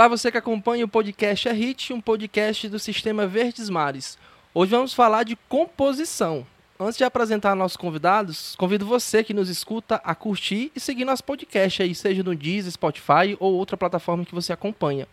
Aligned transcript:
Olá, 0.00 0.08
você 0.08 0.30
que 0.30 0.38
acompanha 0.38 0.82
o 0.82 0.88
podcast 0.88 1.46
É 1.46 1.52
Hit, 1.52 1.92
um 1.92 2.00
podcast 2.00 2.70
do 2.70 2.78
Sistema 2.78 3.26
Verdes 3.26 3.68
Mares. 3.68 4.16
Hoje 4.54 4.70
vamos 4.70 4.94
falar 4.94 5.24
de 5.24 5.36
composição. 5.46 6.46
Antes 6.80 6.96
de 6.96 7.04
apresentar 7.04 7.54
nossos 7.54 7.76
convidados, 7.76 8.56
convido 8.56 8.86
você 8.86 9.22
que 9.22 9.34
nos 9.34 9.50
escuta 9.50 9.96
a 9.96 10.14
curtir 10.14 10.72
e 10.74 10.80
seguir 10.80 11.04
nosso 11.04 11.22
podcast 11.22 11.82
aí, 11.82 11.94
seja 11.94 12.22
no 12.22 12.34
Deezer, 12.34 12.72
Spotify 12.72 13.36
ou 13.38 13.52
outra 13.52 13.76
plataforma 13.76 14.24
que 14.24 14.34
você 14.34 14.54
acompanha. 14.54 15.06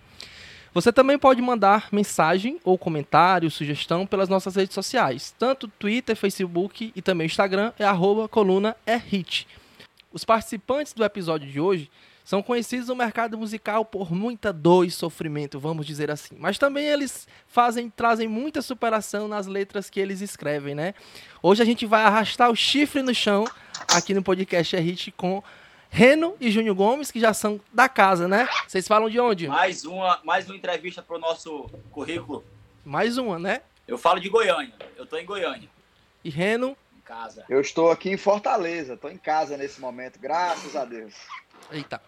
Você 0.74 0.94
também 0.94 1.20
pode 1.20 1.42
mandar 1.42 1.90
mensagem 1.92 2.58
ou 2.64 2.78
comentário, 2.78 3.52
sugestão 3.52 4.08
pelas 4.08 4.30
nossas 4.30 4.56
redes 4.56 4.74
sociais, 4.74 5.36
tanto 5.38 5.68
Twitter, 5.68 6.16
Facebook 6.16 6.94
e 6.96 7.02
também 7.02 7.26
Instagram, 7.26 7.74
é 7.78 7.84
arroba 7.84 8.30
coluna 8.30 8.74
é 8.86 8.96
hit. 8.96 9.50
Os 10.14 10.24
participantes 10.24 10.94
do 10.94 11.04
episódio 11.04 11.52
de 11.52 11.60
hoje 11.60 11.92
são 12.28 12.44
conhecidos 12.44 12.90
no 12.90 12.96
mercado 12.96 13.38
musical 13.38 13.86
por 13.86 14.12
muita 14.12 14.52
dor 14.52 14.84
e 14.84 14.92
sofrimento, 14.92 15.62
vamos 15.62 15.86
dizer 15.86 16.12
assim. 16.12 16.36
Mas 16.38 16.58
também 16.58 16.84
eles 16.84 17.26
fazem, 17.48 17.90
trazem 17.90 18.28
muita 18.28 18.62
superação 18.62 19.30
nas 19.30 19.48
letras 19.48 19.90
que 19.90 19.98
eles 19.98 20.20
escrevem, 20.20 20.76
né? 20.76 20.94
Hoje 21.42 21.62
a 21.62 21.66
gente 21.66 21.86
vai 21.86 22.04
arrastar 22.04 22.52
o 22.52 22.56
chifre 22.56 23.02
no 23.02 23.16
chão 23.16 23.46
aqui 23.94 24.14
no 24.14 24.22
podcast 24.22 24.76
é 24.76 24.80
Hit 24.82 25.10
com 25.14 25.42
Reno 25.90 26.36
e 26.38 26.52
Júnior 26.52 26.76
Gomes, 26.76 27.12
que 27.12 27.20
já 27.22 27.34
são 27.34 27.62
da 27.72 27.88
casa, 27.88 28.28
né? 28.28 28.46
Vocês 28.68 28.86
falam 28.86 29.10
de 29.10 29.22
onde? 29.22 29.48
Mais 29.48 29.86
uma, 29.86 30.20
mais 30.26 30.50
uma 30.50 30.58
entrevista 30.58 31.02
para 31.02 31.16
o 31.16 31.20
nosso 31.20 31.70
currículo. 31.92 32.44
Mais 32.84 33.18
uma, 33.18 33.40
né? 33.40 33.62
Eu 33.88 33.98
falo 33.98 34.20
de 34.20 34.28
Goiânia. 34.28 34.74
Eu 34.98 35.06
tô 35.06 35.16
em 35.16 35.26
Goiânia. 35.26 35.70
E 36.26 36.30
Reno? 36.30 36.76
Em 36.98 37.00
casa. 37.00 37.46
Eu 37.48 37.62
estou 37.62 37.90
aqui 37.90 38.10
em 38.10 38.18
Fortaleza. 38.18 38.96
Estou 38.96 39.10
em 39.10 39.18
casa 39.18 39.56
nesse 39.56 39.80
momento, 39.80 40.20
graças 40.20 40.76
a 40.76 40.84
Deus. 40.84 41.14
Eita. 41.72 42.02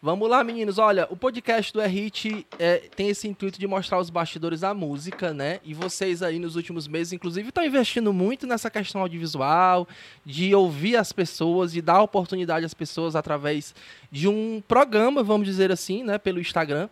Vamos 0.00 0.30
lá, 0.30 0.42
meninos. 0.42 0.78
Olha, 0.78 1.06
o 1.10 1.16
podcast 1.16 1.72
do 1.72 1.80
R-Hit 1.80 2.46
é, 2.58 2.78
tem 2.94 3.08
esse 3.08 3.28
intuito 3.28 3.58
de 3.58 3.66
mostrar 3.66 3.98
os 3.98 4.08
bastidores 4.08 4.60
da 4.60 4.72
música, 4.72 5.34
né? 5.34 5.60
E 5.62 5.74
vocês 5.74 6.22
aí 6.22 6.38
nos 6.38 6.56
últimos 6.56 6.88
meses, 6.88 7.12
inclusive, 7.12 7.48
estão 7.48 7.64
investindo 7.64 8.12
muito 8.12 8.46
nessa 8.46 8.70
questão 8.70 9.02
audiovisual, 9.02 9.86
de 10.24 10.54
ouvir 10.54 10.96
as 10.96 11.12
pessoas, 11.12 11.72
de 11.72 11.82
dar 11.82 12.00
oportunidade 12.00 12.64
às 12.64 12.72
pessoas 12.72 13.14
através 13.14 13.74
de 14.10 14.26
um 14.26 14.62
programa, 14.66 15.22
vamos 15.22 15.46
dizer 15.46 15.70
assim, 15.70 16.02
né? 16.02 16.16
Pelo 16.16 16.40
Instagram. 16.40 16.88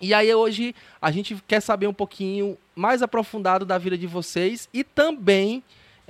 E 0.00 0.14
aí 0.14 0.34
hoje 0.34 0.74
a 1.02 1.10
gente 1.10 1.36
quer 1.46 1.60
saber 1.60 1.88
um 1.88 1.92
pouquinho 1.92 2.56
mais 2.74 3.02
aprofundado 3.02 3.66
da 3.66 3.76
vida 3.76 3.98
de 3.98 4.06
vocês 4.06 4.66
e 4.72 4.82
também 4.82 5.62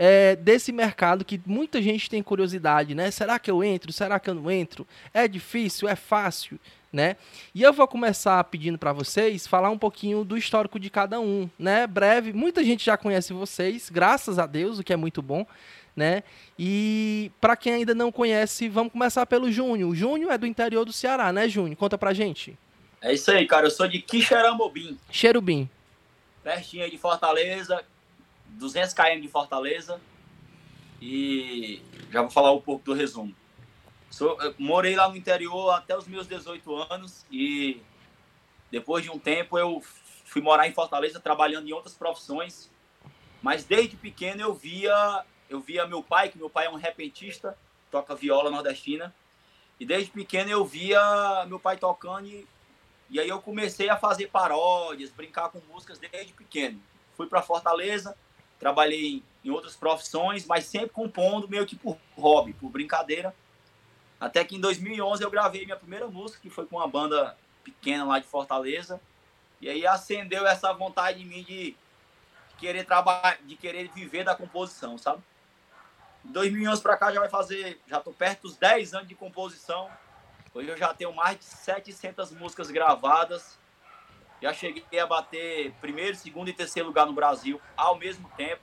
é, 0.02 0.34
desse 0.34 0.72
mercado 0.72 1.26
que 1.26 1.38
muita 1.44 1.82
gente 1.82 2.08
tem 2.08 2.22
curiosidade, 2.22 2.94
né? 2.94 3.10
Será 3.10 3.38
que 3.38 3.50
eu 3.50 3.62
entro? 3.62 3.92
Será 3.92 4.18
que 4.18 4.30
eu 4.30 4.34
não 4.34 4.50
entro? 4.50 4.86
É 5.12 5.28
difícil? 5.28 5.86
É 5.86 5.94
fácil? 5.94 6.58
Né? 6.90 7.16
E 7.54 7.62
eu 7.62 7.72
vou 7.72 7.86
começar 7.86 8.42
pedindo 8.44 8.78
para 8.78 8.94
vocês 8.94 9.46
falar 9.46 9.68
um 9.70 9.78
pouquinho 9.78 10.24
do 10.24 10.36
histórico 10.36 10.80
de 10.80 10.90
cada 10.90 11.20
um, 11.20 11.48
né? 11.56 11.86
Breve, 11.86 12.32
muita 12.32 12.64
gente 12.64 12.84
já 12.84 12.96
conhece 12.96 13.32
vocês, 13.32 13.88
graças 13.90 14.40
a 14.40 14.46
Deus, 14.46 14.80
o 14.80 14.82
que 14.82 14.92
é 14.92 14.96
muito 14.96 15.22
bom, 15.22 15.46
né? 15.94 16.24
E 16.58 17.30
para 17.40 17.54
quem 17.54 17.74
ainda 17.74 17.94
não 17.94 18.10
conhece, 18.10 18.68
vamos 18.68 18.92
começar 18.92 19.24
pelo 19.26 19.52
Júnior. 19.52 19.90
O 19.90 19.94
Júnior 19.94 20.32
é 20.32 20.38
do 20.38 20.46
interior 20.46 20.84
do 20.84 20.92
Ceará, 20.92 21.32
né, 21.32 21.48
Júnior? 21.48 21.76
Conta 21.76 21.96
pra 21.96 22.12
gente. 22.12 22.58
É 23.02 23.12
isso 23.12 23.30
aí, 23.30 23.46
cara. 23.46 23.66
Eu 23.66 23.70
sou 23.70 23.86
de 23.86 24.00
Quixeramobim. 24.00 24.98
Cherubim. 25.10 25.70
Pertinho 26.42 26.82
aí 26.84 26.90
de 26.90 26.98
Fortaleza, 26.98 27.84
200 28.58 28.94
km 28.94 29.20
de 29.20 29.28
Fortaleza 29.28 30.00
e 31.00 31.82
já 32.10 32.20
vou 32.20 32.30
falar 32.30 32.52
um 32.52 32.60
pouco 32.60 32.84
do 32.84 32.92
resumo. 32.92 33.34
Sou, 34.10 34.36
morei 34.58 34.96
lá 34.96 35.08
no 35.08 35.16
interior 35.16 35.70
até 35.70 35.96
os 35.96 36.06
meus 36.06 36.26
18 36.26 36.74
anos 36.92 37.24
e 37.30 37.80
depois 38.70 39.04
de 39.04 39.10
um 39.10 39.18
tempo 39.18 39.58
eu 39.58 39.82
fui 40.24 40.42
morar 40.42 40.68
em 40.68 40.72
Fortaleza 40.72 41.18
trabalhando 41.20 41.68
em 41.68 41.72
outras 41.72 41.94
profissões, 41.94 42.70
mas 43.42 43.64
desde 43.64 43.96
pequeno 43.96 44.42
eu 44.42 44.54
via 44.54 45.24
eu 45.48 45.60
via 45.60 45.86
meu 45.86 46.02
pai, 46.02 46.28
que 46.28 46.38
meu 46.38 46.48
pai 46.48 46.66
é 46.66 46.70
um 46.70 46.76
repentista, 46.76 47.58
toca 47.90 48.14
viola 48.14 48.50
nordestina, 48.50 49.12
e 49.80 49.84
desde 49.84 50.12
pequeno 50.12 50.50
eu 50.50 50.64
via 50.64 51.00
meu 51.46 51.58
pai 51.58 51.76
tocando 51.76 52.28
e, 52.28 52.46
e 53.08 53.18
aí 53.18 53.28
eu 53.28 53.42
comecei 53.42 53.88
a 53.88 53.96
fazer 53.96 54.28
paródias, 54.28 55.10
brincar 55.10 55.48
com 55.48 55.58
músicas 55.72 55.98
desde 55.98 56.32
pequeno. 56.32 56.80
Fui 57.16 57.26
para 57.26 57.42
Fortaleza, 57.42 58.16
trabalhei 58.60 59.22
em 59.42 59.50
outras 59.50 59.74
profissões, 59.74 60.46
mas 60.46 60.66
sempre 60.66 60.90
compondo 60.90 61.48
meio 61.48 61.66
que 61.66 61.74
por 61.74 61.96
hobby, 62.16 62.52
por 62.52 62.68
brincadeira. 62.68 63.34
Até 64.20 64.44
que 64.44 64.54
em 64.54 64.60
2011 64.60 65.24
eu 65.24 65.30
gravei 65.30 65.64
minha 65.64 65.78
primeira 65.78 66.06
música, 66.06 66.42
que 66.42 66.50
foi 66.50 66.66
com 66.66 66.76
uma 66.76 66.86
banda 66.86 67.36
pequena 67.64 68.04
lá 68.04 68.18
de 68.18 68.26
Fortaleza. 68.26 69.00
E 69.62 69.68
aí 69.68 69.86
acendeu 69.86 70.46
essa 70.46 70.72
vontade 70.74 71.22
em 71.22 71.24
mim 71.24 71.42
de 71.42 71.74
querer 72.58 72.84
trabalhar, 72.84 73.38
de 73.42 73.56
querer 73.56 73.88
viver 73.88 74.24
da 74.24 74.34
composição, 74.34 74.98
sabe? 74.98 75.22
De 76.22 76.30
2011 76.32 76.82
para 76.82 76.98
cá 76.98 77.10
já 77.10 77.18
vai 77.18 77.30
fazer, 77.30 77.80
já 77.86 77.98
tô 77.98 78.12
perto 78.12 78.42
dos 78.42 78.56
10 78.56 78.92
anos 78.92 79.08
de 79.08 79.14
composição. 79.14 79.90
Hoje 80.52 80.68
eu 80.68 80.76
já 80.76 80.92
tenho 80.92 81.14
mais 81.14 81.38
de 81.38 81.44
700 81.46 82.30
músicas 82.32 82.70
gravadas 82.70 83.58
já 84.40 84.52
cheguei 84.52 84.98
a 84.98 85.06
bater 85.06 85.72
primeiro, 85.80 86.16
segundo 86.16 86.48
e 86.48 86.52
terceiro 86.52 86.88
lugar 86.88 87.06
no 87.06 87.12
Brasil 87.12 87.60
ao 87.76 87.96
mesmo 87.96 88.28
tempo. 88.36 88.62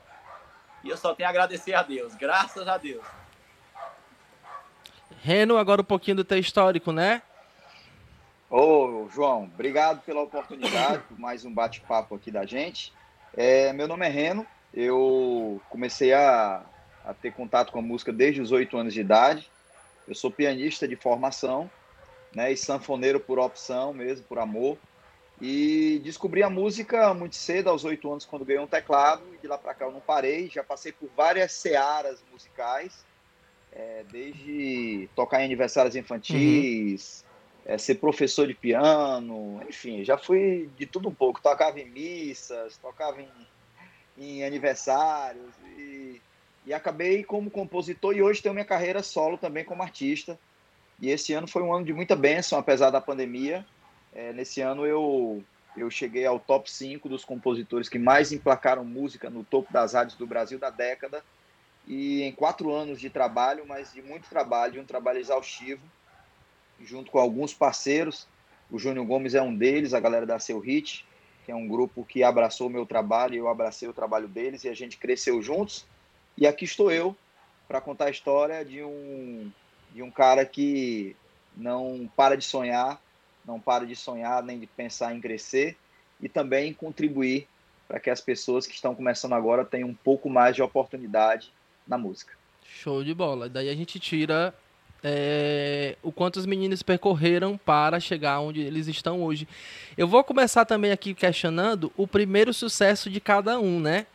E 0.83 0.89
eu 0.89 0.97
só 0.97 1.13
tenho 1.13 1.27
a 1.27 1.29
agradecer 1.29 1.73
a 1.73 1.83
Deus, 1.83 2.15
graças 2.15 2.67
a 2.67 2.77
Deus. 2.77 3.03
Reno, 5.21 5.57
agora 5.57 5.81
um 5.81 5.85
pouquinho 5.85 6.17
do 6.17 6.23
teu 6.23 6.37
histórico, 6.37 6.91
né? 6.91 7.21
Ô, 8.49 9.07
João, 9.13 9.43
obrigado 9.43 10.01
pela 10.03 10.21
oportunidade, 10.21 11.03
por 11.03 11.19
mais 11.19 11.43
um 11.43 11.53
bate-papo 11.53 12.15
aqui 12.15 12.31
da 12.31 12.45
gente. 12.45 12.93
É, 13.35 13.73
meu 13.73 13.87
nome 13.87 14.05
é 14.05 14.09
Reno, 14.09 14.47
eu 14.73 15.61
comecei 15.69 16.13
a, 16.13 16.63
a 17.03 17.13
ter 17.13 17.33
contato 17.33 17.71
com 17.71 17.79
a 17.79 17.81
música 17.81 18.13
desde 18.13 18.39
os 18.39 18.51
oito 18.51 18.77
anos 18.77 18.93
de 18.93 19.01
idade. 19.01 19.51
Eu 20.07 20.15
sou 20.15 20.31
pianista 20.31 20.87
de 20.87 20.95
formação, 20.95 21.69
né, 22.33 22.51
e 22.51 22.55
sanfoneiro 22.55 23.19
por 23.19 23.37
opção 23.37 23.93
mesmo, 23.93 24.25
por 24.25 24.39
amor. 24.39 24.77
E 25.39 26.01
descobri 26.03 26.41
a 26.41 26.49
música 26.49 27.13
muito 27.13 27.35
cedo, 27.35 27.69
aos 27.69 27.85
oito 27.85 28.09
anos, 28.09 28.25
quando 28.25 28.43
ganhei 28.43 28.61
um 28.61 28.67
teclado, 28.67 29.21
e 29.35 29.37
de 29.37 29.47
lá 29.47 29.57
para 29.57 29.73
cá 29.73 29.85
eu 29.85 29.91
não 29.91 29.99
parei. 29.99 30.49
Já 30.49 30.63
passei 30.63 30.91
por 30.91 31.09
várias 31.15 31.51
searas 31.51 32.23
musicais, 32.31 33.05
é, 33.71 34.03
desde 34.11 35.07
tocar 35.15 35.41
em 35.41 35.45
aniversários 35.45 35.95
infantis, 35.95 37.23
uhum. 37.65 37.73
é, 37.73 37.77
ser 37.77 37.95
professor 37.95 38.47
de 38.47 38.55
piano, 38.55 39.61
enfim, 39.69 40.03
já 40.03 40.17
fui 40.17 40.69
de 40.75 40.87
tudo 40.87 41.09
um 41.09 41.13
pouco. 41.13 41.39
Tocava 41.39 41.79
em 41.79 41.87
missas, 41.87 42.75
tocava 42.77 43.21
em, 43.21 43.29
em 44.17 44.43
aniversários, 44.43 45.53
e, 45.77 46.19
e 46.65 46.73
acabei 46.73 47.23
como 47.23 47.51
compositor, 47.51 48.15
e 48.15 48.23
hoje 48.23 48.41
tenho 48.41 48.55
minha 48.55 48.65
carreira 48.65 49.03
solo 49.03 49.37
também 49.37 49.63
como 49.63 49.83
artista. 49.83 50.39
E 50.99 51.11
esse 51.11 51.31
ano 51.31 51.47
foi 51.47 51.61
um 51.61 51.71
ano 51.71 51.85
de 51.85 51.93
muita 51.93 52.15
bênção, 52.15 52.57
apesar 52.57 52.89
da 52.89 52.99
pandemia 52.99 53.63
é, 54.17 54.33
nesse 54.33 54.61
ano 54.61 54.83
eu, 54.83 55.43
eu 55.77 55.91
cheguei 55.91 56.25
ao 56.25 56.39
top 56.39 56.69
5 56.69 57.07
dos 57.07 57.23
compositores 57.23 57.87
que 57.87 57.99
mais 57.99 58.31
emplacaram 58.31 58.83
música 58.83 59.29
no 59.29 59.43
topo 59.43 59.71
das 59.71 59.93
rádios 59.93 60.17
do 60.17 60.25
Brasil 60.25 60.57
da 60.57 60.71
década. 60.71 61.23
E 61.85 62.23
em 62.23 62.31
quatro 62.31 62.73
anos 62.73 62.99
de 62.99 63.11
trabalho, 63.11 63.63
mas 63.65 63.93
de 63.93 64.01
muito 64.01 64.27
trabalho, 64.27 64.73
de 64.73 64.79
um 64.79 64.85
trabalho 64.85 65.19
exaustivo, 65.19 65.81
junto 66.81 67.11
com 67.11 67.19
alguns 67.19 67.53
parceiros. 67.53 68.27
O 68.71 68.79
Júnior 68.79 69.05
Gomes 69.05 69.35
é 69.35 69.41
um 69.41 69.55
deles, 69.55 69.93
a 69.93 69.99
galera 69.99 70.25
da 70.25 70.39
Seu 70.39 70.59
Hit, 70.59 71.05
que 71.45 71.51
é 71.51 71.55
um 71.55 71.67
grupo 71.67 72.03
que 72.03 72.23
abraçou 72.23 72.67
o 72.67 72.71
meu 72.71 72.85
trabalho 72.85 73.35
eu 73.35 73.47
abracei 73.47 73.87
o 73.87 73.93
trabalho 73.93 74.27
deles 74.27 74.63
e 74.63 74.69
a 74.69 74.73
gente 74.73 74.97
cresceu 74.97 75.41
juntos. 75.43 75.85
E 76.35 76.47
aqui 76.47 76.65
estou 76.65 76.91
eu 76.91 77.15
para 77.67 77.79
contar 77.79 78.05
a 78.05 78.11
história 78.11 78.65
de 78.65 78.83
um, 78.83 79.51
de 79.93 80.01
um 80.01 80.09
cara 80.09 80.43
que 80.43 81.15
não 81.55 82.09
para 82.15 82.35
de 82.35 82.43
sonhar, 82.43 82.99
não 83.47 83.59
para 83.59 83.85
de 83.85 83.95
sonhar 83.95 84.43
nem 84.43 84.59
de 84.59 84.67
pensar 84.67 85.15
em 85.15 85.21
crescer 85.21 85.77
e 86.21 86.27
também 86.27 86.73
contribuir 86.73 87.47
para 87.87 87.99
que 87.99 88.09
as 88.09 88.19
pessoas 88.19 88.67
que 88.67 88.75
estão 88.75 88.93
começando 88.93 89.33
agora 89.33 89.63
tenham 89.63 89.87
um 89.87 89.93
pouco 89.93 90.29
mais 90.29 90.55
de 90.55 90.61
oportunidade 90.61 91.53
na 91.87 91.97
música. 91.97 92.33
Show 92.65 93.03
de 93.03 93.13
bola. 93.13 93.47
Daí 93.47 93.69
a 93.69 93.75
gente 93.75 93.97
tira 93.97 94.53
é, 95.01 95.95
o 96.03 96.11
quanto 96.11 96.35
os 96.35 96.45
meninos 96.45 96.83
percorreram 96.83 97.57
para 97.57 97.97
chegar 97.99 98.41
onde 98.41 98.59
eles 98.59 98.87
estão 98.87 99.23
hoje. 99.23 99.47
Eu 99.97 100.07
vou 100.07 100.21
começar 100.23 100.65
também 100.65 100.91
aqui 100.91 101.13
questionando 101.13 101.93
o 101.95 102.05
primeiro 102.05 102.53
sucesso 102.53 103.09
de 103.09 103.21
cada 103.21 103.57
um, 103.57 103.79
né? 103.79 104.05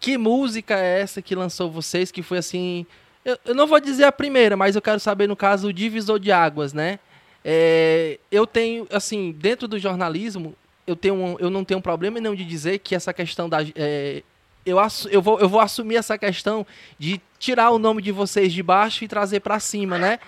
Que 0.00 0.18
música 0.18 0.76
é 0.76 1.00
essa 1.00 1.22
que 1.22 1.36
lançou 1.36 1.70
vocês, 1.70 2.10
que 2.10 2.22
foi 2.22 2.38
assim... 2.38 2.84
Eu, 3.24 3.38
eu 3.44 3.54
não 3.54 3.68
vou 3.68 3.78
dizer 3.78 4.02
a 4.02 4.10
primeira, 4.10 4.56
mas 4.56 4.74
eu 4.74 4.82
quero 4.82 4.98
saber, 4.98 5.28
no 5.28 5.36
caso, 5.36 5.68
o 5.68 5.72
divisor 5.72 6.18
de 6.18 6.32
águas, 6.32 6.72
né? 6.72 6.98
É, 7.44 8.18
eu 8.30 8.46
tenho, 8.46 8.86
assim, 8.90 9.32
dentro 9.32 9.66
do 9.66 9.78
jornalismo, 9.78 10.54
eu, 10.86 10.94
tenho 10.94 11.14
um, 11.14 11.36
eu 11.38 11.50
não 11.50 11.64
tenho 11.64 11.80
problema 11.80 12.20
não 12.20 12.34
de 12.34 12.44
dizer 12.44 12.78
que 12.78 12.94
essa 12.94 13.12
questão 13.12 13.48
da. 13.48 13.58
É, 13.74 14.22
eu, 14.64 14.78
eu, 15.10 15.20
vou, 15.20 15.40
eu 15.40 15.48
vou 15.48 15.60
assumir 15.60 15.96
essa 15.96 16.16
questão 16.16 16.64
de 16.98 17.20
tirar 17.38 17.70
o 17.70 17.78
nome 17.78 18.00
de 18.00 18.12
vocês 18.12 18.52
de 18.52 18.62
baixo 18.62 19.04
e 19.04 19.08
trazer 19.08 19.40
para 19.40 19.58
cima, 19.58 19.98
né? 19.98 20.18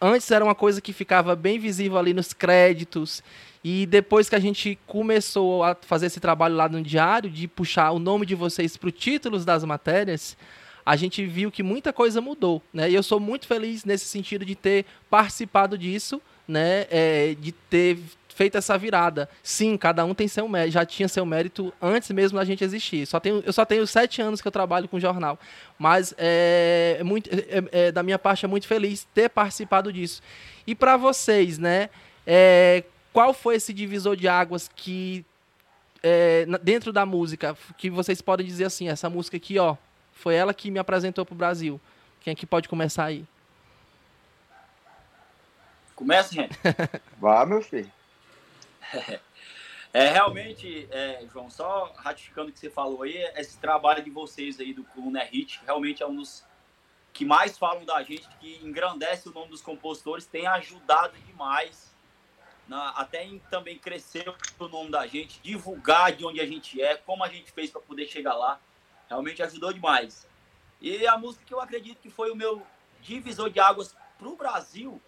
antes 0.00 0.30
era 0.30 0.44
uma 0.44 0.54
coisa 0.54 0.80
que 0.80 0.92
ficava 0.92 1.34
bem 1.34 1.58
visível 1.58 1.98
ali 1.98 2.12
nos 2.12 2.32
créditos. 2.32 3.22
E 3.64 3.86
depois 3.86 4.28
que 4.28 4.34
a 4.34 4.38
gente 4.38 4.78
começou 4.86 5.64
a 5.64 5.74
fazer 5.74 6.06
esse 6.06 6.20
trabalho 6.20 6.54
lá 6.54 6.68
no 6.68 6.82
diário, 6.82 7.28
de 7.28 7.48
puxar 7.48 7.90
o 7.90 7.98
nome 7.98 8.24
de 8.24 8.34
vocês 8.34 8.76
para 8.76 8.88
os 8.88 8.94
títulos 8.94 9.44
das 9.44 9.64
matérias, 9.64 10.36
a 10.86 10.94
gente 10.94 11.26
viu 11.26 11.50
que 11.50 11.64
muita 11.64 11.92
coisa 11.92 12.20
mudou, 12.20 12.62
né? 12.72 12.88
E 12.88 12.94
eu 12.94 13.02
sou 13.02 13.18
muito 13.18 13.44
feliz 13.44 13.84
nesse 13.84 14.04
sentido 14.04 14.44
de 14.44 14.54
ter 14.54 14.86
participado 15.10 15.76
disso, 15.76 16.22
né? 16.46 16.86
É, 16.88 17.34
de 17.40 17.50
ter 17.50 17.98
feito 18.28 18.56
essa 18.56 18.78
virada. 18.78 19.28
Sim, 19.42 19.76
cada 19.76 20.04
um 20.04 20.14
tem 20.14 20.28
seu 20.28 20.46
mérito, 20.46 20.72
já 20.74 20.86
tinha 20.86 21.08
seu 21.08 21.26
mérito 21.26 21.74
antes 21.82 22.08
mesmo 22.12 22.38
da 22.38 22.44
gente 22.44 22.62
existir. 22.62 23.04
Só 23.04 23.18
tenho, 23.18 23.42
eu 23.44 23.52
só 23.52 23.64
tenho 23.64 23.84
sete 23.84 24.22
anos 24.22 24.40
que 24.40 24.46
eu 24.46 24.52
trabalho 24.52 24.86
com 24.86 25.00
jornal, 25.00 25.40
mas 25.76 26.14
é, 26.16 26.98
é 27.00 27.02
muito, 27.02 27.28
é, 27.32 27.86
é, 27.86 27.92
da 27.92 28.04
minha 28.04 28.18
parte 28.18 28.44
é 28.44 28.48
muito 28.48 28.68
feliz 28.68 29.08
ter 29.12 29.28
participado 29.28 29.92
disso. 29.92 30.22
E 30.66 30.74
para 30.74 30.96
vocês, 30.96 31.58
né? 31.58 31.90
É, 32.24 32.84
qual 33.12 33.34
foi 33.34 33.56
esse 33.56 33.72
divisor 33.72 34.14
de 34.14 34.28
águas 34.28 34.70
que 34.72 35.24
é, 36.00 36.46
dentro 36.62 36.92
da 36.92 37.04
música 37.04 37.56
que 37.76 37.90
vocês 37.90 38.20
podem 38.20 38.46
dizer 38.46 38.66
assim, 38.66 38.88
essa 38.88 39.10
música 39.10 39.36
aqui, 39.36 39.58
ó, 39.58 39.76
foi 40.16 40.34
ela 40.34 40.52
que 40.52 40.70
me 40.70 40.78
apresentou 40.78 41.24
para 41.24 41.34
o 41.34 41.36
Brasil. 41.36 41.80
Quem 42.20 42.32
é 42.32 42.34
que 42.34 42.46
pode 42.46 42.68
começar 42.68 43.04
aí? 43.04 43.24
Começa, 45.94 46.34
gente. 46.34 46.58
Vá, 47.20 47.46
meu 47.46 47.62
filho. 47.62 47.90
É, 49.92 50.10
realmente, 50.10 50.88
é, 50.90 51.24
João, 51.32 51.48
só 51.48 51.92
ratificando 51.96 52.50
o 52.50 52.52
que 52.52 52.58
você 52.58 52.68
falou 52.68 53.02
aí, 53.02 53.16
esse 53.36 53.58
trabalho 53.58 54.02
de 54.02 54.10
vocês 54.10 54.58
aí 54.60 54.74
do 54.74 54.84
Coluna 54.84 55.22
Hit, 55.22 55.60
realmente 55.64 56.02
é 56.02 56.06
um 56.06 56.16
dos 56.16 56.44
que 57.12 57.24
mais 57.24 57.56
falam 57.56 57.82
da 57.84 58.02
gente, 58.02 58.28
que 58.38 58.60
engrandece 58.62 59.28
o 59.28 59.32
nome 59.32 59.48
dos 59.48 59.62
compositores, 59.62 60.26
tem 60.26 60.46
ajudado 60.46 61.16
demais, 61.26 61.94
na, 62.68 62.90
até 62.90 63.24
em 63.24 63.38
também 63.50 63.78
crescer 63.78 64.28
o 64.58 64.68
nome 64.68 64.90
da 64.90 65.06
gente, 65.06 65.40
divulgar 65.40 66.12
de 66.12 66.26
onde 66.26 66.40
a 66.40 66.46
gente 66.46 66.80
é, 66.82 66.96
como 66.96 67.24
a 67.24 67.28
gente 67.28 67.50
fez 67.52 67.70
para 67.70 67.80
poder 67.80 68.06
chegar 68.06 68.34
lá. 68.34 68.60
Realmente 69.08 69.42
ajudou 69.42 69.72
demais. 69.72 70.26
E 70.80 71.06
a 71.06 71.16
música 71.16 71.44
que 71.44 71.54
eu 71.54 71.60
acredito 71.60 71.98
que 72.00 72.10
foi 72.10 72.30
o 72.30 72.36
meu 72.36 72.66
divisor 73.00 73.50
de 73.50 73.60
águas 73.60 73.94
para 74.18 74.28
o 74.28 74.36
Brasil. 74.36 75.00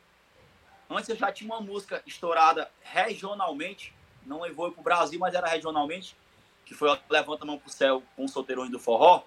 Antes 0.89 1.09
eu 1.09 1.17
já 1.17 1.31
tinha 1.31 1.53
uma 1.53 1.61
música 1.61 2.03
estourada 2.07 2.71
regionalmente, 2.81 3.93
não 4.25 4.41
levou 4.41 4.71
para 4.73 4.81
o 4.81 4.85
Brasil, 4.85 5.19
mas 5.19 5.35
era 5.35 5.49
regionalmente, 5.49 6.17
que 6.65 6.75
foi 6.75 6.89
Levanta 7.11 7.45
a 7.45 7.47
Mão 7.47 7.59
para 7.59 7.69
o 7.69 7.73
Céu 7.73 8.03
com 8.17 8.25
o 8.25 8.29
Solteirões 8.29 8.71
do 8.71 8.79
Forró. 8.79 9.25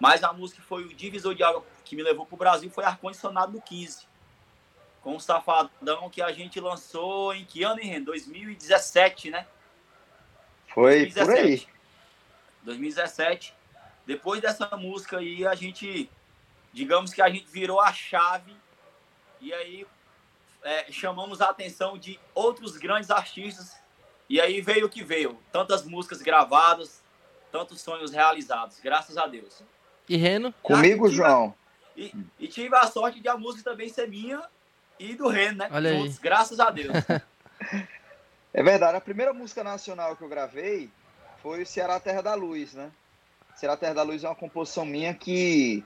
Mas 0.00 0.22
a 0.22 0.32
música 0.32 0.60
que 0.60 0.66
foi 0.66 0.84
o 0.84 0.94
divisor 0.94 1.34
de 1.34 1.42
água 1.42 1.64
que 1.84 1.94
me 1.94 2.02
levou 2.02 2.26
para 2.26 2.34
o 2.34 2.38
Brasil 2.38 2.70
foi 2.70 2.84
Ar-Condicionado 2.84 3.52
no 3.52 3.60
15. 3.60 4.06
Com 5.02 5.16
o 5.16 5.20
Safadão 5.20 6.08
que 6.08 6.22
a 6.22 6.32
gente 6.32 6.58
lançou 6.60 7.34
em 7.34 7.44
que 7.44 7.62
ano, 7.62 7.80
hein, 7.80 8.02
2017, 8.02 9.30
né? 9.30 9.46
Foi 10.68 11.06
2017. 11.06 11.16
por 11.24 11.34
aí. 11.34 11.74
2017. 12.64 13.53
Depois 14.06 14.40
dessa 14.40 14.68
música 14.76 15.18
aí, 15.18 15.46
a 15.46 15.54
gente, 15.54 16.10
digamos 16.72 17.12
que 17.12 17.22
a 17.22 17.28
gente 17.28 17.46
virou 17.50 17.80
a 17.80 17.92
chave 17.92 18.54
e 19.40 19.52
aí 19.52 19.86
é, 20.62 20.90
chamamos 20.90 21.40
a 21.40 21.50
atenção 21.50 21.96
de 21.98 22.18
outros 22.34 22.76
grandes 22.76 23.10
artistas 23.10 23.76
e 24.28 24.40
aí 24.40 24.60
veio 24.60 24.86
o 24.86 24.88
que 24.88 25.04
veio. 25.04 25.38
Tantas 25.52 25.84
músicas 25.84 26.22
gravadas, 26.22 27.02
tantos 27.52 27.80
sonhos 27.80 28.12
realizados, 28.12 28.80
graças 28.80 29.16
a 29.16 29.26
Deus. 29.26 29.62
E 30.08 30.16
Reno? 30.16 30.52
Comigo, 30.62 31.04
tive, 31.06 31.16
João. 31.16 31.54
E, 31.96 32.12
e, 32.38 32.48
tive 32.48 32.74
a 32.74 32.86
sorte 32.86 33.20
de 33.20 33.28
a 33.28 33.36
música 33.36 33.70
também 33.70 33.88
ser 33.88 34.08
minha 34.08 34.42
e 34.98 35.14
do 35.14 35.28
Reno, 35.28 35.58
né? 35.58 35.68
Olha 35.70 35.94
Juntos, 35.94 36.16
aí. 36.16 36.22
graças 36.22 36.60
a 36.60 36.70
Deus. 36.70 36.92
é 38.52 38.62
verdade, 38.62 38.96
a 38.96 39.00
primeira 39.00 39.32
música 39.32 39.62
nacional 39.62 40.16
que 40.16 40.22
eu 40.22 40.28
gravei 40.28 40.90
foi 41.42 41.62
o 41.62 41.66
Ceará 41.66 42.00
Terra 42.00 42.22
da 42.22 42.34
Luz, 42.34 42.74
né? 42.74 42.90
Será 43.54 43.76
Terra 43.76 43.94
da 43.94 44.02
Luz 44.02 44.24
é 44.24 44.28
uma 44.28 44.34
composição 44.34 44.84
minha 44.84 45.14
que, 45.14 45.84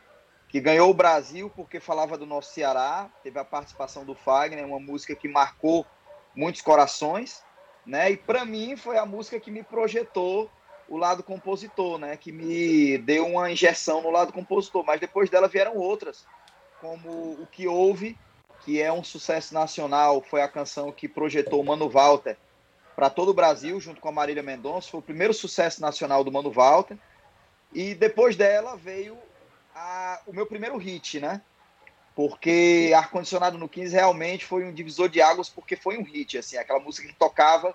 que 0.49 0.61
ganhou 0.61 0.91
o 0.91 0.95
Brasil 0.95 1.51
porque 1.55 1.79
falava 1.79 2.17
do 2.17 2.27
nosso 2.27 2.53
Ceará, 2.53 3.11
teve 3.23 3.39
a 3.39 3.45
participação 3.45 4.05
do 4.05 4.15
Fagner, 4.15 4.67
uma 4.67 4.81
música 4.81 5.15
que 5.15 5.29
marcou 5.29 5.87
muitos 6.35 6.63
corações, 6.63 7.43
né? 7.85 8.11
E 8.11 8.17
para 8.17 8.45
mim 8.45 8.77
foi 8.77 8.97
a 8.97 9.05
música 9.05 9.39
que 9.39 9.51
me 9.51 9.63
projetou 9.63 10.51
o 10.89 10.97
lado 10.97 11.23
compositor, 11.23 11.99
né? 11.99 12.17
Que 12.17 12.33
me 12.33 12.97
deu 12.99 13.27
uma 13.27 13.51
injeção 13.51 14.01
no 14.01 14.11
lado 14.11 14.33
compositor, 14.33 14.85
mas 14.85 15.01
depois 15.01 15.29
dela 15.29 15.49
vieram 15.49 15.77
outras, 15.77 16.27
como 16.81 17.33
o 17.33 17.47
que 17.53 17.69
houve, 17.69 18.17
que 18.65 18.81
é 18.81 18.93
um 18.93 19.05
sucesso 19.05 19.53
nacional, 19.53 20.23
foi 20.23 20.41
a 20.41 20.49
canção 20.49 20.91
que 20.91 21.09
projetou 21.09 21.61
o 21.61 21.65
Mano 21.65 21.89
Walter 21.89 22.37
para 22.97 23.09
todo 23.09 23.29
o 23.29 23.35
Brasil, 23.35 23.79
junto 23.79 24.01
com 24.01 24.09
a 24.09 24.13
Marília 24.13 24.43
Mendonça, 24.43 24.91
foi 24.91 24.99
o 24.99 25.03
primeiro 25.03 25.33
sucesso 25.33 25.81
nacional 25.81 26.25
do 26.25 26.33
Mano 26.33 26.51
Walter. 26.51 26.99
E 27.73 27.95
depois 27.95 28.37
dela 28.37 28.77
veio 28.77 29.17
a, 29.75 30.21
o 30.27 30.33
meu 30.33 30.47
primeiro 30.47 30.77
hit, 30.77 31.21
né? 31.21 31.41
Porque 32.15 32.93
Ar-Condicionado 32.97 33.57
no 33.57 33.69
15 33.69 33.95
realmente 33.95 34.45
foi 34.45 34.65
um 34.65 34.73
divisor 34.73 35.09
de 35.09 35.21
águas, 35.21 35.49
porque 35.49 35.77
foi 35.77 35.97
um 35.99 36.03
hit, 36.03 36.39
assim, 36.39 36.57
aquela 36.57 36.81
música 36.81 37.07
que 37.07 37.15
tocava 37.15 37.75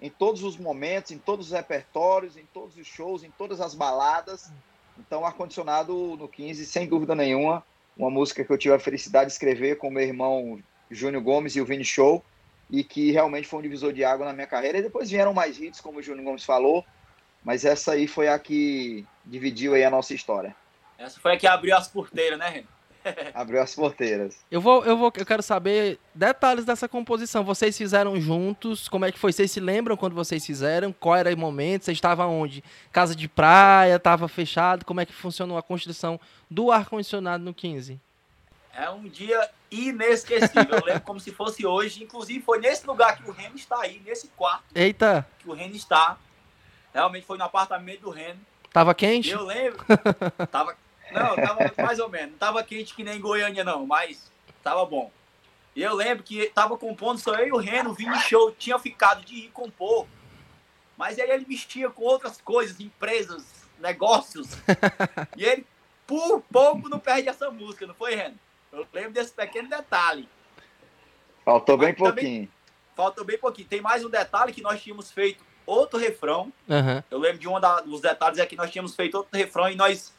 em 0.00 0.08
todos 0.08 0.42
os 0.42 0.56
momentos, 0.56 1.10
em 1.10 1.18
todos 1.18 1.46
os 1.46 1.52
repertórios, 1.52 2.36
em 2.36 2.46
todos 2.54 2.76
os 2.76 2.86
shows, 2.86 3.22
em 3.22 3.30
todas 3.30 3.60
as 3.60 3.74
baladas. 3.74 4.50
Então, 4.98 5.26
Ar-Condicionado 5.26 6.16
no 6.16 6.28
15, 6.28 6.64
sem 6.66 6.86
dúvida 6.86 7.14
nenhuma, 7.14 7.64
uma 7.96 8.10
música 8.10 8.44
que 8.44 8.50
eu 8.50 8.58
tive 8.58 8.74
a 8.74 8.78
felicidade 8.78 9.26
de 9.26 9.32
escrever 9.32 9.76
com 9.76 9.90
meu 9.90 10.02
irmão 10.02 10.62
Júnior 10.90 11.22
Gomes 11.22 11.56
e 11.56 11.60
o 11.60 11.64
Vini 11.64 11.84
Show, 11.84 12.24
e 12.70 12.84
que 12.84 13.10
realmente 13.10 13.48
foi 13.48 13.58
um 13.58 13.62
divisor 13.62 13.92
de 13.92 14.04
água 14.04 14.26
na 14.26 14.32
minha 14.32 14.46
carreira. 14.46 14.78
E 14.78 14.82
depois 14.82 15.10
vieram 15.10 15.34
mais 15.34 15.60
hits, 15.60 15.80
como 15.80 15.98
o 15.98 16.02
Júnior 16.02 16.24
Gomes 16.24 16.44
falou, 16.44 16.84
mas 17.44 17.64
essa 17.64 17.92
aí 17.92 18.06
foi 18.06 18.28
a 18.28 18.38
que 18.38 19.06
dividiu 19.24 19.74
aí 19.74 19.84
a 19.84 19.90
nossa 19.90 20.14
história. 20.14 20.54
Essa 20.98 21.18
foi 21.20 21.34
a 21.34 21.36
que 21.36 21.46
abriu 21.46 21.76
as 21.76 21.88
porteiras, 21.88 22.38
né, 22.38 22.48
Renan? 22.48 22.80
abriu 23.34 23.60
as 23.60 23.74
porteiras. 23.74 24.36
Eu 24.50 24.60
vou, 24.60 24.84
eu 24.84 24.96
vou, 24.96 25.12
eu 25.16 25.26
quero 25.26 25.42
saber 25.42 25.98
detalhes 26.14 26.64
dessa 26.64 26.88
composição. 26.88 27.44
Vocês 27.44 27.76
fizeram 27.76 28.20
juntos? 28.20 28.88
Como 28.88 29.04
é 29.04 29.12
que 29.12 29.18
foi? 29.18 29.32
Vocês 29.32 29.50
se 29.50 29.60
lembram 29.60 29.96
quando 29.96 30.14
vocês 30.14 30.44
fizeram? 30.44 30.92
Qual 30.92 31.16
era 31.16 31.32
o 31.32 31.38
momento? 31.38 31.84
Vocês 31.84 31.96
estavam 31.96 32.40
onde? 32.40 32.62
Casa 32.92 33.14
de 33.14 33.28
praia? 33.28 33.96
Estava 33.96 34.28
fechado? 34.28 34.84
Como 34.84 35.00
é 35.00 35.06
que 35.06 35.12
funcionou 35.12 35.56
a 35.56 35.62
construção 35.62 36.20
do 36.50 36.70
ar 36.70 36.88
condicionado 36.88 37.44
no 37.44 37.54
15? 37.54 37.98
É 38.72 38.88
um 38.90 39.02
dia 39.08 39.48
inesquecível. 39.70 40.78
Eu 40.78 40.84
lembro 40.84 41.02
como 41.02 41.20
se 41.20 41.32
fosse 41.32 41.66
hoje. 41.66 42.04
Inclusive 42.04 42.40
foi 42.42 42.60
nesse 42.60 42.86
lugar 42.86 43.16
que 43.16 43.28
o 43.28 43.32
Reno 43.32 43.56
está 43.56 43.80
aí, 43.80 44.00
nesse 44.04 44.28
quarto. 44.28 44.64
Eita. 44.74 45.26
Que 45.38 45.48
o 45.48 45.54
Reno 45.54 45.74
está. 45.74 46.18
Realmente 46.92 47.26
foi 47.26 47.38
no 47.38 47.44
apartamento 47.44 48.02
do 48.02 48.10
Reno. 48.10 48.40
Tava 48.72 48.94
quente? 48.94 49.30
Eu 49.30 49.44
lembro. 49.44 49.84
tava, 50.50 50.76
não, 51.12 51.36
tava 51.36 51.72
mais 51.82 51.98
ou 51.98 52.08
menos. 52.08 52.32
Não 52.32 52.38
tava 52.38 52.62
quente 52.62 52.94
que 52.94 53.04
nem 53.04 53.20
Goiânia, 53.20 53.64
não, 53.64 53.86
mas 53.86 54.30
tava 54.62 54.84
bom. 54.84 55.10
E 55.74 55.82
eu 55.82 55.94
lembro 55.94 56.24
que 56.24 56.50
tava 56.50 56.76
compondo 56.76 57.18
só 57.18 57.34
eu 57.36 57.46
e 57.46 57.52
o 57.52 57.56
Reno, 57.56 57.90
o 57.90 57.94
Vini 57.94 58.18
Show 58.20 58.52
tinha 58.52 58.78
ficado 58.78 59.24
de 59.24 59.34
ir 59.36 59.50
compor. 59.50 60.06
Mas 60.96 61.18
aí 61.18 61.30
ele 61.30 61.46
mexia 61.48 61.88
com 61.90 62.02
outras 62.02 62.40
coisas, 62.40 62.80
empresas, 62.80 63.44
negócios. 63.78 64.48
e 65.36 65.44
ele, 65.44 65.66
por 66.06 66.42
pouco, 66.42 66.88
não 66.88 66.98
perde 66.98 67.28
essa 67.28 67.50
música, 67.50 67.86
não 67.86 67.94
foi, 67.94 68.14
Reno? 68.14 68.38
Eu 68.72 68.86
lembro 68.92 69.12
desse 69.12 69.32
pequeno 69.32 69.68
detalhe. 69.68 70.28
Faltou 71.44 71.76
bem 71.76 71.94
pouquinho. 71.94 72.48
faltou 72.94 73.24
bem 73.24 73.38
pouquinho. 73.38 73.68
Tem 73.68 73.80
mais 73.80 74.04
um 74.04 74.10
detalhe 74.10 74.52
que 74.52 74.62
nós 74.62 74.82
tínhamos 74.82 75.10
feito 75.10 75.42
outro 75.70 75.98
refrão. 75.98 76.52
Uhum. 76.68 77.02
Eu 77.10 77.18
lembro 77.18 77.38
de 77.38 77.48
um 77.48 77.54
dos 77.84 78.00
detalhes 78.00 78.38
é 78.38 78.46
que 78.46 78.56
nós 78.56 78.70
tínhamos 78.70 78.94
feito 78.94 79.16
outro 79.16 79.36
refrão 79.36 79.68
e 79.68 79.76
nós, 79.76 80.12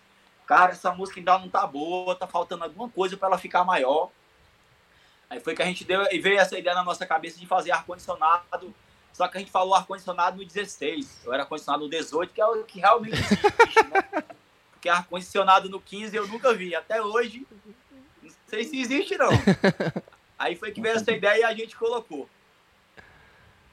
cara, 0.46 0.72
essa 0.72 0.92
música 0.92 1.20
ainda 1.20 1.38
não 1.38 1.50
tá 1.50 1.66
boa, 1.68 2.16
tá 2.16 2.28
faltando 2.28 2.64
alguma 2.64 2.90
coisa 2.90 3.18
para 3.18 3.28
ela 3.28 3.38
ficar 3.38 3.64
maior. 3.64 4.10
Aí 5.30 5.40
foi 5.40 5.56
que 5.56 5.62
a 5.62 5.66
gente 5.66 5.84
deu 5.84 6.06
e 6.12 6.20
veio 6.20 6.40
essa 6.40 6.58
ideia 6.58 6.76
na 6.76 6.84
nossa 6.84 7.06
cabeça 7.06 7.40
de 7.40 7.46
fazer 7.46 7.72
ar-condicionado. 7.72 8.74
Só 9.14 9.28
que 9.28 9.38
a 9.38 9.40
gente 9.40 9.52
falou 9.52 9.76
ar-condicionado 9.76 10.38
no 10.38 10.46
16. 10.46 11.22
Eu 11.26 11.34
era 11.34 11.46
condicionado 11.46 11.84
no 11.84 11.90
18, 11.90 12.34
que 12.34 12.42
é 12.42 12.46
o 12.46 12.64
que 12.64 12.80
realmente 12.80 13.16
existe, 13.16 13.84
né? 13.90 14.24
Porque 14.72 14.90
ar-condicionado 14.90 15.70
no 15.70 15.80
15 15.80 16.16
eu 16.16 16.28
nunca 16.28 16.54
vi. 16.54 16.76
Até 16.76 17.02
hoje, 17.02 17.46
não 18.22 18.32
sei 18.48 18.64
se 18.64 18.80
existe, 18.80 19.18
não. 19.18 19.30
Aí 20.40 20.56
foi 20.56 20.72
que 20.72 20.82
veio 20.82 20.96
essa 20.96 21.12
ideia 21.12 21.42
e 21.42 21.44
a 21.44 21.54
gente 21.54 21.76
colocou. 21.76 22.28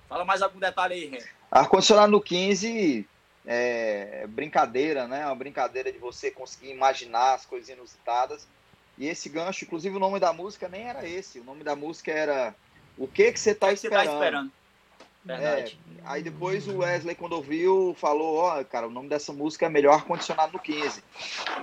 Fala 0.08 0.24
mais 0.24 0.42
algum 0.42 0.58
detalhe 0.58 0.94
aí, 0.94 1.06
Ren. 1.06 1.37
Ar-condicionado 1.50 2.12
no 2.12 2.20
15 2.20 3.06
é 3.46 4.26
brincadeira, 4.28 5.08
né? 5.08 5.24
Uma 5.24 5.34
brincadeira 5.34 5.90
de 5.90 5.98
você 5.98 6.30
conseguir 6.30 6.70
imaginar 6.70 7.34
as 7.34 7.46
coisas 7.46 7.68
inusitadas. 7.68 8.46
E 8.98 9.06
esse 9.06 9.28
gancho, 9.28 9.64
inclusive 9.64 9.96
o 9.96 10.00
nome 10.00 10.20
da 10.20 10.32
música 10.32 10.68
nem 10.68 10.88
era 10.88 11.08
esse. 11.08 11.40
O 11.40 11.44
nome 11.44 11.64
da 11.64 11.74
música 11.74 12.12
era 12.12 12.54
O 12.96 13.06
que 13.06 13.32
que 13.32 13.40
você 13.40 13.52
está 13.52 13.72
esperando? 13.72 14.02
Você 14.02 14.08
tá 14.08 14.14
esperando? 14.14 14.52
Verdade. 15.24 15.78
É, 15.98 16.02
aí 16.04 16.22
depois 16.22 16.66
o 16.68 16.78
Wesley, 16.78 17.14
quando 17.14 17.34
ouviu, 17.34 17.94
falou: 17.98 18.36
Ó, 18.36 18.60
oh, 18.60 18.64
cara, 18.64 18.86
o 18.86 18.90
nome 18.90 19.08
dessa 19.08 19.32
música 19.32 19.66
é 19.66 19.68
Melhor 19.68 19.94
Ar-Condicionado 19.94 20.52
no 20.52 20.58
15. 20.58 21.02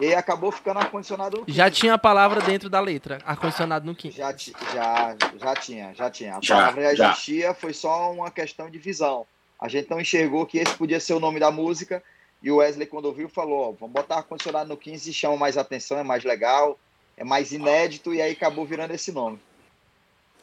E 0.01 0.13
acabou 0.13 0.51
ficando 0.51 0.79
Ar-Condicionado 0.79 1.39
no 1.39 1.45
15. 1.45 1.57
Já 1.57 1.71
tinha 1.71 1.93
a 1.93 1.97
palavra 1.97 2.41
dentro 2.41 2.69
da 2.69 2.79
letra, 2.79 3.19
Ar-Condicionado 3.25 3.85
no 3.85 3.95
15. 3.95 4.17
Já, 4.17 4.35
já, 4.35 5.15
já 5.37 5.55
tinha, 5.55 5.93
já 5.93 6.09
tinha. 6.11 6.37
A 6.37 6.39
já, 6.41 6.55
palavra 6.55 6.95
já 6.95 7.11
existia, 7.11 7.53
foi 7.53 7.73
só 7.73 8.11
uma 8.11 8.29
questão 8.29 8.69
de 8.69 8.77
visão. 8.77 9.25
A 9.65 9.67
gente 9.67 9.89
não 9.89 9.99
enxergou 9.99 10.45
que 10.45 10.59
esse 10.59 10.75
podia 10.75 10.99
ser 10.99 11.13
o 11.13 11.19
nome 11.19 11.39
da 11.39 11.49
música. 11.49 12.03
E 12.41 12.51
o 12.51 12.57
Wesley, 12.57 12.85
quando 12.85 13.05
ouviu, 13.05 13.27
falou: 13.27 13.69
ó, 13.69 13.71
vamos 13.71 13.93
botar 13.93 14.17
ar-condicionado 14.17 14.69
no 14.69 14.77
15 14.77 15.11
chama 15.11 15.35
mais 15.35 15.57
atenção, 15.57 15.97
é 15.97 16.03
mais 16.03 16.23
legal, 16.23 16.79
é 17.17 17.23
mais 17.23 17.51
inédito, 17.51 18.13
e 18.13 18.21
aí 18.21 18.33
acabou 18.33 18.63
virando 18.63 18.93
esse 18.93 19.11
nome. 19.11 19.39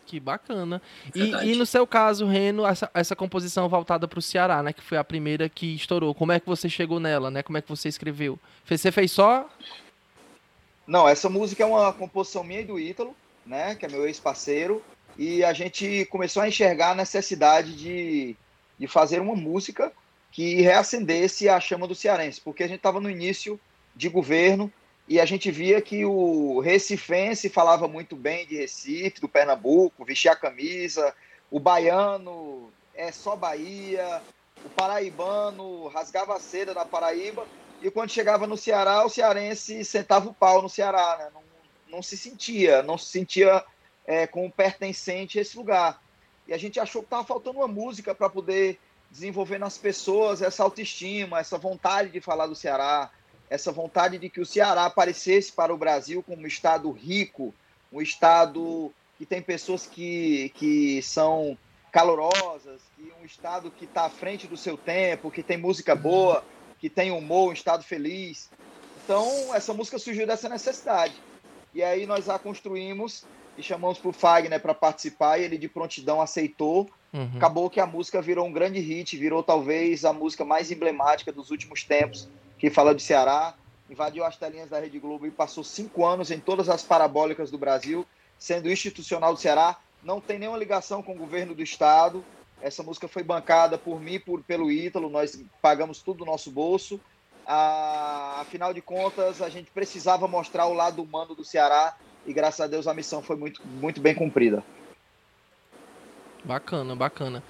Que 0.04 0.18
bacana. 0.18 0.82
E, 1.14 1.52
e, 1.52 1.54
no 1.54 1.64
seu 1.64 1.86
caso, 1.86 2.26
Reno, 2.26 2.66
essa, 2.66 2.90
essa 2.92 3.14
composição 3.14 3.68
voltada 3.68 4.08
para 4.08 4.18
o 4.18 4.22
Ceará, 4.22 4.60
né? 4.60 4.72
Que 4.72 4.82
foi 4.82 4.98
a 4.98 5.04
primeira 5.04 5.48
que 5.48 5.76
estourou. 5.76 6.12
Como 6.12 6.32
é 6.32 6.40
que 6.40 6.46
você 6.46 6.68
chegou 6.68 6.98
nela, 6.98 7.30
né? 7.30 7.44
Como 7.44 7.56
é 7.56 7.62
que 7.62 7.68
você 7.68 7.88
escreveu? 7.88 8.36
Você 8.68 8.90
fez 8.90 9.12
só? 9.12 9.48
Não, 10.84 11.08
essa 11.08 11.28
música 11.28 11.62
é 11.62 11.66
uma 11.66 11.92
composição 11.92 12.42
minha 12.42 12.60
e 12.60 12.64
do 12.64 12.80
Ítalo, 12.80 13.14
né? 13.46 13.76
Que 13.76 13.86
é 13.86 13.88
meu 13.88 14.04
ex-parceiro. 14.04 14.82
E 15.16 15.44
a 15.44 15.52
gente 15.52 16.04
começou 16.06 16.42
a 16.42 16.48
enxergar 16.48 16.90
a 16.90 16.94
necessidade 16.96 17.76
de, 17.76 18.36
de 18.82 18.88
fazer 18.88 19.20
uma 19.20 19.36
música 19.36 19.92
que 20.32 20.60
reacendesse 20.60 21.48
a 21.48 21.60
chama 21.60 21.86
do 21.86 21.94
cearense, 21.94 22.40
porque 22.40 22.64
a 22.64 22.66
gente 22.66 22.78
estava 22.78 23.00
no 23.00 23.08
início 23.08 23.60
de 23.94 24.08
governo 24.08 24.72
e 25.06 25.20
a 25.20 25.24
gente 25.24 25.52
via 25.52 25.80
que 25.80 26.04
o 26.04 26.58
recifense 26.58 27.48
falava 27.48 27.86
muito 27.86 28.16
bem 28.16 28.44
de 28.44 28.56
Recife, 28.56 29.20
do 29.20 29.28
Pernambuco, 29.28 30.04
vestia 30.04 30.32
a 30.32 30.36
camisa, 30.36 31.14
o 31.48 31.60
baiano 31.60 32.72
é 32.92 33.12
só 33.12 33.36
Bahia, 33.36 34.20
o 34.64 34.68
paraibano 34.70 35.86
rasgava 35.86 36.34
a 36.34 36.40
seda 36.40 36.74
da 36.74 36.84
Paraíba, 36.84 37.46
e 37.80 37.88
quando 37.88 38.10
chegava 38.10 38.48
no 38.48 38.56
Ceará, 38.56 39.06
o 39.06 39.08
cearense 39.08 39.84
sentava 39.84 40.28
o 40.28 40.34
pau 40.34 40.60
no 40.60 40.68
Ceará, 40.68 41.18
né? 41.20 41.28
não, 41.32 41.42
não 41.88 42.02
se 42.02 42.16
sentia, 42.16 42.82
não 42.82 42.98
se 42.98 43.12
sentia 43.12 43.64
é, 44.04 44.26
como 44.26 44.50
pertencente 44.50 45.38
a 45.38 45.42
esse 45.42 45.56
lugar. 45.56 46.01
E 46.46 46.52
a 46.52 46.58
gente 46.58 46.80
achou 46.80 47.02
que 47.02 47.06
estava 47.06 47.24
faltando 47.24 47.58
uma 47.58 47.68
música 47.68 48.14
para 48.14 48.28
poder 48.28 48.78
desenvolver 49.10 49.58
nas 49.58 49.76
pessoas 49.76 50.40
essa 50.40 50.62
autoestima, 50.62 51.38
essa 51.38 51.58
vontade 51.58 52.10
de 52.10 52.20
falar 52.20 52.46
do 52.46 52.54
Ceará, 52.54 53.10
essa 53.50 53.70
vontade 53.70 54.18
de 54.18 54.30
que 54.30 54.40
o 54.40 54.46
Ceará 54.46 54.86
aparecesse 54.86 55.52
para 55.52 55.74
o 55.74 55.76
Brasil 55.76 56.22
como 56.22 56.42
um 56.42 56.46
estado 56.46 56.90
rico, 56.90 57.54
um 57.92 58.00
estado 58.00 58.92
que 59.18 59.26
tem 59.26 59.42
pessoas 59.42 59.86
que, 59.86 60.50
que 60.54 61.02
são 61.02 61.56
calorosas, 61.92 62.80
que 62.96 63.12
um 63.20 63.24
estado 63.24 63.70
que 63.70 63.84
está 63.84 64.06
à 64.06 64.10
frente 64.10 64.46
do 64.46 64.56
seu 64.56 64.78
tempo, 64.78 65.30
que 65.30 65.42
tem 65.42 65.58
música 65.58 65.94
boa, 65.94 66.42
que 66.80 66.88
tem 66.88 67.12
humor, 67.12 67.50
um 67.50 67.52
estado 67.52 67.84
feliz. 67.84 68.48
Então, 69.04 69.54
essa 69.54 69.74
música 69.74 69.98
surgiu 69.98 70.26
dessa 70.26 70.48
necessidade. 70.48 71.14
E 71.74 71.82
aí 71.82 72.06
nós 72.06 72.28
a 72.28 72.38
construímos 72.38 73.24
e 73.56 73.62
chamamos 73.62 73.98
para 73.98 74.08
o 74.08 74.12
Fagner 74.12 74.60
para 74.60 74.74
participar 74.74 75.38
e 75.38 75.44
ele 75.44 75.58
de 75.58 75.68
prontidão 75.68 76.20
aceitou. 76.20 76.88
Uhum. 77.12 77.32
Acabou 77.36 77.68
que 77.68 77.80
a 77.80 77.86
música 77.86 78.22
virou 78.22 78.46
um 78.46 78.52
grande 78.52 78.80
hit, 78.80 79.16
virou 79.16 79.42
talvez 79.42 80.04
a 80.04 80.12
música 80.12 80.44
mais 80.44 80.70
emblemática 80.70 81.30
dos 81.30 81.50
últimos 81.50 81.84
tempos, 81.84 82.28
que 82.58 82.70
fala 82.70 82.94
de 82.94 83.02
Ceará. 83.02 83.54
Invadiu 83.90 84.24
as 84.24 84.36
telinhas 84.36 84.70
da 84.70 84.80
Rede 84.80 84.98
Globo 84.98 85.26
e 85.26 85.30
passou 85.30 85.62
cinco 85.62 86.06
anos 86.06 86.30
em 86.30 86.40
todas 86.40 86.70
as 86.70 86.82
parabólicas 86.82 87.50
do 87.50 87.58
Brasil, 87.58 88.06
sendo 88.38 88.70
institucional 88.70 89.34
do 89.34 89.40
Ceará. 89.40 89.76
Não 90.02 90.20
tem 90.20 90.38
nenhuma 90.38 90.56
ligação 90.56 91.02
com 91.02 91.12
o 91.12 91.18
governo 91.18 91.54
do 91.54 91.62
estado. 91.62 92.24
Essa 92.62 92.82
música 92.82 93.06
foi 93.06 93.22
bancada 93.22 93.76
por 93.76 94.00
mim, 94.00 94.18
por, 94.18 94.42
pelo 94.42 94.70
Ítalo, 94.70 95.10
nós 95.10 95.44
pagamos 95.60 96.00
tudo 96.00 96.18
do 96.18 96.24
nosso 96.24 96.50
bolso. 96.50 96.98
Ah, 97.46 98.38
afinal 98.40 98.72
de 98.72 98.80
contas, 98.80 99.42
a 99.42 99.48
gente 99.50 99.70
precisava 99.70 100.26
mostrar 100.26 100.66
o 100.66 100.72
lado 100.72 101.02
humano 101.02 101.34
do 101.34 101.44
Ceará 101.44 101.96
e 102.26 102.32
graças 102.32 102.60
a 102.60 102.66
Deus 102.66 102.86
a 102.86 102.94
missão 102.94 103.22
foi 103.22 103.36
muito, 103.36 103.60
muito 103.80 104.00
bem 104.00 104.14
cumprida. 104.14 104.62
Bacana, 106.44 106.94
bacana. 106.96 107.42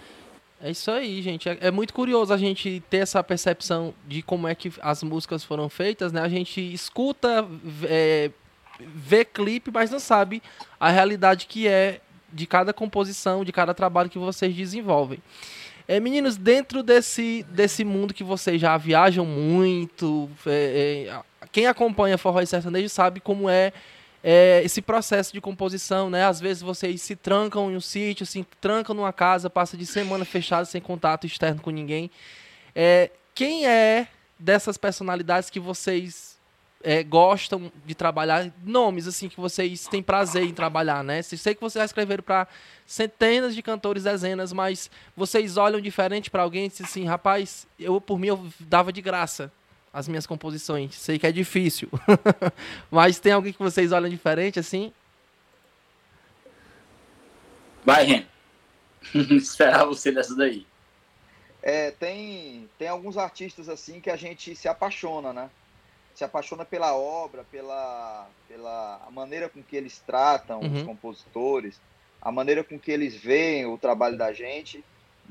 É 0.60 0.70
isso 0.70 0.90
aí, 0.90 1.20
gente. 1.22 1.48
É, 1.48 1.58
é, 1.60 1.70
muito 1.70 1.92
curioso 1.92 2.32
a 2.32 2.36
gente 2.36 2.82
ter 2.88 2.98
essa 2.98 3.22
percepção 3.22 3.92
de 4.06 4.22
como 4.22 4.46
é 4.46 4.54
que 4.54 4.72
as 4.80 5.02
músicas 5.02 5.42
foram 5.42 5.68
feitas, 5.68 6.12
né? 6.12 6.20
A 6.20 6.28
gente 6.28 6.60
escuta, 6.72 7.46
é, 7.84 8.30
vê 8.78 9.24
clipe, 9.24 9.70
mas 9.72 9.90
não 9.90 9.98
sabe 9.98 10.40
a 10.78 10.88
realidade 10.88 11.46
que 11.46 11.66
é 11.66 12.00
de 12.32 12.46
cada 12.46 12.72
composição, 12.72 13.44
de 13.44 13.52
cada 13.52 13.74
trabalho 13.74 14.08
que 14.08 14.18
vocês 14.18 14.54
desenvolvem. 14.54 15.18
É, 15.88 15.98
meninos, 15.98 16.36
dentro 16.36 16.82
desse, 16.82 17.44
desse 17.50 17.84
mundo 17.84 18.14
que 18.14 18.22
vocês 18.22 18.60
já 18.60 18.76
viajam 18.76 19.26
muito, 19.26 20.30
é, 20.46 21.08
é, 21.08 21.20
quem 21.50 21.66
acompanha 21.66 22.16
Forró 22.16 22.40
e 22.40 22.46
Sertanejo 22.46 22.88
sabe 22.88 23.20
como 23.20 23.50
é 23.50 23.72
é, 24.22 24.62
esse 24.64 24.80
processo 24.80 25.32
de 25.32 25.40
composição, 25.40 26.08
né? 26.08 26.24
Às 26.24 26.40
vezes 26.40 26.62
vocês 26.62 27.02
se 27.02 27.16
trancam 27.16 27.70
em 27.70 27.76
um 27.76 27.80
sítio, 27.80 28.24
se 28.24 28.46
trancam 28.60 28.94
numa 28.94 29.12
casa, 29.12 29.50
passa 29.50 29.76
de 29.76 29.84
semana 29.84 30.24
fechada 30.24 30.64
sem 30.64 30.80
contato 30.80 31.26
externo 31.26 31.60
com 31.60 31.70
ninguém. 31.70 32.10
É, 32.74 33.10
quem 33.34 33.66
é 33.66 34.06
dessas 34.38 34.76
personalidades 34.76 35.50
que 35.50 35.58
vocês 35.58 36.38
é, 36.84 37.02
gostam 37.02 37.72
de 37.84 37.94
trabalhar? 37.96 38.48
Nomes, 38.64 39.08
assim, 39.08 39.28
que 39.28 39.40
vocês 39.40 39.88
têm 39.88 40.02
prazer 40.02 40.44
em 40.44 40.54
trabalhar, 40.54 41.02
né? 41.02 41.20
Sei 41.22 41.54
que 41.54 41.60
vocês 41.60 41.80
já 41.80 41.86
escreveram 41.86 42.22
para 42.22 42.46
centenas 42.86 43.56
de 43.56 43.62
cantores, 43.62 44.04
dezenas, 44.04 44.52
mas 44.52 44.88
vocês 45.16 45.56
olham 45.56 45.80
diferente 45.80 46.30
para 46.30 46.42
alguém 46.42 46.66
e 46.66 46.68
dizem 46.68 46.86
assim, 46.86 47.04
rapaz, 47.06 47.66
eu 47.78 48.00
por 48.00 48.20
mim 48.20 48.28
eu 48.28 48.46
dava 48.60 48.92
de 48.92 49.02
graça 49.02 49.50
as 49.92 50.08
minhas 50.08 50.26
composições. 50.26 50.94
Sei 50.94 51.18
que 51.18 51.26
é 51.26 51.32
difícil. 51.32 51.88
Mas 52.90 53.18
tem 53.18 53.32
alguém 53.32 53.52
que 53.52 53.58
vocês 53.58 53.92
olham 53.92 54.08
diferente 54.08 54.58
assim? 54.58 54.92
Vai, 57.84 58.04
Ren. 58.04 58.24
Esperar 59.36 59.84
você 59.84 60.10
dessa 60.10 60.34
daí. 60.34 60.66
É, 61.62 61.90
tem, 61.92 62.68
tem 62.78 62.88
alguns 62.88 63.16
artistas 63.16 63.68
assim 63.68 64.00
que 64.00 64.10
a 64.10 64.16
gente 64.16 64.56
se 64.56 64.66
apaixona, 64.66 65.32
né? 65.32 65.50
Se 66.14 66.24
apaixona 66.24 66.64
pela 66.64 66.94
obra, 66.94 67.44
pela, 67.50 68.28
pela 68.48 69.08
maneira 69.10 69.48
com 69.48 69.62
que 69.62 69.76
eles 69.76 69.98
tratam 70.04 70.60
uhum. 70.60 70.74
os 70.74 70.82
compositores, 70.82 71.80
a 72.20 72.30
maneira 72.30 72.64
com 72.64 72.78
que 72.78 72.90
eles 72.90 73.16
veem 73.16 73.66
o 73.66 73.78
trabalho 73.78 74.16
da 74.16 74.32
gente. 74.32 74.84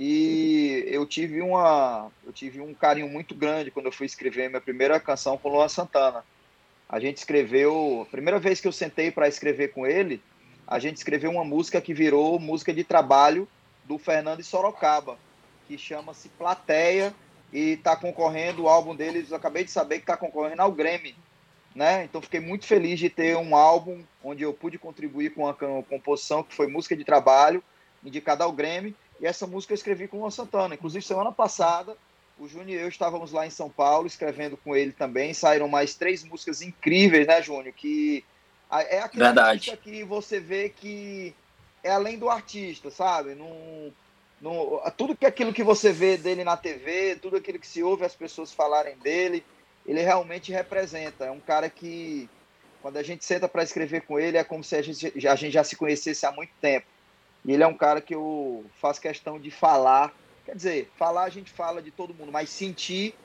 E 0.04 0.84
eu 0.88 1.06
tive 1.06 1.44
uma, 1.44 2.10
eu 2.26 2.34
tive 2.34 2.60
um 2.60 2.74
carinho 2.74 3.08
muito 3.08 3.36
grande 3.36 3.70
quando 3.70 3.86
eu 3.86 3.92
fui 3.92 4.08
escrever 4.08 4.50
minha 4.50 4.60
primeira 4.60 5.00
canção 5.00 5.38
com 5.38 5.50
Luan 5.50 5.68
Santana. 5.68 6.26
A 6.90 7.00
gente 7.00 7.18
escreveu, 7.18 8.02
a 8.02 8.10
primeira 8.10 8.40
vez 8.40 8.60
que 8.60 8.68
eu 8.68 8.72
sentei 8.72 9.12
para 9.12 9.28
escrever 9.28 9.68
com 9.68 9.86
ele, 9.86 10.20
a 10.66 10.80
gente 10.80 10.98
escreveu 10.98 11.30
uma 11.30 11.46
música 11.46 11.80
que 11.80 11.94
virou 11.94 12.40
música 12.40 12.74
de 12.74 12.84
trabalho 12.84 13.48
do 13.84 14.00
Fernando 14.00 14.42
Sorocaba, 14.42 15.20
que 15.68 15.78
chama-se 15.78 16.30
Plateia 16.30 17.14
e 17.54 17.74
está 17.74 17.96
concorrendo 17.96 18.64
o 18.64 18.68
álbum 18.68 18.96
deles. 18.96 19.30
Eu 19.30 19.38
acabei 19.38 19.64
de 19.64 19.70
saber 19.70 19.98
que 19.98 20.04
está 20.04 20.18
concorrendo 20.18 20.64
ao 20.64 20.72
Grammy, 20.72 21.16
né? 21.76 22.06
Então 22.06 22.24
fiquei 22.24 22.40
muito 22.40 22.66
feliz 22.66 22.98
de 22.98 23.08
ter 23.08 23.38
um 23.38 23.56
álbum 23.56 24.02
onde 24.24 24.42
eu 24.42 24.52
pude 24.52 24.80
contribuir 24.80 25.36
com 25.36 25.48
a 25.48 25.54
composição 25.54 26.42
que 26.42 26.56
foi 26.56 26.66
música 26.66 26.98
de 26.98 27.04
trabalho 27.04 27.64
indicada 28.04 28.44
ao 28.44 28.52
Grammy 28.52 28.96
e 29.22 29.26
essa 29.28 29.46
música 29.46 29.74
eu 29.74 29.76
escrevi 29.76 30.08
com 30.08 30.18
o 30.18 30.20
Luan 30.22 30.32
Santana. 30.32 30.74
Inclusive, 30.74 31.06
semana 31.06 31.32
passada, 31.32 31.96
o 32.40 32.48
Júnior 32.48 32.80
e 32.80 32.82
eu 32.82 32.90
estávamos 32.90 33.32
lá 33.32 33.46
em 33.46 33.52
São 33.52 33.70
Paulo 33.70 34.08
escrevendo 34.08 34.58
com 34.58 34.76
ele 34.76 34.92
também. 34.92 35.32
Saíram 35.32 35.68
mais 35.68 35.94
três 35.94 36.24
músicas 36.24 36.64
incríveis, 36.64 37.28
né, 37.28 37.40
Júnior? 37.42 37.72
Que 37.72 38.26
é 38.72 39.00
aquela 39.00 39.26
Verdade. 39.26 39.58
música 39.60 39.78
que 39.78 40.04
você 40.04 40.40
vê 40.40 40.70
que 40.70 41.36
é 41.84 41.92
além 41.92 42.18
do 42.18 42.30
artista, 42.30 42.90
sabe? 42.90 43.36
Não, 43.36 43.94
não, 44.42 44.82
tudo 44.98 45.16
que 45.16 45.26
aquilo 45.26 45.54
que 45.54 45.64
você 45.64 45.92
vê 45.92 46.18
dele 46.18 46.44
na 46.44 46.58
TV, 46.58 47.16
tudo 47.22 47.38
aquilo 47.38 47.60
que 47.60 47.68
se 47.68 47.84
ouve 47.84 48.04
as 48.04 48.16
pessoas 48.16 48.52
falarem 48.52 48.98
dele, 48.98 49.46
ele 49.86 50.02
realmente 50.02 50.52
representa. 50.52 51.26
É 51.26 51.32
um 51.32 51.40
cara 51.40 51.70
que, 51.70 52.28
quando 52.82 52.98
a 52.98 53.04
gente 53.04 53.24
senta 53.24 53.48
para 53.48 53.62
escrever 53.62 54.02
com 54.02 54.20
ele, 54.20 54.38
é 54.38 54.44
como 54.44 54.64
se 54.64 54.76
a 54.76 54.82
gente, 54.82 55.28
a 55.28 55.36
gente 55.36 55.54
já 55.54 55.64
se 55.64 55.76
conhecesse 55.76 56.26
há 56.26 56.32
muito 56.32 56.52
tempo. 56.60 56.88
E 57.46 57.52
ele 57.52 57.64
é 57.64 57.68
um 57.68 57.76
cara 57.76 58.02
que 58.02 58.14
eu 58.14 58.66
faço 58.80 59.02
questão 59.02 59.40
de 59.40 59.50
falar. 59.50 60.14
Quer 60.46 60.56
dizer, 60.56 60.92
falar 60.98 61.24
a 61.24 61.30
gente 61.30 61.52
fala 61.52 61.82
de 61.82 61.92
todo 61.92 62.14
mundo, 62.14 62.32
mas 62.32 62.50
sentir, 62.50 63.16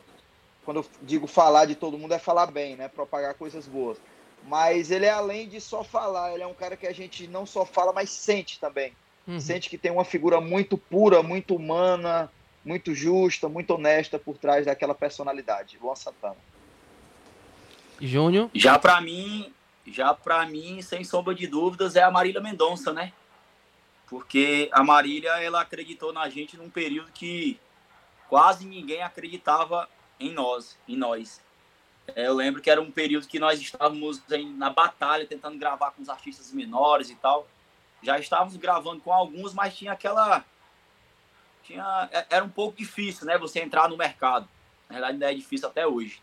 quando 0.64 0.78
eu 0.78 0.86
digo 1.02 1.26
falar 1.26 1.66
de 1.66 1.74
todo 1.74 1.98
mundo, 1.98 2.14
é 2.14 2.18
falar 2.18 2.46
bem, 2.46 2.76
né? 2.76 2.88
Propagar 2.88 3.34
coisas 3.34 3.66
boas. 3.66 3.98
Mas 4.46 4.90
ele 4.90 5.06
é 5.06 5.10
além 5.10 5.48
de 5.48 5.60
só 5.60 5.82
falar, 5.82 6.32
ele 6.32 6.42
é 6.42 6.46
um 6.46 6.54
cara 6.54 6.76
que 6.76 6.86
a 6.86 6.92
gente 6.92 7.26
não 7.26 7.44
só 7.44 7.64
fala, 7.64 7.92
mas 7.92 8.10
sente 8.10 8.60
também. 8.60 8.92
Uhum. 9.26 9.40
Sente 9.40 9.68
que 9.68 9.76
tem 9.76 9.90
uma 9.90 10.04
figura 10.04 10.40
muito 10.40 10.78
pura, 10.78 11.22
muito 11.22 11.56
humana, 11.56 12.30
muito 12.64 12.94
justa, 12.94 13.48
muito 13.48 13.74
honesta 13.74 14.18
por 14.18 14.38
trás 14.38 14.66
daquela 14.66 14.94
personalidade. 14.94 15.78
Luan 15.80 15.96
Santana. 15.96 16.36
Júnior? 18.00 18.50
Já 18.54 18.78
para 18.78 19.00
mim, 19.00 19.52
já 19.86 20.14
para 20.14 20.46
mim, 20.46 20.80
sem 20.82 21.02
sombra 21.02 21.34
de 21.34 21.46
dúvidas, 21.46 21.96
é 21.96 22.02
a 22.02 22.10
Marília 22.10 22.40
Mendonça, 22.40 22.92
né? 22.92 23.12
Porque 24.08 24.68
a 24.72 24.84
Marília 24.84 25.30
ela 25.42 25.60
acreditou 25.60 26.12
na 26.12 26.28
gente 26.28 26.56
num 26.56 26.70
período 26.70 27.10
que 27.12 27.58
quase 28.28 28.64
ninguém 28.64 29.02
acreditava 29.02 29.88
em 30.18 30.32
nós, 30.32 30.78
em 30.86 30.96
nós. 30.96 31.42
É, 32.14 32.26
eu 32.26 32.34
lembro 32.34 32.62
que 32.62 32.70
era 32.70 32.80
um 32.80 32.90
período 32.90 33.26
que 33.26 33.38
nós 33.38 33.60
estávamos 33.60 34.22
em, 34.30 34.52
na 34.54 34.70
batalha 34.70 35.26
tentando 35.26 35.58
gravar 35.58 35.90
com 35.90 36.02
os 36.02 36.08
artistas 36.08 36.52
menores 36.52 37.10
e 37.10 37.16
tal. 37.16 37.48
Já 38.02 38.18
estávamos 38.18 38.56
gravando 38.56 39.00
com 39.00 39.12
alguns, 39.12 39.52
mas 39.52 39.76
tinha 39.76 39.92
aquela 39.92 40.44
tinha 41.62 42.08
é, 42.12 42.26
era 42.30 42.44
um 42.44 42.48
pouco 42.48 42.76
difícil, 42.76 43.26
né, 43.26 43.36
você 43.36 43.60
entrar 43.60 43.88
no 43.88 43.96
mercado. 43.96 44.48
Na 44.88 44.94
verdade 44.94 45.14
ainda 45.14 45.32
é 45.32 45.34
difícil 45.34 45.68
até 45.68 45.86
hoje. 45.86 46.22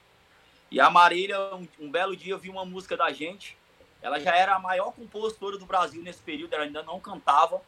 E 0.71 0.79
a 0.79 0.89
Marília, 0.89 1.37
um, 1.53 1.67
um 1.79 1.91
belo 1.91 2.15
dia 2.15 2.33
eu 2.33 2.39
vi 2.39 2.49
uma 2.49 2.65
música 2.65 2.95
da 2.95 3.11
gente. 3.11 3.57
Ela 4.01 4.19
já 4.19 4.35
era 4.35 4.55
a 4.55 4.59
maior 4.59 4.91
compositora 4.91 5.57
do 5.57 5.65
Brasil 5.65 6.01
nesse 6.01 6.21
período, 6.21 6.53
ela 6.53 6.63
ainda 6.63 6.83
não 6.83 6.99
cantava, 6.99 7.61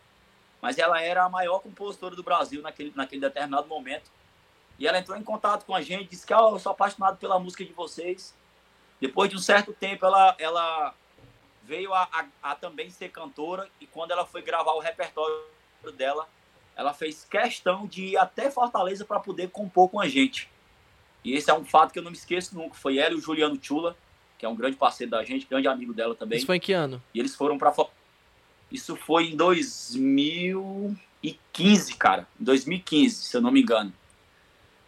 mas 0.65 0.79
ela 0.79 0.99
era 0.99 1.23
a 1.23 1.29
maior 1.29 1.59
compositora 1.59 2.15
do 2.15 2.23
Brasil 2.23 2.59
naquele, 2.59 2.91
naquele 2.95 3.21
determinado 3.21 3.67
momento. 3.67 4.09
E 4.79 4.87
ela 4.87 4.97
entrou 4.97 5.15
em 5.15 5.21
contato 5.21 5.63
com 5.63 5.75
a 5.75 5.81
gente, 5.83 6.09
disse 6.09 6.25
que 6.25 6.33
oh, 6.33 6.55
eu 6.55 6.59
sou 6.59 6.71
apaixonado 6.71 7.19
pela 7.19 7.37
música 7.37 7.63
de 7.63 7.71
vocês. 7.71 8.35
Depois 8.99 9.29
de 9.29 9.35
um 9.35 9.39
certo 9.39 9.73
tempo, 9.73 10.03
ela, 10.07 10.35
ela 10.39 10.95
veio 11.63 11.93
a, 11.93 12.09
a, 12.11 12.25
a 12.51 12.55
também 12.55 12.89
ser 12.89 13.09
cantora 13.09 13.69
e 13.79 13.85
quando 13.85 14.09
ela 14.09 14.25
foi 14.25 14.41
gravar 14.41 14.71
o 14.71 14.79
repertório 14.79 15.37
dela, 15.95 16.27
ela 16.75 16.95
fez 16.95 17.23
questão 17.25 17.85
de 17.85 18.05
ir 18.05 18.17
até 18.17 18.49
Fortaleza 18.49 19.05
para 19.05 19.19
poder 19.19 19.51
compor 19.51 19.87
com 19.87 19.99
a 19.99 20.07
gente. 20.07 20.49
E 21.23 21.33
esse 21.33 21.51
é 21.51 21.53
um 21.53 21.63
fato 21.63 21.93
que 21.93 21.99
eu 21.99 22.03
não 22.03 22.09
me 22.09 22.17
esqueço 22.17 22.57
nunca. 22.57 22.73
Foi 22.73 22.97
ela 22.97 23.13
e 23.13 23.17
o 23.17 23.21
Juliano 23.21 23.59
Chula, 23.61 23.95
que 24.35 24.47
é 24.47 24.49
um 24.49 24.55
grande 24.55 24.77
parceiro 24.77 25.11
da 25.11 25.23
gente, 25.23 25.45
grande 25.45 25.67
amigo 25.67 25.93
dela 25.93 26.15
também. 26.15 26.39
Isso 26.39 26.47
foi 26.47 26.57
em 26.57 26.59
que 26.59 26.73
ano? 26.73 26.99
E 27.13 27.19
eles 27.19 27.35
foram 27.35 27.55
para 27.55 27.71
Isso 28.71 28.95
foi 28.95 29.31
em 29.31 29.35
2015, 29.35 31.95
cara. 31.95 32.27
Em 32.39 32.43
2015, 32.43 33.15
se 33.15 33.37
eu 33.37 33.41
não 33.41 33.51
me 33.51 33.61
engano. 33.61 33.93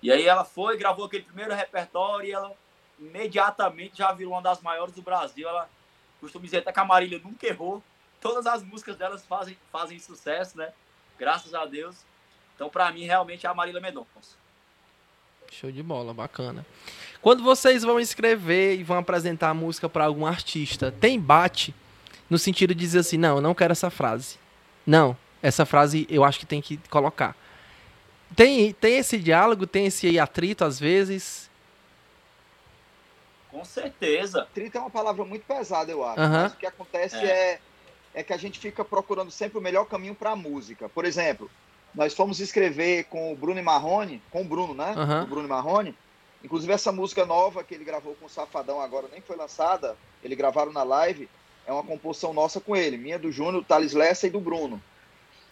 E 0.01 0.11
aí 0.11 0.25
ela 0.25 0.43
foi, 0.43 0.77
gravou 0.77 1.05
aquele 1.05 1.23
primeiro 1.23 1.53
repertório 1.53 2.27
e 2.27 2.31
ela 2.31 2.53
imediatamente 2.99 3.97
já 3.97 4.11
virou 4.11 4.33
uma 4.33 4.41
das 4.41 4.61
maiores 4.61 4.93
do 4.93 5.01
Brasil. 5.01 5.47
Ela 5.47 5.69
costuma 6.19 6.45
dizer 6.45 6.57
até 6.57 6.71
que 6.71 6.79
a 6.79 6.85
Marília 6.85 7.21
nunca 7.23 7.47
errou. 7.47 7.83
Todas 8.19 8.47
as 8.47 8.63
músicas 8.63 8.97
delas 8.97 9.25
fazem, 9.25 9.57
fazem 9.71 9.99
sucesso, 9.99 10.57
né? 10.57 10.71
Graças 11.17 11.53
a 11.53 11.65
Deus. 11.65 11.95
Então, 12.55 12.69
para 12.69 12.91
mim, 12.91 13.05
realmente 13.05 13.45
é 13.45 13.49
a 13.49 13.53
Marília 13.53 13.79
Mendonça. 13.79 14.35
Show 15.51 15.71
de 15.71 15.81
bola, 15.81 16.13
bacana. 16.13 16.65
Quando 17.21 17.43
vocês 17.43 17.83
vão 17.83 17.99
escrever 17.99 18.79
e 18.79 18.83
vão 18.83 18.97
apresentar 18.97 19.49
a 19.49 19.53
música 19.53 19.87
para 19.87 20.05
algum 20.05 20.25
artista, 20.25 20.91
tem 20.91 21.19
bate 21.19 21.73
no 22.29 22.37
sentido 22.37 22.73
de 22.73 22.79
dizer 22.79 22.99
assim: 22.99 23.17
não, 23.17 23.37
eu 23.37 23.41
não 23.41 23.53
quero 23.53 23.71
essa 23.71 23.89
frase. 23.89 24.37
Não, 24.85 25.17
essa 25.41 25.65
frase 25.65 26.07
eu 26.09 26.23
acho 26.23 26.39
que 26.39 26.45
tem 26.45 26.61
que 26.61 26.77
colocar. 26.89 27.35
Tem, 28.35 28.73
tem 28.73 28.97
esse 28.97 29.17
diálogo, 29.17 29.65
tem 29.65 29.85
esse 29.85 30.19
atrito 30.19 30.65
às 30.65 30.79
vezes? 30.79 31.49
Com 33.49 33.63
certeza. 33.63 34.41
Atrito 34.41 34.77
é 34.77 34.81
uma 34.81 34.89
palavra 34.89 35.23
muito 35.23 35.45
pesada, 35.45 35.91
eu 35.91 36.05
acho. 36.05 36.19
Uhum. 36.19 36.29
Mas 36.29 36.53
o 36.53 36.57
que 36.57 36.65
acontece 36.65 37.15
é. 37.15 37.25
é. 37.25 37.59
É, 38.13 38.23
que 38.23 38.33
a 38.33 38.37
gente 38.37 38.57
fica 38.57 38.83
procurando 38.83 39.29
sempre 39.29 39.59
o 39.59 39.61
melhor 39.61 39.85
caminho 39.85 40.15
para 40.15 40.31
a 40.31 40.35
música. 40.35 40.89
Por 40.89 41.05
exemplo, 41.05 41.51
nós 41.93 42.15
fomos 42.15 42.39
escrever 42.39 43.03
com 43.05 43.31
o 43.31 43.35
Bruno 43.35 43.61
Marrone, 43.61 44.21
com 44.31 44.41
o 44.41 44.45
Bruno, 44.45 44.73
né? 44.73 44.95
Uhum. 44.95 45.23
O 45.23 45.27
Bruno 45.27 45.47
Marrone. 45.47 45.95
Inclusive 46.43 46.73
essa 46.73 46.91
música 46.91 47.25
nova 47.25 47.63
que 47.63 47.75
ele 47.75 47.83
gravou 47.83 48.15
com 48.15 48.25
o 48.25 48.29
Safadão 48.29 48.81
agora 48.81 49.07
nem 49.11 49.21
foi 49.21 49.35
lançada, 49.35 49.95
ele 50.23 50.35
gravaram 50.35 50.71
na 50.71 50.83
live, 50.83 51.29
é 51.67 51.71
uma 51.71 51.83
composição 51.83 52.33
nossa 52.33 52.61
com 52.61 52.75
ele, 52.75 52.97
minha 52.97 53.19
do 53.19 53.29
Júnior, 53.29 53.63
Thales 53.65 53.93
Lessa 53.93 54.25
e 54.25 54.29
do 54.29 54.39
Bruno. 54.39 54.81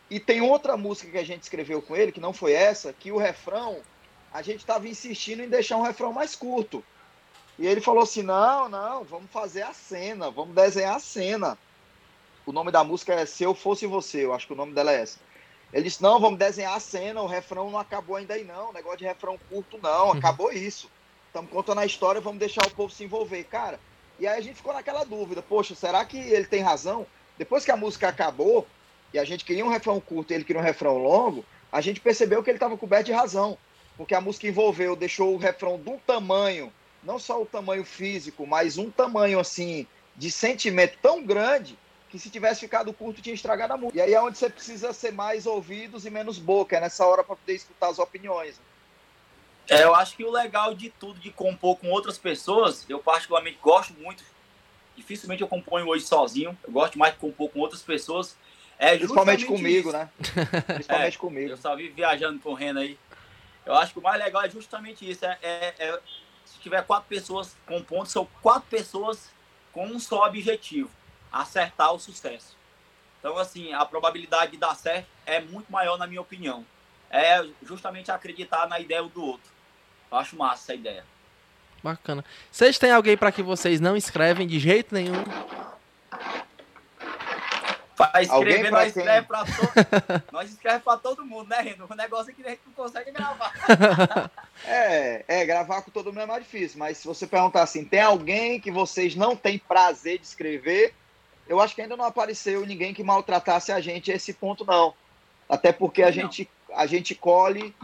E 0.09 0.19
tem 0.19 0.41
outra 0.41 0.77
música 0.77 1.11
que 1.11 1.17
a 1.17 1.25
gente 1.25 1.43
escreveu 1.43 1.81
com 1.81 1.95
ele, 1.95 2.11
que 2.11 2.21
não 2.21 2.31
foi 2.31 2.53
essa, 2.53 2.93
que 2.93 3.11
o 3.11 3.17
refrão, 3.17 3.81
a 4.33 4.41
gente 4.41 4.59
estava 4.59 4.87
insistindo 4.87 5.43
em 5.43 5.49
deixar 5.49 5.75
um 5.75 5.81
refrão 5.81 6.13
mais 6.13 6.33
curto. 6.33 6.83
E 7.59 7.67
ele 7.67 7.81
falou 7.81 8.03
assim: 8.03 8.21
não, 8.21 8.69
não, 8.69 9.03
vamos 9.03 9.29
fazer 9.29 9.63
a 9.63 9.73
cena, 9.73 10.31
vamos 10.31 10.55
desenhar 10.55 10.95
a 10.95 10.99
cena. 10.99 11.57
O 12.45 12.51
nome 12.51 12.71
da 12.71 12.83
música 12.83 13.13
é 13.13 13.25
Se 13.25 13.43
Eu 13.43 13.53
Fosse 13.53 13.85
Você, 13.85 14.23
eu 14.23 14.33
acho 14.33 14.47
que 14.47 14.53
o 14.53 14.57
nome 14.57 14.73
dela 14.73 14.93
é 14.93 15.01
essa. 15.01 15.19
Ele 15.73 15.83
disse: 15.83 16.01
não, 16.01 16.19
vamos 16.19 16.39
desenhar 16.39 16.75
a 16.75 16.79
cena, 16.79 17.21
o 17.21 17.27
refrão 17.27 17.69
não 17.69 17.79
acabou 17.79 18.15
ainda 18.15 18.35
aí, 18.35 18.45
não. 18.45 18.69
O 18.69 18.73
negócio 18.73 18.99
de 18.99 19.05
refrão 19.05 19.37
curto, 19.49 19.77
não, 19.81 20.07
uhum. 20.07 20.11
acabou 20.13 20.51
isso. 20.51 20.89
Estamos 21.27 21.51
contando 21.51 21.79
a 21.79 21.85
história, 21.85 22.21
vamos 22.21 22.39
deixar 22.39 22.65
o 22.65 22.71
povo 22.71 22.93
se 22.93 23.03
envolver. 23.03 23.43
Cara, 23.45 23.79
e 24.19 24.27
aí 24.27 24.37
a 24.37 24.41
gente 24.41 24.55
ficou 24.55 24.73
naquela 24.73 25.03
dúvida: 25.03 25.41
poxa, 25.41 25.75
será 25.75 26.03
que 26.05 26.17
ele 26.17 26.45
tem 26.45 26.61
razão? 26.61 27.05
Depois 27.37 27.65
que 27.65 27.71
a 27.71 27.77
música 27.77 28.07
acabou, 28.07 28.67
e 29.13 29.19
a 29.19 29.25
gente 29.25 29.45
queria 29.45 29.65
um 29.65 29.69
refrão 29.69 29.99
curto 29.99 30.31
e 30.31 30.33
ele 30.33 30.43
queria 30.43 30.61
um 30.61 30.65
refrão 30.65 30.97
longo, 30.97 31.45
a 31.71 31.81
gente 31.81 31.99
percebeu 31.99 32.43
que 32.43 32.49
ele 32.49 32.57
estava 32.57 32.77
coberto 32.77 33.05
de 33.05 33.13
razão. 33.13 33.57
Porque 33.97 34.13
a 34.13 34.19
música 34.19 34.47
envolveu, 34.47 34.95
deixou 34.95 35.33
o 35.33 35.37
refrão 35.37 35.79
de 35.79 35.89
um 35.89 35.97
tamanho, 35.97 36.71
não 37.01 37.17
só 37.17 37.41
o 37.41 37.45
tamanho 37.45 37.85
físico, 37.85 38.45
mas 38.45 38.77
um 38.77 38.91
tamanho 38.91 39.39
assim, 39.39 39.87
de 40.17 40.29
sentimento 40.29 40.97
tão 41.01 41.23
grande 41.23 41.77
que 42.09 42.19
se 42.19 42.29
tivesse 42.29 42.61
ficado 42.61 42.93
curto 42.93 43.21
tinha 43.21 43.33
estragado 43.33 43.73
a 43.73 43.77
música. 43.77 43.97
E 43.97 44.01
aí 44.01 44.13
é 44.13 44.21
onde 44.21 44.37
você 44.37 44.49
precisa 44.49 44.91
ser 44.91 45.11
mais 45.11 45.45
ouvidos 45.45 46.05
e 46.05 46.09
menos 46.09 46.37
boca, 46.37 46.75
é 46.75 46.81
nessa 46.81 47.05
hora 47.05 47.23
para 47.23 47.35
poder 47.35 47.53
escutar 47.53 47.89
as 47.89 47.99
opiniões. 47.99 48.59
É, 49.69 49.83
eu 49.83 49.95
acho 49.95 50.15
que 50.15 50.23
o 50.23 50.31
legal 50.31 50.73
de 50.73 50.89
tudo 50.89 51.19
de 51.19 51.31
compor 51.31 51.77
com 51.77 51.89
outras 51.89 52.17
pessoas, 52.17 52.85
eu 52.89 52.99
particularmente 52.99 53.57
gosto 53.61 53.93
muito. 53.93 54.23
Dificilmente 54.95 55.41
eu 55.41 55.47
componho 55.47 55.87
hoje 55.87 56.05
sozinho. 56.05 56.57
Eu 56.63 56.71
gosto 56.71 56.97
mais 56.97 57.13
de 57.13 57.19
compor 57.19 57.49
com 57.49 57.59
outras 57.59 57.81
pessoas, 57.81 58.37
é 58.77 58.97
Principalmente 58.97 59.45
comigo, 59.45 59.89
isso. 59.89 59.97
né? 59.97 60.09
Principalmente 60.67 61.15
é, 61.15 61.19
comigo. 61.19 61.49
Eu 61.51 61.57
só 61.57 61.75
vi 61.75 61.89
viajando 61.89 62.39
com 62.39 62.51
o 62.51 62.53
Renan 62.53 62.81
aí. 62.81 62.99
Eu 63.65 63.73
acho 63.73 63.93
que 63.93 63.99
o 63.99 64.01
mais 64.01 64.21
legal 64.21 64.43
é 64.43 64.49
justamente 64.49 65.09
isso. 65.09 65.25
É, 65.25 65.37
é, 65.41 65.73
é, 65.79 65.99
se 66.45 66.59
tiver 66.59 66.83
quatro 66.83 67.07
pessoas 67.07 67.55
compondo, 67.65 68.07
são 68.07 68.27
quatro 68.41 68.69
pessoas 68.69 69.31
com 69.71 69.85
um 69.87 69.99
só 69.99 70.25
objetivo: 70.25 70.89
acertar 71.31 71.93
o 71.93 71.99
sucesso. 71.99 72.55
Então, 73.19 73.37
assim, 73.37 73.73
a 73.73 73.83
probabilidade 73.85 74.51
de 74.51 74.57
dar 74.57 74.75
certo 74.75 75.07
é 75.25 75.39
muito 75.39 75.71
maior, 75.71 75.97
na 75.97 76.05
minha 76.05 76.21
opinião. 76.21 76.65
É 77.09 77.43
justamente 77.63 78.11
acreditar 78.11 78.67
na 78.67 78.79
ideia 78.79 79.01
do 79.01 79.23
outro. 79.23 79.54
Eu 80.15 80.19
acho 80.19 80.37
massa 80.37 80.71
essa 80.71 80.79
ideia. 80.79 81.03
Bacana. 81.83 82.23
Vocês 82.49 82.79
têm 82.79 82.89
alguém 82.89 83.17
para 83.17 83.33
que 83.33 83.43
vocês 83.43 83.81
não 83.81 83.97
escrevem 83.97 84.47
de 84.47 84.59
jeito 84.59 84.95
nenhum? 84.95 85.25
Para 87.97 88.21
escrever, 88.21 88.71
nós 88.71 88.93
quem? 88.93 89.01
escreve 89.03 89.27
para 89.27 89.45
todo, 89.45 90.23
nós 90.31 90.49
escreve 90.49 90.79
para 90.79 90.97
todo 90.97 91.25
mundo, 91.25 91.49
né, 91.49 91.59
Reno? 91.59 91.85
O 91.89 91.95
negócio 91.95 92.31
é 92.31 92.33
que 92.33 92.45
a 92.45 92.51
gente 92.51 92.61
não 92.65 92.73
consegue 92.73 93.11
gravar. 93.11 93.51
é, 94.65 95.25
é, 95.27 95.45
gravar 95.45 95.81
com 95.81 95.91
todo 95.91 96.13
mundo 96.13 96.21
é 96.21 96.25
mais 96.25 96.43
difícil, 96.43 96.79
mas 96.79 96.97
se 96.97 97.05
você 97.05 97.27
perguntar 97.27 97.63
assim, 97.63 97.83
tem 97.83 97.99
alguém 97.99 98.57
que 98.57 98.71
vocês 98.71 99.15
não 99.15 99.35
têm 99.35 99.59
prazer 99.59 100.19
de 100.19 100.25
escrever? 100.25 100.93
Eu 101.45 101.59
acho 101.59 101.75
que 101.75 101.81
ainda 101.81 101.97
não 101.97 102.05
apareceu 102.05 102.65
ninguém 102.65 102.93
que 102.93 103.03
maltratasse 103.03 103.69
a 103.69 103.81
gente 103.81 104.13
a 104.13 104.15
esse 104.15 104.33
ponto, 104.33 104.63
não. 104.63 104.93
Até 105.49 105.73
porque 105.73 106.01
a, 106.01 106.09
gente, 106.09 106.49
a 106.73 106.85
gente 106.85 107.13
colhe 107.13 107.75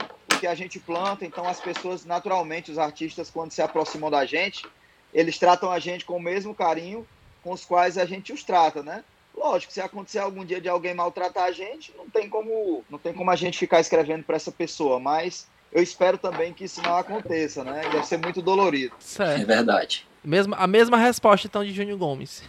que 0.41 0.47
a 0.47 0.55
gente 0.55 0.79
planta, 0.79 1.23
então 1.23 1.47
as 1.47 1.61
pessoas, 1.61 2.03
naturalmente, 2.03 2.71
os 2.71 2.79
artistas, 2.79 3.29
quando 3.29 3.51
se 3.51 3.61
aproximam 3.61 4.09
da 4.09 4.25
gente, 4.25 4.65
eles 5.13 5.37
tratam 5.37 5.71
a 5.71 5.77
gente 5.77 6.03
com 6.03 6.17
o 6.17 6.21
mesmo 6.21 6.55
carinho 6.55 7.07
com 7.43 7.51
os 7.51 7.63
quais 7.63 7.95
a 7.95 8.05
gente 8.05 8.33
os 8.33 8.43
trata, 8.43 8.81
né? 8.81 9.03
Lógico, 9.35 9.71
se 9.71 9.79
acontecer 9.79 10.17
algum 10.17 10.43
dia 10.43 10.59
de 10.59 10.67
alguém 10.67 10.95
maltratar 10.95 11.43
a 11.43 11.51
gente, 11.51 11.93
não 11.95 12.09
tem 12.09 12.27
como, 12.27 12.83
não 12.89 12.97
tem 12.97 13.13
como 13.13 13.29
a 13.29 13.35
gente 13.35 13.59
ficar 13.59 13.79
escrevendo 13.79 14.23
para 14.23 14.35
essa 14.35 14.51
pessoa, 14.51 14.99
mas 14.99 15.47
eu 15.71 15.81
espero 15.83 16.17
também 16.17 16.53
que 16.53 16.63
isso 16.63 16.81
não 16.81 16.97
aconteça, 16.97 17.63
né? 17.63 17.81
Deve 17.91 18.05
ser 18.07 18.17
muito 18.17 18.41
dolorido. 18.41 18.95
Certo. 18.99 19.41
É 19.43 19.45
verdade. 19.45 20.07
Mesma, 20.23 20.57
a 20.57 20.67
mesma 20.67 20.97
resposta 20.97 21.45
então 21.45 21.63
de 21.63 21.71
Júnior 21.71 21.99
Gomes. 21.99 22.43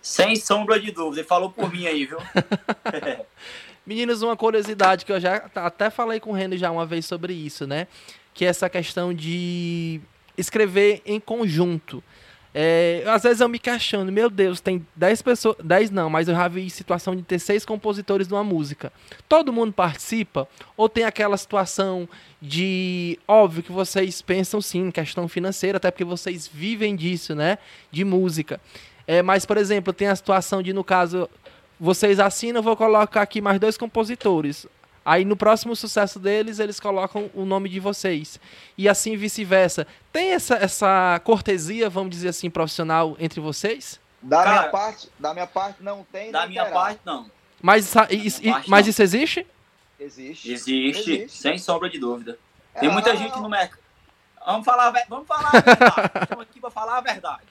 Sem 0.00 0.36
sombra 0.36 0.80
de 0.80 0.90
dúvida, 0.90 1.20
ele 1.20 1.28
falou 1.28 1.50
por 1.50 1.70
mim 1.70 1.86
aí, 1.86 2.06
viu? 2.06 2.18
Meninos, 3.86 4.22
uma 4.22 4.36
curiosidade 4.36 5.04
que 5.04 5.12
eu 5.12 5.20
já 5.20 5.50
até 5.54 5.90
falei 5.90 6.18
com 6.18 6.30
o 6.30 6.32
Reno 6.32 6.56
já 6.56 6.70
uma 6.70 6.86
vez 6.86 7.04
sobre 7.04 7.32
isso, 7.32 7.66
né? 7.66 7.86
Que 8.32 8.44
é 8.44 8.48
essa 8.48 8.68
questão 8.68 9.12
de 9.12 10.00
escrever 10.36 11.02
em 11.04 11.20
conjunto. 11.20 12.02
É, 12.56 13.02
às 13.08 13.24
vezes 13.24 13.40
eu 13.40 13.48
me 13.48 13.58
questiono, 13.58 14.12
meu 14.12 14.30
Deus, 14.30 14.60
tem 14.60 14.86
10 14.94 15.22
pessoas, 15.22 15.56
10 15.62 15.90
não, 15.90 16.08
mas 16.08 16.28
eu 16.28 16.34
já 16.36 16.46
vi 16.46 16.70
situação 16.70 17.16
de 17.16 17.22
ter 17.22 17.40
seis 17.40 17.64
compositores 17.64 18.28
de 18.28 18.32
uma 18.32 18.44
música. 18.44 18.92
Todo 19.28 19.52
mundo 19.52 19.72
participa? 19.72 20.48
Ou 20.76 20.88
tem 20.88 21.02
aquela 21.02 21.36
situação 21.36 22.08
de, 22.40 23.18
óbvio 23.26 23.62
que 23.62 23.72
vocês 23.72 24.22
pensam 24.22 24.60
sim, 24.60 24.92
questão 24.92 25.26
financeira, 25.26 25.78
até 25.78 25.90
porque 25.90 26.04
vocês 26.04 26.46
vivem 26.46 26.94
disso, 26.94 27.34
né? 27.34 27.58
De 27.90 28.04
música. 28.04 28.60
É, 29.04 29.20
mas, 29.20 29.44
por 29.44 29.56
exemplo, 29.56 29.92
tem 29.92 30.06
a 30.06 30.14
situação 30.14 30.62
de, 30.62 30.72
no 30.72 30.84
caso, 30.84 31.28
vocês 31.78 32.20
assinam, 32.20 32.58
eu 32.58 32.62
vou 32.62 32.76
colocar 32.76 33.22
aqui 33.22 33.40
mais 33.40 33.58
dois 33.58 33.76
compositores. 33.76 34.66
Aí 35.04 35.24
no 35.24 35.36
próximo 35.36 35.76
sucesso 35.76 36.18
deles, 36.18 36.58
eles 36.58 36.80
colocam 36.80 37.30
o 37.34 37.44
nome 37.44 37.68
de 37.68 37.78
vocês. 37.78 38.40
E 38.78 38.88
assim 38.88 39.16
vice-versa. 39.16 39.86
Tem 40.10 40.30
essa, 40.30 40.54
essa 40.54 41.20
cortesia, 41.22 41.90
vamos 41.90 42.10
dizer 42.10 42.28
assim, 42.28 42.48
profissional 42.48 43.14
entre 43.18 43.38
vocês? 43.38 44.00
Da 44.22 44.42
Cara, 44.42 44.60
minha 44.60 44.70
parte, 44.70 45.08
da 45.18 45.34
minha 45.34 45.46
parte 45.46 45.82
não 45.82 46.06
tem. 46.10 46.32
Da 46.32 46.46
minha 46.46 46.64
terá. 46.64 46.74
parte 46.74 47.00
não. 47.04 47.30
Mas, 47.60 47.94
isso, 48.10 48.40
mas 48.66 48.86
isso 48.86 49.02
existe? 49.02 49.46
Existe. 50.00 50.52
existe? 50.52 51.12
Existe, 51.12 51.38
sem 51.38 51.58
sombra 51.58 51.90
de 51.90 51.98
dúvida. 51.98 52.38
Tem 52.80 52.90
muita 52.90 53.12
ah, 53.12 53.16
gente 53.16 53.38
no 53.38 53.48
mercado. 53.48 53.82
Vamos 54.44 54.64
falar, 54.64 54.92
vamos 55.08 55.26
falar 55.26 55.48
a 55.48 55.60
verdade. 55.60 56.10
Estamos 56.22 56.42
aqui 56.42 56.60
para 56.60 56.70
falar 56.70 56.98
a 56.98 57.00
verdade. 57.00 57.42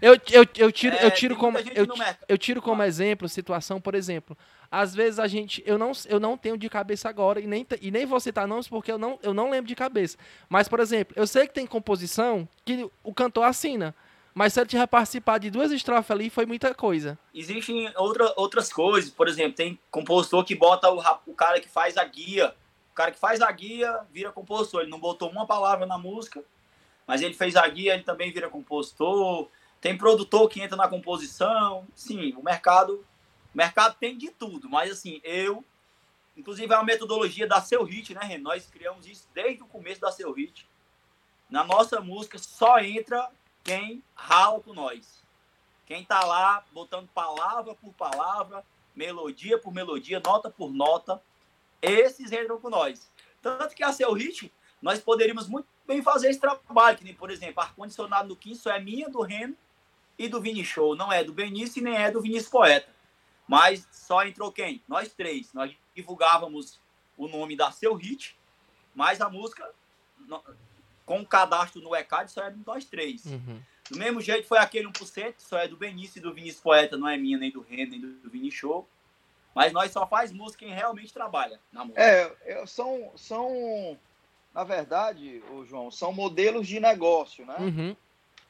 Eu, 0.00 0.14
eu, 0.32 0.44
eu 0.56 0.72
tiro, 0.72 0.96
é, 0.96 1.06
eu 1.06 1.10
tiro 1.10 1.36
como, 1.36 1.58
eu, 1.58 1.86
eu 2.28 2.38
tiro 2.38 2.60
como 2.60 2.82
exemplo, 2.82 3.28
situação, 3.28 3.80
por 3.80 3.94
exemplo. 3.94 4.36
Às 4.70 4.94
vezes 4.94 5.18
a 5.18 5.28
gente, 5.28 5.62
eu 5.66 5.78
não, 5.78 5.92
eu 6.06 6.18
não 6.18 6.36
tenho 6.36 6.56
de 6.56 6.68
cabeça 6.68 7.08
agora 7.08 7.38
e 7.40 7.46
nem, 7.46 7.66
e 7.80 7.90
nem 7.90 8.06
vou 8.06 8.18
citar 8.18 8.48
nomes 8.48 8.66
porque 8.66 8.90
eu 8.90 8.98
não, 8.98 9.18
eu 9.22 9.32
não 9.32 9.50
lembro 9.50 9.68
de 9.68 9.74
cabeça. 9.74 10.16
Mas, 10.48 10.66
por 10.66 10.80
exemplo, 10.80 11.14
eu 11.16 11.26
sei 11.26 11.46
que 11.46 11.54
tem 11.54 11.66
composição 11.66 12.48
que 12.64 12.90
o 13.04 13.14
cantor 13.14 13.44
assina. 13.44 13.94
Mas 14.34 14.54
se 14.54 14.60
ele 14.60 14.68
tiver 14.68 14.86
participado 14.86 15.42
de 15.42 15.50
duas 15.50 15.70
estrofes 15.70 16.10
ali, 16.10 16.30
foi 16.30 16.46
muita 16.46 16.74
coisa. 16.74 17.18
Existem 17.34 17.92
outra, 17.96 18.32
outras 18.36 18.72
coisas. 18.72 19.10
Por 19.10 19.28
exemplo, 19.28 19.52
tem 19.52 19.78
compositor 19.90 20.42
que 20.44 20.54
bota 20.54 20.90
o, 20.90 21.02
o 21.26 21.34
cara 21.34 21.60
que 21.60 21.68
faz 21.68 21.96
a 21.98 22.04
guia. 22.04 22.54
O 22.92 22.94
cara 22.94 23.10
que 23.10 23.18
faz 23.18 23.40
a 23.42 23.52
guia 23.52 24.00
vira 24.10 24.32
compositor. 24.32 24.80
Ele 24.80 24.90
não 24.90 24.98
botou 24.98 25.28
uma 25.30 25.46
palavra 25.46 25.84
na 25.84 25.98
música, 25.98 26.42
mas 27.06 27.22
ele 27.22 27.34
fez 27.34 27.56
a 27.56 27.66
guia, 27.68 27.94
ele 27.94 28.02
também 28.02 28.32
vira 28.32 28.48
compositor. 28.48 29.48
Tem 29.80 29.96
produtor 29.98 30.48
que 30.48 30.60
entra 30.60 30.76
na 30.76 30.88
composição. 30.88 31.86
Sim, 31.94 32.32
o 32.34 32.42
mercado, 32.42 33.04
o 33.52 33.56
mercado 33.56 33.96
tem 33.98 34.16
de 34.16 34.30
tudo. 34.30 34.68
Mas 34.68 34.92
assim, 34.92 35.20
eu, 35.24 35.64
inclusive 36.36 36.72
é 36.72 36.76
uma 36.76 36.84
metodologia 36.84 37.46
da 37.46 37.60
Seu 37.60 37.82
Hit, 37.82 38.14
né, 38.14 38.20
Renan? 38.22 38.44
Nós 38.44 38.66
criamos 38.66 39.06
isso 39.06 39.28
desde 39.34 39.62
o 39.62 39.66
começo 39.66 40.00
da 40.00 40.12
Seu 40.12 40.32
Hit. 40.32 40.68
Na 41.50 41.64
nossa 41.64 42.00
música 42.00 42.38
só 42.38 42.78
entra 42.78 43.28
quem 43.64 44.02
rala 44.14 44.60
com 44.60 44.72
nós. 44.72 45.22
Quem 45.84 46.04
tá 46.04 46.24
lá 46.24 46.64
botando 46.72 47.08
palavra 47.08 47.74
por 47.74 47.92
palavra, 47.92 48.64
melodia 48.94 49.58
por 49.58 49.74
melodia, 49.74 50.20
nota 50.24 50.48
por 50.48 50.72
nota, 50.72 51.20
esses 51.80 52.30
entram 52.32 52.60
com 52.60 52.70
nós. 52.70 53.10
Tanto 53.42 53.74
que 53.74 53.82
a 53.82 53.92
Seu 53.92 54.12
Hit, 54.12 54.52
nós 54.80 55.00
poderíamos 55.00 55.48
muito 55.48 55.66
bem 55.86 56.02
fazer 56.02 56.30
esse 56.30 56.40
trabalho, 56.40 56.96
que 56.96 57.04
nem, 57.04 57.14
por 57.14 57.30
exemplo, 57.30 57.62
ar-condicionado 57.62 58.28
no 58.28 58.36
Quinto 58.36 58.68
é 58.68 58.80
minha, 58.80 59.08
do 59.08 59.22
Reno 59.22 59.56
e 60.18 60.28
do 60.28 60.40
Vini 60.40 60.64
Show. 60.64 60.94
Não 60.94 61.12
é 61.12 61.24
do 61.24 61.32
Benício 61.32 61.80
e 61.80 61.82
nem 61.82 61.96
é 61.96 62.10
do 62.10 62.20
Vinícius 62.20 62.50
Poeta. 62.50 62.88
Mas 63.46 63.86
só 63.90 64.24
entrou 64.24 64.52
quem? 64.52 64.82
Nós 64.88 65.12
três. 65.12 65.52
Nós 65.52 65.74
divulgávamos 65.94 66.80
o 67.16 67.28
nome 67.28 67.56
da 67.56 67.70
Seu 67.70 67.94
Hit, 67.94 68.36
mas 68.94 69.20
a 69.20 69.28
música 69.28 69.68
com 71.04 71.20
o 71.20 71.26
cadastro 71.26 71.82
no 71.82 71.94
ECAD 71.94 72.30
só 72.30 72.44
é 72.44 72.50
de 72.50 72.60
nós 72.66 72.84
três. 72.84 73.24
Uhum. 73.24 73.60
Do 73.90 73.98
mesmo 73.98 74.20
jeito 74.20 74.46
foi 74.46 74.58
aquele 74.58 74.86
1%, 74.88 75.34
só 75.38 75.58
é 75.58 75.68
do 75.68 75.76
Benício 75.76 76.18
e 76.18 76.22
do 76.22 76.32
Vinícius 76.32 76.62
Poeta, 76.62 76.96
não 76.96 77.08
é 77.08 77.16
minha, 77.16 77.36
nem 77.36 77.50
do 77.50 77.60
Ren, 77.60 77.86
nem 77.86 78.00
do 78.00 78.30
Vini 78.30 78.50
Show. 78.50 78.88
Mas 79.54 79.72
nós 79.72 79.90
só 79.92 80.06
faz 80.06 80.32
música 80.32 80.64
quem 80.64 80.74
realmente 80.74 81.12
trabalha 81.12 81.60
na 81.70 81.84
música. 81.84 82.00
É, 82.00 82.66
são, 82.66 83.12
são 83.16 83.98
na 84.54 84.64
verdade, 84.64 85.42
o 85.50 85.64
João, 85.64 85.90
são 85.90 86.12
modelos 86.12 86.68
de 86.68 86.78
negócio, 86.78 87.46
né? 87.46 87.56
Uhum. 87.58 87.96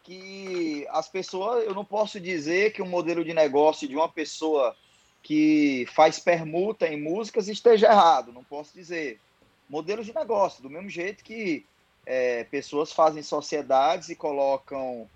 Que 0.03 0.87
as 0.91 1.09
pessoas, 1.09 1.65
eu 1.65 1.75
não 1.75 1.85
posso 1.85 2.19
dizer 2.19 2.73
que 2.73 2.83
um 2.83 2.88
modelo 2.88 3.25
de 3.25 3.33
negócio 3.33 3.87
de 3.87 3.95
uma 3.95 4.09
pessoa 4.09 4.77
que 5.23 5.87
faz 5.95 6.19
permuta 6.19 6.88
em 6.88 7.01
músicas 7.01 7.47
esteja 7.47 7.87
errado, 7.87 8.33
não 8.33 8.43
posso 8.43 8.75
dizer. 8.75 9.21
Modelos 9.69 10.05
de 10.05 10.12
negócio, 10.12 10.62
do 10.62 10.69
mesmo 10.69 10.91
jeito 10.91 11.23
que 11.23 11.65
é, 12.05 12.43
pessoas 12.45 12.93
fazem 12.93 13.23
sociedades 13.23 14.09
e 14.09 14.17
colocam 14.17 15.09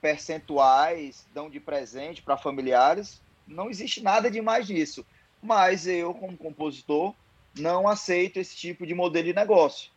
percentuais, 0.00 1.26
dão 1.32 1.48
de 1.48 1.58
presente 1.58 2.20
para 2.20 2.36
familiares. 2.36 3.20
Não 3.46 3.70
existe 3.70 4.02
nada 4.02 4.30
de 4.30 4.42
mais 4.42 4.68
nisso. 4.68 5.04
Mas 5.42 5.86
eu, 5.86 6.12
como 6.12 6.36
compositor, 6.36 7.14
não 7.58 7.88
aceito 7.88 8.38
esse 8.38 8.54
tipo 8.54 8.86
de 8.86 8.94
modelo 8.94 9.26
de 9.26 9.32
negócio. 9.32 9.90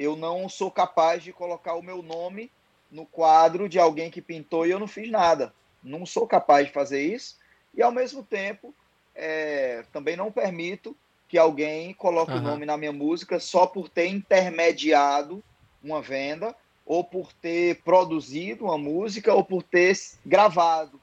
Eu 0.00 0.16
não 0.16 0.48
sou 0.48 0.70
capaz 0.70 1.22
de 1.22 1.30
colocar 1.30 1.74
o 1.74 1.82
meu 1.82 2.02
nome 2.02 2.50
no 2.90 3.04
quadro 3.04 3.68
de 3.68 3.78
alguém 3.78 4.10
que 4.10 4.22
pintou 4.22 4.66
e 4.66 4.70
eu 4.70 4.78
não 4.78 4.86
fiz 4.86 5.10
nada. 5.10 5.52
Não 5.84 6.06
sou 6.06 6.26
capaz 6.26 6.68
de 6.68 6.72
fazer 6.72 7.02
isso. 7.02 7.36
E, 7.74 7.82
ao 7.82 7.92
mesmo 7.92 8.22
tempo, 8.22 8.74
é, 9.14 9.84
também 9.92 10.16
não 10.16 10.32
permito 10.32 10.96
que 11.28 11.36
alguém 11.36 11.92
coloque 11.92 12.32
uhum. 12.32 12.38
o 12.38 12.40
nome 12.40 12.64
na 12.64 12.78
minha 12.78 12.94
música 12.94 13.38
só 13.38 13.66
por 13.66 13.90
ter 13.90 14.06
intermediado 14.06 15.44
uma 15.84 16.00
venda, 16.00 16.56
ou 16.86 17.04
por 17.04 17.30
ter 17.34 17.82
produzido 17.82 18.64
uma 18.64 18.78
música, 18.78 19.34
ou 19.34 19.44
por 19.44 19.62
ter 19.62 19.94
gravado. 20.24 20.98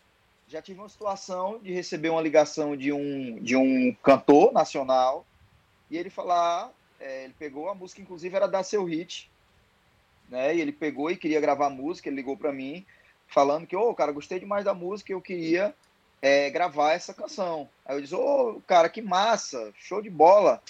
Já 0.48 0.60
tive 0.60 0.80
uma 0.80 0.90
situação 0.90 1.60
de 1.60 1.72
receber 1.72 2.10
uma 2.10 2.22
ligação 2.22 2.76
de 2.76 2.92
um, 2.92 3.36
de 3.44 3.56
um 3.56 3.96
cantor 4.02 4.52
nacional 4.52 5.24
e 5.88 5.98
ele 5.98 6.10
falar, 6.10 6.72
é, 7.00 7.24
ele 7.26 7.36
pegou 7.38 7.70
a 7.70 7.76
música, 7.76 8.02
inclusive 8.02 8.36
era 8.36 8.48
da 8.48 8.64
Seu 8.64 8.84
Hit, 8.84 9.30
né? 10.30 10.56
E 10.56 10.62
ele 10.62 10.72
pegou 10.72 11.10
e 11.10 11.18
queria 11.18 11.40
gravar 11.40 11.68
a 11.68 11.72
música, 11.72 12.10
ele 12.10 12.18
ligou 12.18 12.38
para 12.38 12.52
mim 12.52 12.86
falando 13.28 13.68
que, 13.68 13.76
ô, 13.76 13.90
oh, 13.90 13.96
cara, 13.96 14.12
gostei 14.12 14.40
demais 14.40 14.64
da 14.64 14.74
música, 14.74 15.12
eu 15.12 15.22
queria 15.22 15.76
é, 16.22 16.50
gravar 16.50 16.94
essa 16.94 17.14
canção. 17.14 17.70
Aí 17.86 17.96
eu 17.96 18.02
disse, 18.02 18.16
ô, 18.16 18.58
oh, 18.58 18.62
cara, 18.62 18.90
que 18.90 19.02
massa, 19.02 19.74
show 19.78 20.02
de 20.02 20.10
bola 20.10 20.62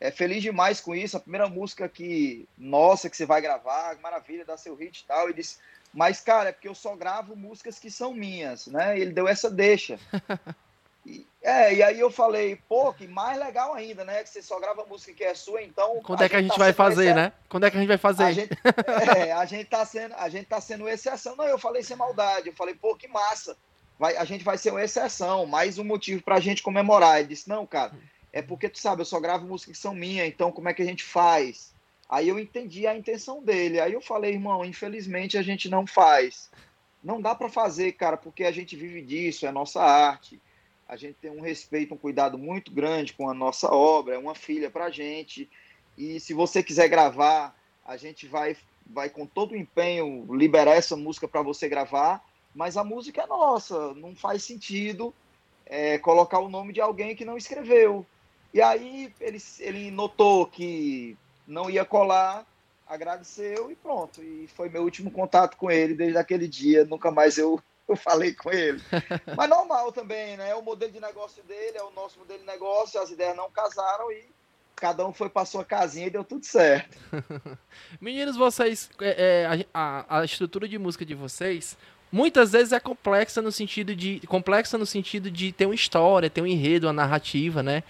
é, 0.00 0.10
feliz 0.10 0.42
demais 0.42 0.80
com 0.80 0.94
isso. 0.94 1.16
A 1.16 1.20
primeira 1.20 1.48
música 1.48 1.88
que, 1.88 2.48
nossa, 2.56 3.08
que 3.08 3.16
você 3.16 3.26
vai 3.26 3.40
gravar, 3.40 3.98
maravilha, 4.00 4.44
dá 4.44 4.56
seu 4.56 4.74
hit 4.74 5.00
e 5.00 5.04
tal. 5.06 5.30
E 5.30 5.34
disse, 5.34 5.58
mas, 5.92 6.20
cara, 6.20 6.50
é 6.50 6.52
porque 6.52 6.68
eu 6.68 6.74
só 6.74 6.94
gravo 6.96 7.36
músicas 7.36 7.78
que 7.78 7.90
são 7.90 8.12
minhas, 8.12 8.66
né? 8.66 8.98
E 8.98 9.00
ele 9.02 9.12
deu 9.12 9.26
essa 9.28 9.50
deixa. 9.50 9.98
e, 11.06 11.26
é, 11.42 11.74
e 11.74 11.82
aí 11.82 12.00
eu 12.00 12.10
falei, 12.10 12.56
pô, 12.68 12.92
que 12.92 13.06
mais 13.06 13.38
legal 13.38 13.74
ainda, 13.74 14.04
né? 14.04 14.22
Que 14.22 14.28
você 14.28 14.42
só 14.42 14.58
grava 14.58 14.84
música 14.84 15.12
que 15.12 15.24
é 15.24 15.34
sua, 15.34 15.62
então. 15.62 16.00
Quando 16.02 16.22
é 16.22 16.28
que 16.28 16.36
a 16.36 16.42
gente, 16.42 16.50
tá 16.50 16.58
vai 16.58 16.72
fazer, 16.72 17.14
né? 17.14 17.32
Quando 17.48 17.64
é 17.64 17.70
que 17.70 17.76
a 17.76 17.80
gente 17.80 17.88
vai 17.88 17.98
fazer? 17.98 18.24
A 18.24 18.32
gente, 18.32 18.50
é, 19.16 19.32
a 19.32 19.44
gente 19.44 19.66
tá 19.66 19.84
sendo, 19.84 20.14
a 20.14 20.28
gente 20.28 20.46
tá 20.46 20.60
sendo 20.60 20.88
exceção. 20.88 21.36
Não, 21.36 21.46
eu 21.46 21.58
falei 21.58 21.82
sem 21.82 21.96
maldade. 21.96 22.48
Eu 22.48 22.54
falei, 22.54 22.74
pô, 22.74 22.96
que 22.96 23.08
massa. 23.08 23.56
Vai, 23.98 24.16
a 24.16 24.24
gente 24.24 24.44
vai 24.44 24.58
ser 24.58 24.72
uma 24.72 24.84
exceção, 24.84 25.46
mais 25.46 25.78
um 25.78 25.84
motivo 25.84 26.22
pra 26.22 26.40
gente 26.40 26.62
comemorar. 26.62 27.20
Ele 27.20 27.28
disse, 27.28 27.48
não, 27.48 27.64
cara 27.64 27.92
é 28.36 28.42
porque 28.42 28.68
tu 28.68 28.78
sabe, 28.78 29.00
eu 29.00 29.06
só 29.06 29.18
gravo 29.18 29.46
músicas 29.46 29.78
que 29.78 29.82
são 29.82 29.94
minhas, 29.94 30.28
então 30.28 30.52
como 30.52 30.68
é 30.68 30.74
que 30.74 30.82
a 30.82 30.84
gente 30.84 31.02
faz? 31.02 31.72
Aí 32.06 32.28
eu 32.28 32.38
entendi 32.38 32.86
a 32.86 32.94
intenção 32.94 33.42
dele. 33.42 33.80
Aí 33.80 33.94
eu 33.94 34.02
falei, 34.02 34.34
irmão, 34.34 34.62
infelizmente 34.62 35.38
a 35.38 35.42
gente 35.42 35.70
não 35.70 35.86
faz. 35.86 36.50
Não 37.02 37.18
dá 37.18 37.34
para 37.34 37.48
fazer, 37.48 37.92
cara, 37.92 38.18
porque 38.18 38.44
a 38.44 38.52
gente 38.52 38.76
vive 38.76 39.00
disso, 39.00 39.46
é 39.46 39.50
nossa 39.50 39.82
arte. 39.82 40.38
A 40.88 40.96
gente 40.96 41.14
tem 41.14 41.30
um 41.30 41.40
respeito, 41.40 41.94
um 41.94 41.98
cuidado 41.98 42.38
muito 42.38 42.70
grande 42.70 43.12
com 43.12 43.28
a 43.28 43.34
nossa 43.34 43.72
obra, 43.72 44.14
é 44.14 44.18
uma 44.18 44.34
filha 44.34 44.70
pra 44.70 44.90
gente. 44.90 45.48
E 45.96 46.20
se 46.20 46.32
você 46.32 46.62
quiser 46.62 46.88
gravar, 46.88 47.56
a 47.84 47.96
gente 47.96 48.26
vai 48.26 48.56
vai 48.88 49.10
com 49.10 49.26
todo 49.26 49.52
o 49.52 49.56
empenho 49.56 50.26
liberar 50.32 50.76
essa 50.76 50.94
música 50.94 51.26
para 51.26 51.42
você 51.42 51.68
gravar, 51.68 52.24
mas 52.54 52.76
a 52.76 52.84
música 52.84 53.22
é 53.22 53.26
nossa, 53.26 53.92
não 53.94 54.14
faz 54.14 54.44
sentido 54.44 55.12
é, 55.66 55.98
colocar 55.98 56.38
o 56.38 56.48
nome 56.48 56.72
de 56.72 56.80
alguém 56.80 57.16
que 57.16 57.24
não 57.24 57.36
escreveu. 57.36 58.06
E 58.54 58.62
aí 58.62 59.12
ele, 59.20 59.42
ele 59.58 59.90
notou 59.90 60.46
que 60.46 61.16
não 61.46 61.68
ia 61.68 61.84
colar, 61.84 62.46
agradeceu 62.86 63.70
e 63.70 63.74
pronto. 63.74 64.22
E 64.22 64.48
foi 64.54 64.68
meu 64.68 64.82
último 64.82 65.10
contato 65.10 65.56
com 65.56 65.70
ele 65.70 65.94
desde 65.94 66.16
aquele 66.16 66.46
dia. 66.46 66.84
Nunca 66.84 67.10
mais 67.10 67.36
eu, 67.36 67.60
eu 67.88 67.96
falei 67.96 68.34
com 68.34 68.50
ele. 68.50 68.82
Mas 69.36 69.48
normal 69.48 69.92
também, 69.92 70.36
né? 70.36 70.54
O 70.54 70.62
modelo 70.62 70.92
de 70.92 71.00
negócio 71.00 71.42
dele 71.44 71.78
é 71.78 71.82
o 71.82 71.90
nosso 71.90 72.18
modelo 72.18 72.40
de 72.40 72.46
negócio, 72.46 73.00
as 73.00 73.10
ideias 73.10 73.36
não 73.36 73.50
casaram 73.50 74.10
e 74.10 74.24
cada 74.74 75.06
um 75.06 75.12
foi 75.12 75.28
para 75.28 75.46
sua 75.46 75.64
casinha 75.64 76.06
e 76.06 76.10
deu 76.10 76.22
tudo 76.24 76.44
certo. 76.44 76.98
Meninos, 78.00 78.36
vocês, 78.36 78.90
é, 79.00 79.46
é, 79.58 79.66
a, 79.72 80.18
a 80.20 80.24
estrutura 80.24 80.68
de 80.68 80.78
música 80.78 81.04
de 81.04 81.14
vocês 81.14 81.76
muitas 82.12 82.52
vezes 82.52 82.72
é 82.72 82.80
complexa 82.80 83.42
no 83.42 83.50
sentido 83.50 83.94
de 83.94 84.20
complexa 84.26 84.78
no 84.78 84.86
sentido 84.86 85.30
de 85.30 85.52
ter 85.52 85.66
uma 85.66 85.74
história, 85.74 86.30
ter 86.30 86.40
um 86.40 86.46
enredo, 86.46 86.86
uma 86.86 86.92
narrativa, 86.92 87.62
né? 87.62 87.82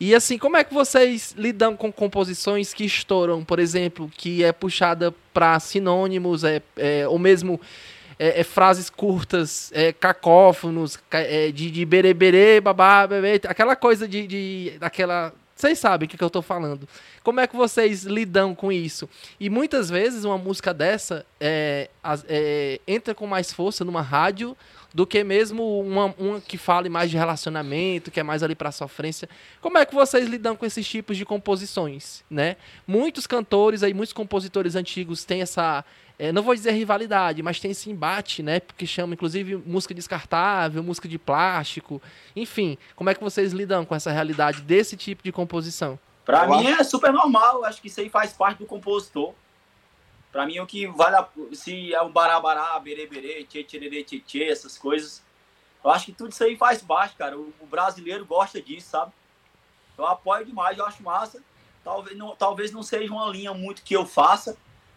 E 0.00 0.16
assim, 0.16 0.36
como 0.36 0.56
é 0.56 0.64
que 0.64 0.74
vocês 0.74 1.32
lidam 1.38 1.76
com 1.76 1.92
composições 1.92 2.74
que 2.74 2.84
estouram, 2.84 3.44
por 3.44 3.60
exemplo, 3.60 4.10
que 4.16 4.42
é 4.42 4.50
puxada 4.50 5.14
para 5.32 5.60
sinônimos, 5.60 6.42
é, 6.42 6.60
é, 6.76 7.06
ou 7.06 7.20
mesmo 7.20 7.60
é, 8.18 8.40
é, 8.40 8.44
frases 8.44 8.90
curtas, 8.90 9.70
é, 9.74 9.92
cacófonos, 9.92 10.98
é, 11.10 11.50
de, 11.50 11.70
de 11.70 11.84
bereberê, 11.84 12.60
babá, 12.60 13.06
bebê, 13.06 13.40
aquela 13.46 13.76
coisa 13.76 14.06
de, 14.06 14.26
de 14.26 14.72
vocês 15.62 15.78
sabem 15.78 16.06
o 16.06 16.08
que, 16.08 16.16
que 16.16 16.24
eu 16.24 16.28
estou 16.28 16.42
falando. 16.42 16.88
Como 17.22 17.38
é 17.38 17.46
que 17.46 17.54
vocês 17.54 18.02
lidam 18.02 18.52
com 18.52 18.72
isso? 18.72 19.08
E 19.38 19.48
muitas 19.48 19.88
vezes 19.88 20.24
uma 20.24 20.36
música 20.36 20.74
dessa 20.74 21.24
é, 21.40 21.88
é, 22.28 22.80
entra 22.84 23.14
com 23.14 23.28
mais 23.28 23.52
força 23.52 23.84
numa 23.84 24.02
rádio 24.02 24.56
do 24.92 25.06
que 25.06 25.22
mesmo 25.22 25.80
uma, 25.80 26.14
uma 26.18 26.40
que 26.40 26.58
fale 26.58 26.88
mais 26.88 27.10
de 27.10 27.16
relacionamento, 27.16 28.10
que 28.10 28.18
é 28.18 28.24
mais 28.24 28.42
ali 28.42 28.56
para 28.56 28.72
sofrência. 28.72 29.28
Como 29.60 29.78
é 29.78 29.86
que 29.86 29.94
vocês 29.94 30.28
lidam 30.28 30.56
com 30.56 30.66
esses 30.66 30.86
tipos 30.86 31.16
de 31.16 31.24
composições, 31.24 32.24
né? 32.28 32.56
Muitos 32.84 33.26
cantores 33.26 33.84
aí, 33.84 33.94
muitos 33.94 34.12
compositores 34.12 34.74
antigos 34.74 35.24
têm 35.24 35.42
essa 35.42 35.84
é, 36.18 36.30
não 36.30 36.42
vou 36.42 36.54
dizer 36.54 36.72
rivalidade, 36.72 37.42
mas 37.42 37.58
tem 37.58 37.70
esse 37.70 37.90
embate, 37.90 38.42
né? 38.42 38.60
Porque 38.60 38.86
chama, 38.86 39.14
inclusive, 39.14 39.56
música 39.56 39.94
descartável, 39.94 40.82
música 40.82 41.08
de 41.08 41.18
plástico. 41.18 42.00
Enfim, 42.36 42.78
como 42.94 43.10
é 43.10 43.14
que 43.14 43.22
vocês 43.22 43.52
lidam 43.52 43.84
com 43.84 43.94
essa 43.94 44.10
realidade 44.10 44.62
desse 44.62 44.96
tipo 44.96 45.22
de 45.22 45.32
composição? 45.32 45.98
Para 46.24 46.46
mim 46.46 46.68
acho... 46.68 46.80
é 46.80 46.84
super 46.84 47.12
normal, 47.12 47.64
acho 47.64 47.80
que 47.80 47.88
isso 47.88 48.00
aí 48.00 48.08
faz 48.08 48.32
parte 48.32 48.58
do 48.58 48.66
compositor. 48.66 49.34
Para 50.30 50.46
mim, 50.46 50.58
o 50.60 50.66
que 50.66 50.86
vale 50.86 51.16
a... 51.16 51.28
se 51.52 51.92
é 51.92 52.00
um 52.02 52.10
barabará, 52.10 52.78
berê, 52.78 53.06
tchê, 53.44 53.64
tchê, 53.64 54.04
tchê, 54.04 54.20
tchê, 54.20 54.44
essas 54.44 54.78
coisas, 54.78 55.22
eu 55.84 55.90
acho 55.90 56.06
que 56.06 56.12
tudo 56.12 56.30
isso 56.30 56.44
aí 56.44 56.56
faz 56.56 56.80
parte, 56.80 57.16
cara. 57.16 57.36
O, 57.38 57.52
o 57.60 57.66
brasileiro 57.66 58.24
gosta 58.24 58.62
disso, 58.62 58.90
sabe? 58.90 59.12
Eu 59.98 60.06
apoio 60.06 60.44
demais, 60.46 60.78
eu 60.78 60.86
acho 60.86 61.02
massa. 61.02 61.42
Talvez 61.84 62.16
não, 62.16 62.36
talvez 62.36 62.70
não 62.70 62.82
seja 62.82 63.12
uma 63.12 63.28
linha 63.28 63.52
muito 63.52 63.82
que 63.82 63.94
eu 63.94 64.06
faça, 64.06 64.56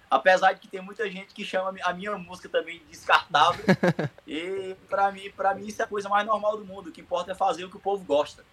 Apesar 0.10 0.54
de 0.54 0.60
que 0.60 0.68
tem 0.68 0.82
muita 0.82 1.10
gente 1.10 1.34
que 1.34 1.44
chama 1.44 1.74
a 1.84 1.94
minha 1.94 2.18
música 2.18 2.48
também 2.48 2.80
de 2.80 2.86
descartável. 2.86 3.64
e 4.28 4.76
para 4.90 5.12
mim, 5.12 5.32
para 5.36 5.54
mim 5.54 5.68
isso 5.68 5.82
é 5.82 5.86
a 5.86 5.88
coisa 5.88 6.08
mais 6.08 6.26
normal 6.26 6.58
do 6.58 6.66
mundo. 6.66 6.90
O 6.90 6.92
que 6.92 7.02
importa 7.02 7.32
é 7.32 7.36
fazer 7.36 7.66
o 7.66 7.70
que 7.70 7.78
o 7.78 7.80
povo 7.80 8.04
gosta. 8.04 8.44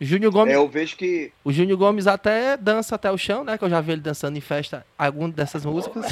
Júnior 0.00 0.32
Gomes. 0.32 0.54
É, 0.54 0.56
eu 0.56 0.68
vejo 0.68 0.96
que. 0.96 1.32
O 1.42 1.52
Júnior 1.52 1.78
Gomes 1.78 2.06
até 2.06 2.56
dança 2.56 2.94
até 2.94 3.10
o 3.10 3.18
chão, 3.18 3.42
né? 3.42 3.58
Que 3.58 3.64
eu 3.64 3.70
já 3.70 3.80
vi 3.80 3.92
ele 3.92 4.00
dançando 4.00 4.36
em 4.38 4.40
festa 4.40 4.86
alguma 4.96 5.30
dessas 5.30 5.64
músicas. 5.64 6.06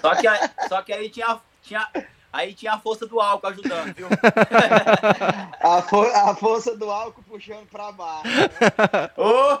só, 0.00 0.14
que 0.14 0.26
aí, 0.26 0.50
só 0.68 0.82
que 0.82 0.92
aí 0.92 1.08
tinha, 1.10 1.40
tinha, 1.62 1.88
aí 2.32 2.54
tinha 2.54 2.74
a 2.74 2.78
força 2.78 3.06
do 3.06 3.20
álcool 3.20 3.48
ajudando, 3.48 3.94
viu? 3.94 4.06
a, 5.60 5.82
for, 5.82 6.06
a 6.06 6.34
força 6.36 6.76
do 6.76 6.88
álcool 6.88 7.22
puxando 7.24 7.66
pra 7.66 7.90
baixo. 7.90 8.28
Né? 8.28 8.48
Oh! 9.16 9.58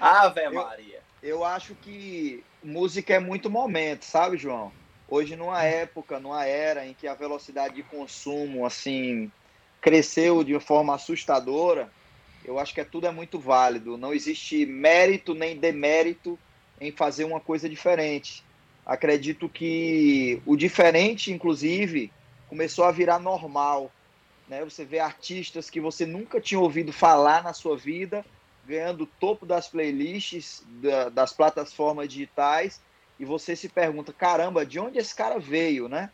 Ave 0.00 0.48
Maria 0.48 0.89
eu 1.22 1.44
acho 1.44 1.74
que 1.74 2.42
música 2.62 3.14
é 3.14 3.18
muito 3.18 3.50
momento, 3.50 4.04
sabe, 4.04 4.36
João? 4.36 4.72
Hoje, 5.08 5.36
numa 5.36 5.62
época, 5.62 6.20
numa 6.20 6.44
era 6.44 6.86
em 6.86 6.94
que 6.94 7.06
a 7.06 7.14
velocidade 7.14 7.74
de 7.74 7.82
consumo, 7.82 8.64
assim, 8.64 9.30
cresceu 9.80 10.44
de 10.44 10.58
forma 10.60 10.94
assustadora, 10.94 11.90
eu 12.44 12.58
acho 12.58 12.72
que 12.72 12.80
é, 12.80 12.84
tudo 12.84 13.06
é 13.06 13.10
muito 13.10 13.38
válido. 13.38 13.96
Não 13.96 14.14
existe 14.14 14.64
mérito 14.64 15.34
nem 15.34 15.56
demérito 15.56 16.38
em 16.80 16.92
fazer 16.92 17.24
uma 17.24 17.40
coisa 17.40 17.68
diferente. 17.68 18.42
Acredito 18.86 19.48
que 19.48 20.40
o 20.46 20.56
diferente, 20.56 21.32
inclusive, 21.32 22.10
começou 22.48 22.84
a 22.84 22.92
virar 22.92 23.18
normal. 23.18 23.90
Né? 24.48 24.64
Você 24.64 24.84
vê 24.84 24.98
artistas 24.98 25.68
que 25.68 25.80
você 25.80 26.06
nunca 26.06 26.40
tinha 26.40 26.58
ouvido 26.60 26.92
falar 26.92 27.42
na 27.42 27.52
sua 27.52 27.76
vida, 27.76 28.24
ganhando 28.70 29.02
o 29.02 29.06
topo 29.06 29.44
das 29.44 29.66
playlists 29.66 30.62
da, 30.66 31.08
das 31.08 31.32
plataformas 31.32 32.08
digitais 32.08 32.80
e 33.18 33.24
você 33.24 33.56
se 33.56 33.68
pergunta, 33.68 34.12
caramba, 34.12 34.64
de 34.64 34.78
onde 34.78 34.98
esse 34.98 35.14
cara 35.14 35.38
veio, 35.38 35.88
né? 35.88 36.10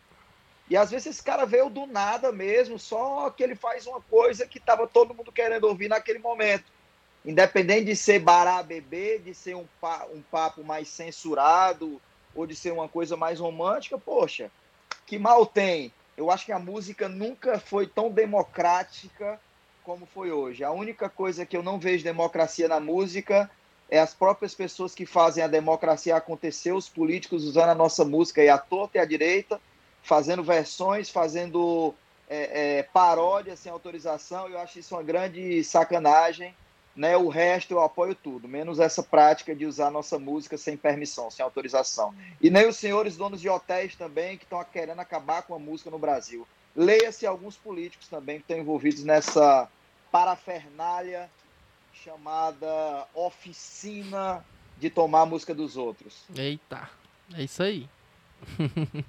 E 0.69 0.77
às 0.77 0.91
vezes 0.91 1.07
esse 1.07 1.23
cara 1.23 1.45
veio 1.45 1.69
do 1.69 1.87
nada 1.87 2.33
mesmo, 2.33 2.79
só 2.79 3.31
que 3.31 3.43
ele 3.43 3.55
faz 3.55 3.87
uma 3.87 4.01
coisa 4.01 4.47
que 4.47 4.59
estava 4.59 4.87
todo 4.87 5.15
mundo 5.15 5.31
querendo 5.31 5.65
ouvir 5.65 5.89
naquele 5.89 6.19
momento. 6.19 6.65
Independente 7.25 7.85
de 7.85 7.95
ser 7.95 8.19
bará 8.19 8.63
bebê, 8.63 9.19
de 9.19 9.35
ser 9.35 9.55
um, 9.55 9.67
pa, 9.81 10.07
um 10.13 10.23
papo 10.23 10.65
mais 10.65 10.89
censurado, 10.89 12.01
ou 12.35 12.47
de 12.47 12.57
ser 12.57 12.73
uma 12.73 12.89
coisa 12.89 13.17
mais 13.17 13.39
romântica, 13.39 13.99
poxa, 13.99 14.51
que 15.07 15.19
mal 15.19 15.47
tem. 15.47 15.93
Eu 16.17 16.31
acho 16.31 16.47
que 16.47 16.53
a 16.53 16.59
música 16.59 17.09
nunca 17.09 17.61
foi 17.61 17.87
tão 17.87 18.11
democrática 18.11 19.39
como 19.87 20.05
foi 20.05 20.33
hoje. 20.33 20.65
A 20.65 20.73
única 20.73 21.09
coisa 21.09 21.47
que 21.47 21.57
eu 21.57 21.63
não 21.63 21.79
vejo 21.79 22.03
democracia 22.03 22.67
na 22.67 22.81
música 22.81 23.49
é 23.89 24.01
as 24.01 24.13
próprias 24.13 24.53
pessoas 24.53 24.97
que 24.97 25.07
fazem 25.07 25.45
a 25.45 25.47
democracia 25.47 26.17
acontecer, 26.17 26.73
os 26.73 26.89
políticos 26.89 27.45
usando 27.45 27.69
a 27.69 27.75
nossa 27.75 28.05
música 28.05 28.43
e 28.43 28.49
a 28.49 28.59
torta 28.59 28.99
e 28.99 29.01
a 29.01 29.05
direita, 29.05 29.61
fazendo 30.03 30.43
versões, 30.43 31.09
fazendo 31.09 31.95
é, 32.29 32.79
é, 32.79 32.83
paródias 32.83 33.61
sem 33.61 33.71
autorização. 33.71 34.49
Eu 34.49 34.59
acho 34.59 34.81
isso 34.81 34.97
uma 34.97 35.05
grande 35.05 35.63
sacanagem. 35.63 36.53
Né? 36.97 37.17
O 37.17 37.29
resto 37.29 37.73
eu 37.73 37.81
apoio 37.81 38.15
tudo, 38.15 38.49
menos 38.49 38.81
essa 38.81 39.05
prática 39.05 39.55
de 39.55 39.67
usar 39.67 39.91
nossa 39.91 40.19
música 40.19 40.59
sem 40.59 40.77
permissão, 40.77 41.31
sem 41.31 41.45
autorização. 41.45 42.13
E 42.41 42.51
nem 42.51 42.67
os 42.67 42.77
senhores 42.77 43.17
donos 43.17 43.41
de 43.41 43.49
hotéis 43.49 43.95
também 43.95 44.37
que 44.37 44.45
estão 44.45 44.65
querendo 44.65 44.99
acabar 44.99 45.43
com 45.43 45.55
a 45.55 45.59
música 45.61 45.91
no 45.91 45.99
Brasil. 45.99 46.45
Leia-se 46.75 47.27
alguns 47.27 47.57
políticos 47.57 48.09
também 48.09 48.39
que 48.39 48.45
estão 48.45 48.59
envolvidos 48.59 49.05
nessa 49.05 49.69
parafernália 50.17 51.29
chamada 51.93 53.07
oficina 53.15 54.43
de 54.79 54.89
tomar 54.89 55.21
a 55.21 55.27
música 55.27 55.55
dos 55.55 55.77
outros. 55.77 56.25
Eita, 56.35 56.89
é 57.35 57.43
isso 57.45 57.63
aí. 57.63 57.87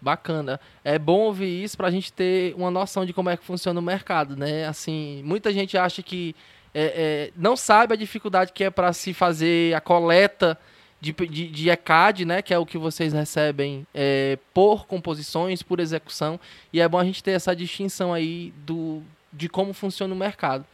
Bacana. 0.00 0.58
É 0.82 0.98
bom 0.98 1.20
ouvir 1.20 1.62
isso 1.62 1.76
para 1.76 1.88
a 1.88 1.90
gente 1.90 2.10
ter 2.10 2.54
uma 2.54 2.70
noção 2.70 3.04
de 3.04 3.12
como 3.12 3.28
é 3.28 3.36
que 3.36 3.44
funciona 3.44 3.78
o 3.78 3.82
mercado, 3.82 4.34
né? 4.34 4.66
Assim, 4.66 5.22
muita 5.22 5.52
gente 5.52 5.76
acha 5.76 6.02
que 6.02 6.34
é, 6.72 6.84
é, 6.84 7.32
não 7.36 7.54
sabe 7.54 7.92
a 7.92 7.96
dificuldade 7.96 8.54
que 8.54 8.64
é 8.64 8.70
para 8.70 8.90
se 8.94 9.12
fazer 9.12 9.74
a 9.74 9.82
coleta 9.82 10.58
de, 10.98 11.12
de, 11.12 11.48
de, 11.48 11.68
ECAD, 11.68 12.24
né? 12.24 12.40
Que 12.40 12.54
é 12.54 12.58
o 12.58 12.64
que 12.64 12.78
vocês 12.78 13.12
recebem 13.12 13.86
é, 13.92 14.38
por 14.54 14.86
composições, 14.86 15.62
por 15.62 15.78
execução. 15.78 16.40
E 16.72 16.80
é 16.80 16.88
bom 16.88 16.98
a 16.98 17.04
gente 17.04 17.22
ter 17.22 17.32
essa 17.32 17.54
distinção 17.54 18.14
aí 18.14 18.54
do, 18.64 19.02
de 19.32 19.48
como 19.48 19.72
funciona 19.72 20.14
o 20.14 20.16
mercado. 20.16 20.64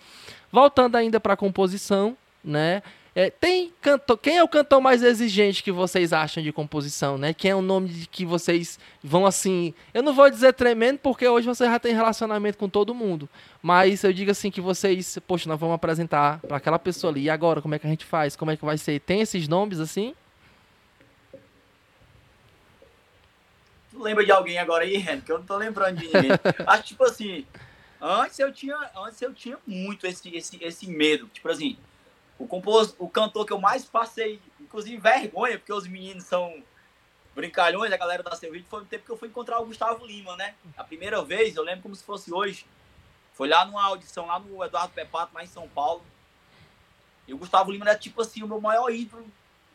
Voltando 0.50 0.96
ainda 0.96 1.20
para 1.20 1.34
a 1.34 1.36
composição, 1.36 2.16
né? 2.42 2.82
É, 3.14 3.30
tem 3.30 3.72
cantor, 3.80 4.16
quem 4.16 4.38
é 4.38 4.44
o 4.44 4.48
cantor 4.48 4.80
mais 4.80 5.02
exigente 5.02 5.60
que 5.60 5.72
vocês 5.72 6.12
acham 6.12 6.40
de 6.40 6.52
composição, 6.52 7.18
né? 7.18 7.34
Quem 7.34 7.50
é 7.50 7.54
o 7.54 7.60
nome 7.60 7.88
de 7.88 8.06
que 8.06 8.24
vocês 8.24 8.78
vão 9.02 9.26
assim? 9.26 9.74
Eu 9.92 10.04
não 10.04 10.14
vou 10.14 10.30
dizer 10.30 10.52
tremendo 10.52 11.00
porque 11.00 11.26
hoje 11.26 11.44
você 11.44 11.64
já 11.64 11.80
tem 11.80 11.92
relacionamento 11.92 12.56
com 12.56 12.68
todo 12.68 12.94
mundo, 12.94 13.28
mas 13.60 14.04
eu 14.04 14.12
digo 14.12 14.30
assim 14.30 14.52
que 14.52 14.60
vocês, 14.60 15.18
poxa, 15.26 15.48
nós 15.48 15.58
vamos 15.58 15.74
apresentar 15.74 16.38
para 16.46 16.58
aquela 16.58 16.78
pessoa 16.78 17.12
ali. 17.12 17.22
E 17.22 17.30
agora, 17.30 17.60
como 17.60 17.74
é 17.74 17.78
que 17.80 17.88
a 17.88 17.90
gente 17.90 18.04
faz? 18.04 18.36
Como 18.36 18.52
é 18.52 18.56
que 18.56 18.64
vai 18.64 18.78
ser? 18.78 19.00
Tem 19.00 19.20
esses 19.20 19.48
nomes 19.48 19.80
assim? 19.80 20.14
Tu 23.90 24.00
lembra 24.00 24.24
de 24.24 24.30
alguém 24.30 24.58
agora 24.58 24.84
aí, 24.84 24.96
Ren? 24.96 25.20
Que 25.20 25.32
eu 25.32 25.38
não 25.38 25.44
tô 25.44 25.56
lembrando 25.56 25.96
de 25.96 26.04
ninguém. 26.04 26.30
Acho 26.64 26.84
tipo 26.84 27.02
assim, 27.02 27.44
Antes 28.00 28.38
eu 28.38 28.52
tinha, 28.52 28.78
antes 28.96 29.20
eu 29.20 29.34
tinha 29.34 29.58
muito 29.66 30.06
esse, 30.06 30.34
esse, 30.36 30.62
esse 30.62 30.86
medo. 30.86 31.26
Tipo 31.28 31.48
assim, 31.48 31.76
o, 32.38 32.46
compos, 32.46 32.94
o 32.98 33.08
cantor 33.08 33.44
que 33.44 33.52
eu 33.52 33.60
mais 33.60 33.84
passei, 33.84 34.40
inclusive 34.60 34.96
vergonha, 34.98 35.58
porque 35.58 35.72
os 35.72 35.86
meninos 35.86 36.24
são 36.24 36.62
brincalhões, 37.34 37.92
a 37.92 37.96
galera 37.96 38.22
da 38.22 38.36
Cerveja, 38.36 38.64
foi 38.68 38.82
o 38.82 38.86
tempo 38.86 39.04
que 39.04 39.10
eu 39.10 39.16
fui 39.16 39.28
encontrar 39.28 39.60
o 39.60 39.66
Gustavo 39.66 40.06
Lima, 40.06 40.36
né? 40.36 40.54
A 40.76 40.84
primeira 40.84 41.22
vez, 41.22 41.56
eu 41.56 41.62
lembro 41.62 41.82
como 41.82 41.96
se 41.96 42.04
fosse 42.04 42.32
hoje. 42.32 42.66
Foi 43.32 43.48
lá 43.48 43.64
numa 43.64 43.84
audição, 43.84 44.26
lá 44.26 44.38
no 44.38 44.64
Eduardo 44.64 44.92
Pepato, 44.92 45.34
lá 45.34 45.44
em 45.44 45.46
São 45.46 45.68
Paulo. 45.68 46.02
E 47.26 47.34
o 47.34 47.38
Gustavo 47.38 47.70
Lima 47.70 47.88
era 47.88 47.98
tipo 47.98 48.22
assim, 48.22 48.42
o 48.42 48.48
meu 48.48 48.60
maior 48.60 48.90
ídolo 48.90 49.24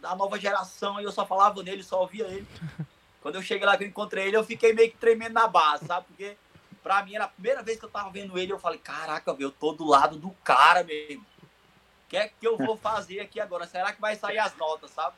da 0.01 0.15
nova 0.15 0.37
geração, 0.37 0.99
e 0.99 1.03
eu 1.03 1.11
só 1.11 1.25
falava 1.25 1.63
nele, 1.63 1.83
só 1.83 2.01
ouvia 2.01 2.25
ele. 2.25 2.47
Quando 3.21 3.35
eu 3.35 3.41
cheguei 3.41 3.65
lá 3.65 3.77
que 3.77 3.85
eu 3.85 3.87
encontrei 3.87 4.27
ele, 4.27 4.35
eu 4.35 4.43
fiquei 4.43 4.73
meio 4.73 4.91
que 4.91 4.97
tremendo 4.97 5.33
na 5.33 5.47
base, 5.47 5.85
sabe? 5.85 6.07
Porque 6.07 6.35
Pra 6.83 7.01
mim, 7.03 7.15
era 7.15 7.23
a 7.23 7.29
primeira 7.29 7.63
vez 7.63 7.79
que 7.79 7.85
eu 7.85 7.89
tava 7.89 8.09
vendo 8.09 8.37
ele, 8.37 8.51
eu 8.51 8.59
falei, 8.59 8.77
caraca, 8.77 9.33
eu 9.39 9.49
tô 9.49 9.71
do 9.71 9.85
lado 9.85 10.17
do 10.17 10.31
cara 10.43 10.83
mesmo. 10.83 11.25
O 11.41 12.09
que 12.09 12.17
é 12.17 12.27
que 12.27 12.45
eu 12.45 12.57
vou 12.57 12.75
fazer 12.75 13.21
aqui 13.21 13.39
agora? 13.39 13.65
Será 13.65 13.93
que 13.93 14.01
vai 14.01 14.15
sair 14.17 14.37
as 14.37 14.55
notas, 14.57 14.91
sabe? 14.91 15.15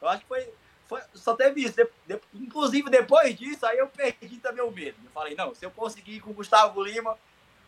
Eu 0.00 0.08
acho 0.08 0.22
que 0.22 0.28
foi, 0.28 0.48
foi 0.86 1.00
só 1.14 1.34
teve 1.34 1.62
isso. 1.62 1.74
De, 1.74 1.88
de, 2.06 2.20
inclusive, 2.32 2.88
depois 2.88 3.36
disso, 3.36 3.66
aí 3.66 3.78
eu 3.78 3.88
perdi 3.88 4.36
também 4.36 4.64
o 4.64 4.70
medo. 4.70 4.96
Eu 5.04 5.10
falei, 5.10 5.34
não, 5.34 5.52
se 5.52 5.66
eu 5.66 5.70
conseguir 5.70 6.20
com 6.20 6.30
o 6.30 6.34
Gustavo 6.34 6.82
Lima, 6.82 7.18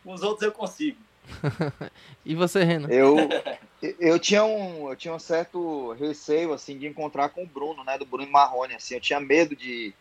com 0.04 0.12
os 0.12 0.22
outros 0.22 0.42
eu 0.42 0.52
consigo. 0.52 0.98
e 2.24 2.34
você, 2.34 2.62
Renan? 2.62 2.88
Eu, 2.88 3.16
eu, 3.98 4.18
tinha 4.18 4.44
um, 4.44 4.88
eu 4.88 4.96
tinha 4.96 5.12
um 5.12 5.18
certo 5.18 5.92
receio, 5.94 6.52
assim, 6.52 6.78
de 6.78 6.86
encontrar 6.86 7.30
com 7.30 7.42
o 7.42 7.46
Bruno, 7.46 7.82
né, 7.82 7.98
do 7.98 8.06
Bruno 8.06 8.30
Marrone, 8.30 8.74
assim, 8.74 8.94
eu 8.94 9.00
tinha 9.00 9.20
medo 9.20 9.56
de 9.56 9.92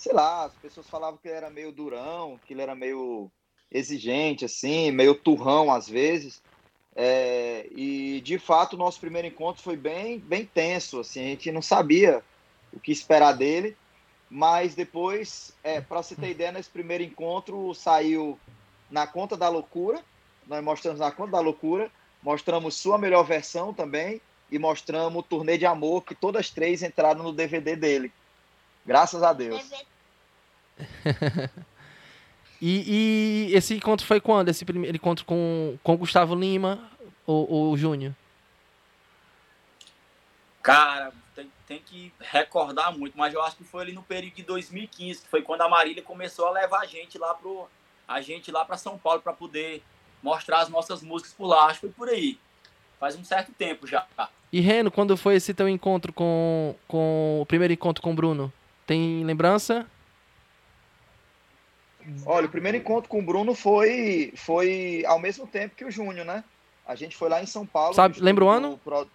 sei 0.00 0.14
lá, 0.14 0.46
as 0.46 0.54
pessoas 0.54 0.88
falavam 0.88 1.18
que 1.18 1.28
ele 1.28 1.36
era 1.36 1.50
meio 1.50 1.70
durão, 1.70 2.40
que 2.46 2.54
ele 2.54 2.62
era 2.62 2.74
meio 2.74 3.30
exigente, 3.70 4.46
assim, 4.46 4.90
meio 4.90 5.14
turrão 5.14 5.70
às 5.70 5.86
vezes. 5.86 6.42
É, 6.96 7.68
e 7.70 8.18
de 8.22 8.38
fato 8.38 8.72
o 8.72 8.78
nosso 8.78 8.98
primeiro 8.98 9.28
encontro 9.28 9.62
foi 9.62 9.76
bem, 9.76 10.18
bem 10.18 10.46
tenso, 10.46 11.00
assim, 11.00 11.20
a 11.20 11.24
gente 11.24 11.52
não 11.52 11.60
sabia 11.60 12.24
o 12.72 12.80
que 12.80 12.90
esperar 12.90 13.32
dele, 13.32 13.76
mas 14.30 14.74
depois, 14.74 15.52
é, 15.62 15.82
para 15.82 16.02
você 16.02 16.16
ter 16.16 16.30
ideia, 16.30 16.50
nesse 16.50 16.70
primeiro 16.70 17.04
encontro 17.04 17.74
saiu 17.74 18.38
na 18.90 19.06
conta 19.06 19.36
da 19.36 19.50
loucura, 19.50 20.02
nós 20.46 20.64
mostramos 20.64 20.98
na 20.98 21.10
conta 21.12 21.32
da 21.32 21.40
loucura, 21.40 21.90
mostramos 22.22 22.74
sua 22.74 22.96
melhor 22.96 23.22
versão 23.22 23.74
também 23.74 24.18
e 24.50 24.58
mostramos 24.58 25.20
o 25.20 25.22
turnê 25.22 25.58
de 25.58 25.66
amor 25.66 26.04
que 26.04 26.14
todas 26.14 26.48
três 26.48 26.82
entraram 26.82 27.22
no 27.22 27.34
DVD 27.34 27.76
dele. 27.76 28.10
Graças 28.86 29.22
a 29.22 29.34
Deus. 29.34 29.60
e, 32.60 33.48
e, 33.50 33.54
esse 33.54 33.74
encontro 33.74 34.06
foi 34.06 34.20
quando? 34.20 34.48
Esse 34.48 34.64
primeiro 34.64 34.96
encontro 34.96 35.24
com, 35.24 35.78
com 35.82 35.96
Gustavo 35.96 36.34
Lima 36.34 36.90
ou, 37.26 37.50
ou 37.50 37.76
Júnior? 37.76 38.14
Cara, 40.62 41.12
tem, 41.34 41.50
tem 41.66 41.78
que 41.78 42.12
recordar 42.20 42.96
muito, 42.96 43.16
mas 43.16 43.32
eu 43.32 43.42
acho 43.42 43.56
que 43.56 43.64
foi 43.64 43.82
ali 43.82 43.92
no 43.92 44.02
período 44.02 44.34
de 44.34 44.42
2015, 44.42 45.22
que 45.22 45.28
foi 45.28 45.42
quando 45.42 45.62
a 45.62 45.68
Marília 45.68 46.02
começou 46.02 46.46
a 46.46 46.50
levar 46.50 46.80
a 46.80 46.86
gente 46.86 47.18
lá 47.18 47.34
pro 47.34 47.68
a 48.06 48.20
gente 48.20 48.50
lá 48.50 48.64
para 48.64 48.76
São 48.76 48.98
Paulo 48.98 49.20
para 49.20 49.32
poder 49.32 49.82
mostrar 50.20 50.60
as 50.60 50.68
nossas 50.68 51.00
músicas 51.00 51.32
por 51.32 51.46
lá. 51.46 51.66
Acho 51.66 51.74
que 51.74 51.86
foi 51.86 51.90
por 51.90 52.08
aí. 52.08 52.36
Faz 52.98 53.16
um 53.16 53.24
certo 53.24 53.52
tempo 53.52 53.86
já. 53.86 54.06
E 54.52 54.60
Reno, 54.60 54.90
quando 54.90 55.16
foi 55.16 55.36
esse 55.36 55.54
teu 55.54 55.68
encontro 55.68 56.12
com, 56.12 56.74
com 56.88 57.38
o 57.40 57.46
primeiro 57.46 57.72
encontro 57.72 58.02
com 58.02 58.10
o 58.10 58.14
Bruno? 58.14 58.52
Tem 58.84 59.24
lembrança? 59.24 59.86
Olha, 62.26 62.46
o 62.46 62.50
primeiro 62.50 62.78
encontro 62.78 63.08
com 63.08 63.18
o 63.18 63.22
Bruno 63.22 63.54
foi, 63.54 64.32
foi 64.36 65.04
ao 65.06 65.18
mesmo 65.18 65.46
tempo 65.46 65.74
que 65.74 65.84
o 65.84 65.90
Júnior, 65.90 66.26
né? 66.26 66.44
A 66.86 66.94
gente 66.94 67.16
foi 67.16 67.28
lá 67.28 67.42
em 67.42 67.46
São 67.46 67.64
Paulo. 67.64 67.94
Sabe, 67.94 68.20
lembra 68.20 68.44
o 68.44 68.48
ano? 68.48 68.78
Pro... 68.82 69.08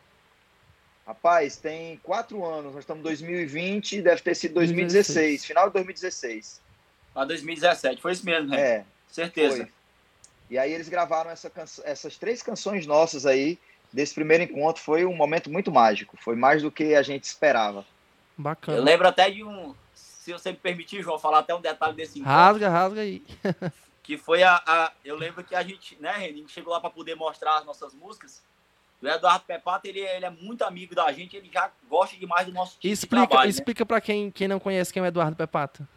Rapaz, 1.05 1.57
tem 1.57 1.99
quatro 2.01 2.43
anos. 2.45 2.73
Nós 2.73 2.83
estamos 2.83 3.01
em 3.01 3.03
2020, 3.03 4.01
deve 4.01 4.21
ter 4.21 4.35
sido 4.35 4.55
2016, 4.55 5.15
2016. 5.15 5.45
final 5.45 5.67
de 5.67 5.73
2016. 5.73 6.61
Ah, 7.13 7.25
2017, 7.25 8.01
foi 8.01 8.11
isso 8.11 8.25
mesmo, 8.25 8.49
né? 8.49 8.59
É. 8.59 8.85
Certeza. 9.07 9.57
Foi. 9.57 9.67
E 10.49 10.57
aí 10.57 10.71
eles 10.71 10.89
gravaram 10.89 11.31
essa 11.31 11.51
essas 11.83 12.17
três 12.17 12.43
canções 12.43 12.85
nossas 12.85 13.25
aí, 13.25 13.57
desse 13.91 14.13
primeiro 14.13 14.43
encontro. 14.43 14.81
Foi 14.81 15.05
um 15.05 15.15
momento 15.15 15.49
muito 15.49 15.71
mágico. 15.71 16.17
Foi 16.19 16.35
mais 16.35 16.61
do 16.61 16.71
que 16.71 16.95
a 16.95 17.01
gente 17.01 17.23
esperava. 17.23 17.85
Bacana. 18.37 18.77
Eu 18.77 18.83
lembro 18.83 19.07
até 19.07 19.29
de 19.29 19.43
um. 19.43 19.73
Se 20.25 20.33
você 20.33 20.49
me 20.49 20.57
permitir, 20.57 21.03
João, 21.03 21.19
falar 21.19 21.37
até 21.37 21.53
um 21.53 21.61
detalhe 21.61 21.95
desse 21.95 22.17
encontro. 22.17 22.35
Rasga, 22.35 22.67
rasga 22.67 23.01
aí. 23.01 23.21
que 24.01 24.17
foi 24.17 24.41
a, 24.41 24.55
a, 24.65 24.91
Eu 25.03 25.15
lembro 25.15 25.43
que 25.43 25.53
a 25.53 25.61
gente, 25.61 25.95
né, 26.01 26.13
Renin, 26.13 26.47
chegou 26.47 26.73
lá 26.73 26.81
para 26.81 26.89
poder 26.89 27.13
mostrar 27.13 27.59
as 27.59 27.63
nossas 27.63 27.93
músicas. 27.93 28.41
O 28.99 29.07
Eduardo 29.07 29.45
Pepato, 29.45 29.85
ele, 29.85 29.99
ele, 29.99 30.25
é 30.25 30.29
muito 30.31 30.63
amigo 30.63 30.95
da 30.95 31.11
gente, 31.11 31.37
ele 31.37 31.47
já 31.53 31.71
gosta 31.87 32.17
demais 32.17 32.47
do 32.47 32.51
nosso 32.51 32.79
tipo 32.79 32.91
explica, 32.91 33.27
trabalho, 33.27 33.47
né? 33.47 33.49
Explica 33.51 33.83
né? 33.83 33.87
para 33.87 34.01
quem, 34.01 34.31
quem 34.31 34.47
não 34.47 34.59
conhece 34.59 34.91
quem 34.91 34.99
é 34.99 35.05
o 35.05 35.07
Eduardo 35.07 35.35
Pepato. 35.35 35.87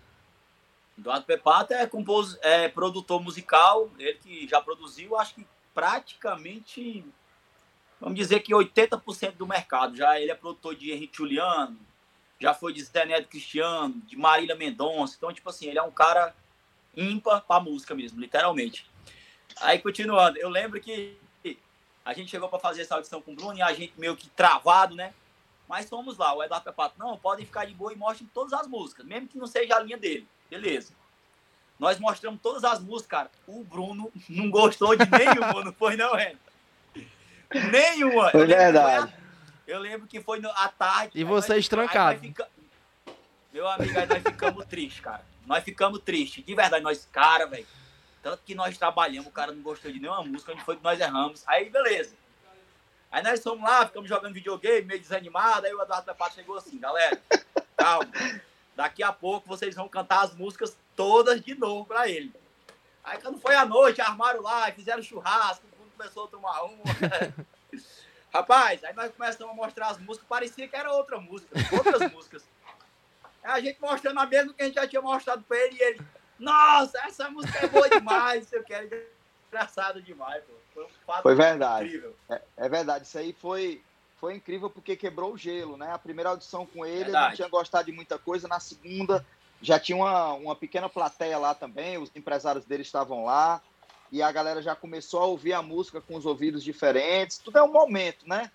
Eduardo 0.98 1.24
Pepato 1.24 1.72
é, 1.72 1.86
compos, 1.86 2.36
é 2.42 2.68
produtor 2.68 3.22
musical, 3.22 3.90
ele 3.98 4.18
que 4.18 4.46
já 4.46 4.60
produziu, 4.60 5.16
acho 5.16 5.36
que 5.36 5.46
praticamente, 5.72 7.02
vamos 7.98 8.18
dizer 8.18 8.40
que 8.40 8.52
80% 8.52 9.36
do 9.36 9.46
mercado. 9.46 9.96
Já 9.96 10.20
ele 10.20 10.30
é 10.30 10.34
produtor 10.34 10.74
de 10.74 10.92
Henrique 10.92 11.16
Juliano, 11.16 11.78
já 12.40 12.54
foi 12.54 12.72
de 12.72 12.82
Zé 12.82 13.04
Neto 13.04 13.28
Cristiano, 13.28 13.94
de 14.06 14.16
Marília 14.16 14.54
Mendonça. 14.54 15.14
Então, 15.16 15.32
tipo 15.32 15.48
assim, 15.48 15.66
ele 15.66 15.78
é 15.78 15.82
um 15.82 15.90
cara 15.90 16.34
ímpar 16.96 17.40
pra 17.42 17.60
música 17.60 17.94
mesmo, 17.94 18.20
literalmente. 18.20 18.88
Aí, 19.60 19.78
continuando, 19.78 20.38
eu 20.38 20.48
lembro 20.48 20.80
que 20.80 21.16
a 22.04 22.14
gente 22.14 22.30
chegou 22.30 22.48
para 22.48 22.58
fazer 22.58 22.82
essa 22.82 22.94
audição 22.94 23.20
com 23.20 23.32
o 23.32 23.34
Bruno 23.34 23.58
e 23.58 23.62
a 23.62 23.72
gente 23.72 23.92
meio 23.98 24.16
que 24.16 24.30
travado, 24.30 24.94
né? 24.94 25.12
Mas 25.68 25.88
fomos 25.88 26.16
lá, 26.16 26.34
o 26.34 26.42
Eduardo 26.42 26.64
Pepato, 26.64 26.94
não, 26.98 27.18
podem 27.18 27.44
ficar 27.44 27.66
de 27.66 27.74
boa 27.74 27.92
e 27.92 27.96
mostrem 27.96 28.28
todas 28.32 28.54
as 28.54 28.66
músicas, 28.66 29.04
mesmo 29.04 29.28
que 29.28 29.36
não 29.36 29.46
seja 29.46 29.76
a 29.76 29.80
linha 29.80 29.98
dele. 29.98 30.26
Beleza. 30.48 30.94
Nós 31.78 31.98
mostramos 31.98 32.40
todas 32.40 32.64
as 32.64 32.80
músicas, 32.80 33.06
cara. 33.06 33.30
O 33.46 33.62
Bruno 33.62 34.10
não 34.28 34.50
gostou 34.50 34.96
de 34.96 35.04
nenhuma, 35.10 35.62
não 35.64 35.72
foi, 35.72 35.96
não, 35.96 36.14
Renan? 36.14 36.38
Nenhuma. 37.70 38.30
Foi 38.30 38.46
verdade. 38.46 39.14
Eu 39.68 39.78
lembro 39.80 40.08
que 40.08 40.18
foi 40.22 40.40
à 40.54 40.68
tarde. 40.68 41.12
E 41.14 41.22
vocês 41.22 41.68
trancados. 41.68 42.22
Fica... 42.22 42.48
Meu 43.52 43.68
amigo, 43.68 43.98
aí 43.98 44.06
nós 44.06 44.22
ficamos 44.22 44.64
tristes, 44.64 45.00
cara. 45.00 45.22
Nós 45.44 45.62
ficamos 45.62 46.00
tristes. 46.00 46.42
De 46.42 46.54
verdade, 46.54 46.82
nós, 46.82 47.06
cara, 47.12 47.46
velho. 47.46 47.66
Tanto 48.22 48.42
que 48.46 48.54
nós 48.54 48.78
trabalhamos, 48.78 49.28
o 49.28 49.30
cara 49.30 49.52
não 49.52 49.60
gostou 49.60 49.92
de 49.92 50.00
nenhuma 50.00 50.24
música, 50.24 50.52
onde 50.52 50.64
foi 50.64 50.76
que 50.76 50.82
nós 50.82 50.98
erramos. 50.98 51.44
Aí, 51.46 51.68
beleza. 51.68 52.16
Aí 53.12 53.22
nós 53.22 53.42
fomos 53.42 53.62
lá, 53.62 53.84
ficamos 53.84 54.08
jogando 54.08 54.32
videogame, 54.32 54.86
meio 54.86 55.00
desanimado. 55.00 55.66
Aí 55.66 55.74
o 55.74 55.82
Eduardo 55.82 56.06
Pepato 56.06 56.34
chegou 56.34 56.56
assim, 56.56 56.78
galera, 56.78 57.20
calma. 57.76 58.10
Daqui 58.74 59.02
a 59.02 59.12
pouco 59.12 59.46
vocês 59.46 59.74
vão 59.74 59.86
cantar 59.86 60.24
as 60.24 60.34
músicas 60.34 60.78
todas 60.96 61.42
de 61.42 61.54
novo 61.54 61.84
pra 61.84 62.08
ele. 62.08 62.32
Aí 63.04 63.20
quando 63.20 63.38
foi 63.38 63.54
à 63.54 63.66
noite, 63.66 64.00
armaram 64.00 64.40
lá, 64.40 64.72
fizeram 64.72 65.02
churrasco, 65.02 65.66
todo 65.66 65.78
mundo 65.78 65.92
começou 65.94 66.24
a 66.24 66.28
tomar 66.28 66.62
uma. 66.62 66.84
Rapaz, 68.32 68.84
aí 68.84 68.94
nós 68.94 69.10
começamos 69.12 69.52
a 69.52 69.56
mostrar 69.56 69.88
as 69.88 69.98
músicas, 69.98 70.28
parecia 70.28 70.68
que 70.68 70.76
era 70.76 70.92
outra 70.92 71.18
música, 71.18 71.56
outras 71.72 72.10
músicas. 72.12 72.44
Aí 73.42 73.52
a 73.52 73.60
gente 73.60 73.80
mostrando 73.80 74.20
a 74.20 74.26
mesma 74.26 74.52
que 74.52 74.62
a 74.62 74.66
gente 74.66 74.74
já 74.74 74.86
tinha 74.86 75.00
mostrado 75.00 75.42
pra 75.42 75.56
ele 75.56 75.76
e 75.76 75.82
ele, 75.82 76.00
nossa, 76.38 76.98
essa 77.06 77.30
música 77.30 77.58
é 77.58 77.68
boa 77.68 77.88
demais, 77.88 78.52
eu 78.52 78.62
quero 78.62 78.88
engraçado 79.48 80.02
demais, 80.02 80.44
pô. 80.44 80.52
Foi 80.74 80.84
um 80.84 80.88
fato 81.06 81.22
foi 81.22 81.34
verdade. 81.34 82.04
É, 82.30 82.40
é, 82.56 82.68
verdade, 82.68 83.06
isso 83.06 83.18
aí 83.18 83.32
foi 83.32 83.82
foi 84.20 84.34
incrível 84.34 84.68
porque 84.68 84.96
quebrou 84.96 85.32
o 85.32 85.38
gelo, 85.38 85.76
né? 85.76 85.92
A 85.92 85.98
primeira 85.98 86.30
audição 86.30 86.66
com 86.66 86.84
ele, 86.84 87.04
Verdade. 87.04 87.18
ele 87.18 87.28
não 87.28 87.36
tinha 87.36 87.48
gostado 87.48 87.86
de 87.86 87.92
muita 87.92 88.18
coisa. 88.18 88.48
Na 88.48 88.58
segunda, 88.58 89.24
já 89.62 89.78
tinha 89.78 89.96
uma, 89.96 90.32
uma 90.32 90.56
pequena 90.56 90.88
plateia 90.88 91.38
lá 91.38 91.54
também, 91.54 91.98
os 91.98 92.10
empresários 92.14 92.64
dele 92.64 92.82
estavam 92.82 93.24
lá, 93.24 93.62
e 94.10 94.22
a 94.22 94.32
galera 94.32 94.62
já 94.62 94.74
começou 94.74 95.20
a 95.20 95.26
ouvir 95.26 95.52
a 95.52 95.62
música 95.62 96.00
com 96.00 96.16
os 96.16 96.24
ouvidos 96.24 96.64
diferentes. 96.64 97.38
Tudo 97.38 97.58
é 97.58 97.62
um 97.62 97.72
momento, 97.72 98.26
né? 98.28 98.50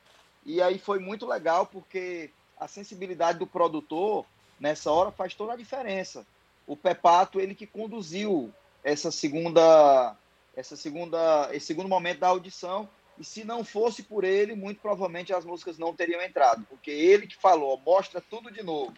E 0.46 0.62
aí 0.62 0.78
foi 0.78 1.00
muito 1.00 1.26
legal 1.26 1.66
porque 1.66 2.32
a 2.60 2.68
sensibilidade 2.68 3.40
do 3.40 3.48
produtor 3.48 4.26
nessa 4.60 4.92
hora 4.92 5.12
faz 5.12 5.34
toda 5.34 5.54
a 5.54 5.58
diferença. 5.58 6.26
O 6.66 6.76
Pepato, 6.76 7.40
ele 7.40 7.56
que 7.56 7.68
conduziu 7.68 8.52
essa 8.84 9.12
segunda 9.12 10.16
essa 10.56 10.76
segunda 10.76 11.50
esse 11.52 11.66
segundo 11.66 11.90
momento 11.90 12.20
da 12.20 12.28
audição 12.28 12.88
e 13.18 13.24
se 13.24 13.44
não 13.44 13.64
fosse 13.64 14.04
por 14.04 14.24
ele, 14.24 14.56
muito 14.56 14.82
provavelmente 14.82 15.34
as 15.34 15.46
músicas 15.46 15.78
não 15.78 15.94
teriam 15.94 16.22
entrado, 16.22 16.66
porque 16.68 16.90
ele 16.90 17.28
que 17.28 17.36
falou, 17.36 17.80
mostra 17.86 18.20
tudo 18.22 18.52
de 18.52 18.64
novo. 18.64 18.94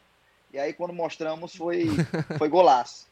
E 0.53 0.57
aí 0.57 0.73
quando 0.73 0.93
mostramos 0.93 1.55
foi 1.55 1.87
foi 2.37 2.47
golaço. 2.47 3.07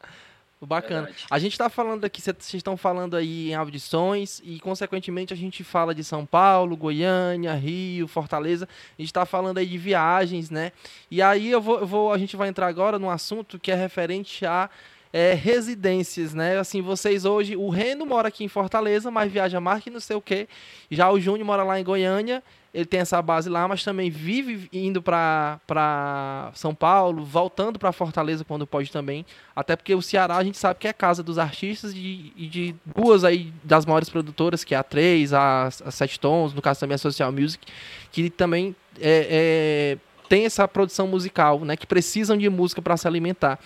Bacana. 0.66 1.10
A 1.30 1.38
gente 1.38 1.52
está 1.52 1.68
falando 1.68 2.04
aqui, 2.04 2.20
vocês 2.20 2.54
estão 2.54 2.76
falando 2.76 3.16
aí 3.16 3.50
em 3.50 3.54
audições 3.54 4.40
e, 4.44 4.58
consequentemente, 4.60 5.32
a 5.32 5.36
gente 5.36 5.62
fala 5.64 5.94
de 5.94 6.02
São 6.04 6.24
Paulo, 6.24 6.76
Goiânia, 6.76 7.54
Rio, 7.54 8.08
Fortaleza. 8.08 8.68
A 8.98 9.02
gente 9.02 9.10
está 9.10 9.26
falando 9.26 9.58
aí 9.58 9.66
de 9.66 9.78
viagens, 9.78 10.50
né? 10.50 10.72
E 11.10 11.20
aí 11.22 11.50
eu 11.50 11.60
vou, 11.60 11.80
eu 11.80 11.86
vou, 11.86 12.12
a 12.12 12.18
gente 12.18 12.36
vai 12.36 12.48
entrar 12.48 12.66
agora 12.66 12.98
num 12.98 13.10
assunto 13.10 13.58
que 13.58 13.70
é 13.70 13.74
referente 13.74 14.44
a 14.46 14.70
é, 15.14 15.32
residências, 15.32 16.34
né? 16.34 16.58
Assim, 16.58 16.82
vocês 16.82 17.24
hoje, 17.24 17.56
o 17.56 17.68
Reno 17.68 18.04
mora 18.04 18.26
aqui 18.26 18.42
em 18.42 18.48
Fortaleza, 18.48 19.12
mas 19.12 19.30
viaja 19.30 19.60
mais 19.60 19.80
que 19.80 19.88
não 19.88 20.00
sei 20.00 20.16
o 20.16 20.20
quê. 20.20 20.48
Já 20.90 21.08
o 21.08 21.20
Júnior 21.20 21.46
mora 21.46 21.62
lá 21.62 21.78
em 21.78 21.84
Goiânia, 21.84 22.42
ele 22.74 22.84
tem 22.84 22.98
essa 22.98 23.22
base 23.22 23.48
lá, 23.48 23.68
mas 23.68 23.84
também 23.84 24.10
vive 24.10 24.68
indo 24.72 25.00
para 25.00 26.50
São 26.54 26.74
Paulo, 26.74 27.24
voltando 27.24 27.78
para 27.78 27.92
Fortaleza 27.92 28.44
quando 28.44 28.66
pode 28.66 28.90
também. 28.90 29.24
Até 29.54 29.76
porque 29.76 29.94
o 29.94 30.02
Ceará 30.02 30.36
a 30.36 30.42
gente 30.42 30.58
sabe 30.58 30.80
que 30.80 30.88
é 30.88 30.92
casa 30.92 31.22
dos 31.22 31.38
artistas 31.38 31.92
e 31.92 32.32
de, 32.36 32.48
de, 32.48 32.74
duas 32.84 33.22
aí 33.22 33.52
das 33.62 33.86
maiores 33.86 34.08
produtoras, 34.08 34.64
que 34.64 34.74
é 34.74 34.78
a 34.78 34.82
3, 34.82 35.32
a, 35.32 35.66
a 35.66 35.90
Sete 35.92 36.18
Tons, 36.18 36.52
no 36.52 36.60
caso 36.60 36.80
também 36.80 36.96
a 36.96 36.98
Social 36.98 37.30
Music, 37.30 37.64
que 38.10 38.28
também 38.28 38.74
é, 39.00 39.96
é 39.96 39.98
tem 40.28 40.46
essa 40.46 40.66
produção 40.66 41.06
musical, 41.06 41.60
né, 41.60 41.76
que 41.76 41.86
precisam 41.86 42.36
de 42.36 42.48
música 42.48 42.82
para 42.82 42.96
se 42.96 43.06
alimentar. 43.06 43.60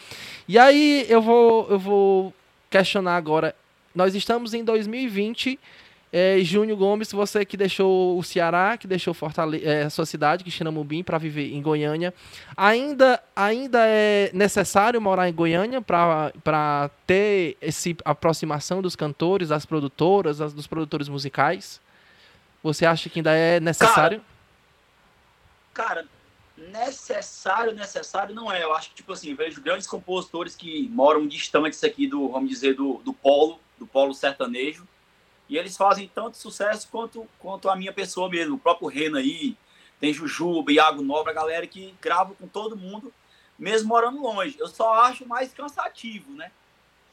E 0.46 0.58
aí 0.58 1.06
eu 1.08 1.22
vou, 1.22 1.66
eu 1.70 1.78
vou 1.78 2.34
questionar 2.68 3.16
agora. 3.16 3.54
Nós 3.94 4.14
estamos 4.14 4.52
em 4.52 4.62
2020. 4.62 5.58
É, 6.12 6.38
Júnior 6.40 6.78
Gomes, 6.78 7.12
você 7.12 7.44
que 7.44 7.56
deixou 7.56 8.18
o 8.18 8.22
Ceará, 8.22 8.76
que 8.78 8.86
deixou 8.86 9.12
Fortaleza, 9.12 9.66
é, 9.66 9.88
sua 9.90 10.06
cidade, 10.06 10.42
Quixinamubim, 10.42 11.02
para 11.02 11.18
viver 11.18 11.52
em 11.52 11.60
Goiânia, 11.60 12.14
ainda, 12.56 13.22
ainda 13.36 13.80
é 13.86 14.30
necessário 14.32 15.00
morar 15.00 15.28
em 15.28 15.32
Goiânia 15.32 15.82
para 15.82 16.90
ter 17.06 17.56
essa 17.60 17.90
aproximação 18.04 18.80
dos 18.80 18.96
cantores, 18.96 19.48
das 19.50 19.66
produtoras, 19.66 20.38
das, 20.38 20.54
dos 20.54 20.66
produtores 20.66 21.08
musicais? 21.08 21.80
Você 22.62 22.86
acha 22.86 23.08
que 23.08 23.18
ainda 23.18 23.32
é 23.32 23.60
necessário? 23.60 24.22
Cara, 25.74 25.94
cara 26.02 26.08
necessário, 26.58 27.74
necessário 27.74 28.34
não 28.34 28.50
é. 28.50 28.62
Eu 28.62 28.74
acho 28.74 28.90
que, 28.90 28.96
tipo 28.96 29.12
assim, 29.12 29.34
vejo 29.34 29.60
grandes 29.60 29.86
compositores 29.86 30.54
que 30.56 30.88
moram 30.88 31.26
distantes 31.26 31.82
aqui 31.84 32.06
do, 32.06 32.28
vamos 32.28 32.50
dizer, 32.50 32.74
do, 32.74 33.00
do 33.04 33.12
polo, 33.12 33.60
do 33.78 33.86
polo 33.86 34.12
sertanejo, 34.12 34.86
e 35.48 35.56
eles 35.56 35.76
fazem 35.76 36.10
tanto 36.14 36.36
sucesso 36.36 36.88
quanto, 36.90 37.26
quanto 37.38 37.70
a 37.70 37.76
minha 37.76 37.92
pessoa 37.92 38.28
mesmo. 38.28 38.56
O 38.56 38.58
próprio 38.58 38.88
Rena 38.88 39.18
aí, 39.18 39.56
tem 39.98 40.12
Jujuba, 40.12 40.70
Iago 40.70 41.02
Nobre, 41.02 41.30
a 41.30 41.34
galera 41.34 41.66
que 41.66 41.94
grava 42.00 42.34
com 42.34 42.46
todo 42.46 42.76
mundo, 42.76 43.12
mesmo 43.58 43.88
morando 43.88 44.20
longe. 44.20 44.56
Eu 44.58 44.68
só 44.68 44.94
acho 44.94 45.26
mais 45.26 45.52
cansativo, 45.52 46.32
né? 46.32 46.52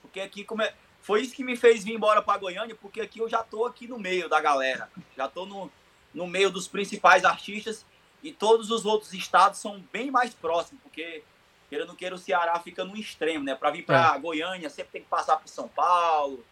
Porque 0.01 0.19
aqui, 0.19 0.43
como 0.43 0.61
é... 0.61 0.73
foi 1.01 1.21
isso 1.21 1.33
que 1.33 1.43
me 1.43 1.55
fez 1.55 1.83
vir 1.83 1.93
embora 1.93 2.21
para 2.21 2.37
Goiânia, 2.37 2.75
porque 2.75 2.99
aqui 2.99 3.19
eu 3.19 3.29
já 3.29 3.41
tô 3.41 3.65
aqui 3.65 3.87
no 3.87 3.97
meio 3.97 4.27
da 4.27 4.41
galera, 4.41 4.89
já 5.15 5.27
tô 5.27 5.45
no, 5.45 5.71
no 6.13 6.27
meio 6.27 6.51
dos 6.51 6.67
principais 6.67 7.23
artistas 7.23 7.85
e 8.21 8.33
todos 8.33 8.69
os 8.69 8.85
outros 8.85 9.13
estados 9.13 9.59
são 9.59 9.83
bem 9.93 10.11
mais 10.11 10.33
próximos, 10.33 10.81
porque 10.83 11.23
queira 11.69 11.85
ou 11.85 11.87
não 11.87 11.95
queira, 11.95 12.15
o 12.15 12.19
Ceará 12.19 12.59
fica 12.59 12.83
no 12.83 12.97
extremo, 12.97 13.45
né? 13.45 13.55
Para 13.55 13.71
vir 13.71 13.85
para 13.85 14.15
É. 14.15 14.19
Goiânia, 14.19 14.69
sempre 14.69 14.91
tem 14.91 15.01
que 15.01 15.07
passar 15.07 15.37
por 15.37 15.47
São 15.47 15.67
Paulo 15.69 16.43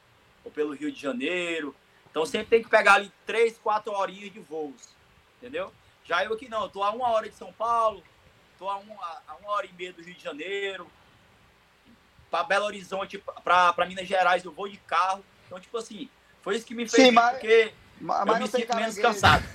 ou 0.43 0.51
pelo 0.51 0.73
Rio 0.73 0.91
de 0.91 0.99
Janeiro. 0.99 1.75
Então 2.09 2.25
sempre 2.25 2.47
tem 2.47 2.63
que 2.63 2.69
pegar 2.69 2.93
ali 2.95 3.11
três, 3.25 3.57
quatro 3.57 3.91
horinhas 3.91 4.31
de 4.31 4.39
voos, 4.39 4.89
entendeu? 5.37 5.71
Já 6.05 6.23
eu 6.23 6.33
aqui 6.33 6.47
não, 6.49 6.63
eu 6.63 6.69
tô 6.69 6.83
a 6.83 6.91
uma 6.91 7.09
hora 7.09 7.29
de 7.29 7.35
São 7.35 7.51
Paulo, 7.53 8.03
tô 8.59 8.69
a 8.69 8.77
uma, 8.77 9.21
a 9.27 9.35
uma 9.41 9.51
hora 9.51 9.65
e 9.65 9.73
meia 9.73 9.93
do 9.93 10.01
Rio 10.01 10.13
de 10.13 10.23
Janeiro, 10.23 10.87
para 12.29 12.43
Belo 12.43 12.65
Horizonte, 12.65 13.23
para 13.43 13.85
Minas 13.87 14.07
Gerais 14.07 14.43
eu 14.43 14.51
vou 14.51 14.67
de 14.67 14.77
carro. 14.77 15.23
Então, 15.45 15.59
tipo 15.59 15.77
assim, 15.77 16.09
foi 16.41 16.55
isso 16.55 16.65
que 16.65 16.73
me 16.73 16.87
fez 16.89 17.03
Sim, 17.07 17.11
mas- 17.11 17.31
porque 17.33 17.73
Mas, 18.01 18.19
eu 18.27 18.33
me 18.33 18.39
não 18.39 18.47
tem 18.47 18.61
sinto 18.61 18.75
menos 18.75 18.97
cansado. 18.97 19.43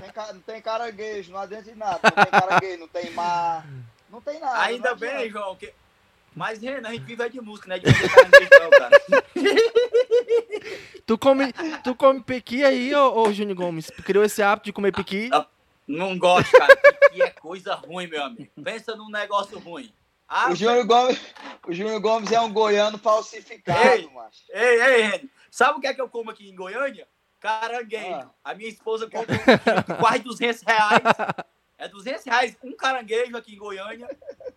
Tem 0.00 0.34
Não 0.34 0.40
tem 0.40 0.62
caranguejo, 0.62 1.32
não 1.32 1.40
adianta 1.40 1.64
de 1.64 1.74
nada. 1.74 2.00
Não 2.02 2.10
tem 2.24 2.40
caranguejo, 2.40 2.78
não 2.80 2.88
tem 2.88 3.10
mar. 3.10 3.66
Não 4.08 4.20
tem 4.20 4.40
nada. 4.40 4.60
Ainda 4.62 4.94
bem. 4.94 5.30
João, 5.30 5.54
que... 5.56 5.72
Mas, 6.34 6.60
Renan, 6.60 6.88
a 6.88 6.92
gente 6.92 7.04
vive 7.04 7.28
de 7.28 7.40
música, 7.40 7.68
né? 7.68 7.78
De 7.78 7.84
caranguejo, 7.92 8.50
não, 8.60 8.70
cara. 8.70 9.02
Tu 11.10 11.18
come, 11.18 11.52
tu 11.82 11.92
come 11.96 12.22
pequi 12.22 12.62
aí, 12.62 12.94
ô, 12.94 13.22
ô 13.22 13.32
Júnior 13.32 13.56
Gomes? 13.56 13.90
Criou 14.04 14.22
esse 14.24 14.40
hábito 14.44 14.66
de 14.66 14.72
comer 14.72 14.92
pequi? 14.92 15.28
Ah, 15.32 15.44
Não 15.84 16.16
gosto, 16.16 16.52
cara. 16.52 16.76
Que 17.12 17.20
é 17.20 17.30
coisa 17.30 17.74
ruim, 17.74 18.06
meu 18.06 18.22
amigo. 18.22 18.48
Pensa 18.62 18.94
num 18.94 19.10
negócio 19.10 19.58
ruim. 19.58 19.92
Ah, 20.28 20.52
O 20.52 20.54
Júnior 20.54 20.86
Gomes, 20.86 21.20
o 21.66 21.72
Júnior 21.72 22.00
Gomes 22.00 22.30
é 22.30 22.40
um 22.40 22.52
goiano 22.52 22.96
falsificado, 22.96 23.88
Ei. 23.88 24.08
macho. 24.14 24.44
Ei, 24.50 24.80
ei, 24.82 25.02
Renan. 25.02 25.28
Sabe 25.50 25.78
o 25.78 25.80
que 25.80 25.88
é 25.88 25.94
que 25.94 26.00
eu 26.00 26.08
como 26.08 26.30
aqui 26.30 26.48
em 26.48 26.54
Goiânia? 26.54 27.08
Caranguejo. 27.40 28.06
Ah. 28.14 28.30
A 28.44 28.54
minha 28.54 28.68
esposa 28.68 29.10
compra 29.10 29.36
quase 29.98 30.20
200 30.20 30.62
reais. 30.62 31.02
É 31.76 31.88
200 31.88 32.24
reais 32.26 32.56
um 32.62 32.76
caranguejo 32.76 33.36
aqui 33.36 33.54
em 33.56 33.58
Goiânia. 33.58 34.06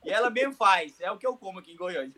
E 0.06 0.12
ela 0.12 0.30
mesmo 0.30 0.54
faz. 0.54 1.02
É 1.02 1.10
o 1.10 1.18
que 1.18 1.26
eu 1.26 1.36
como 1.36 1.58
aqui 1.58 1.72
em 1.72 1.78
Goiânia. 1.78 2.14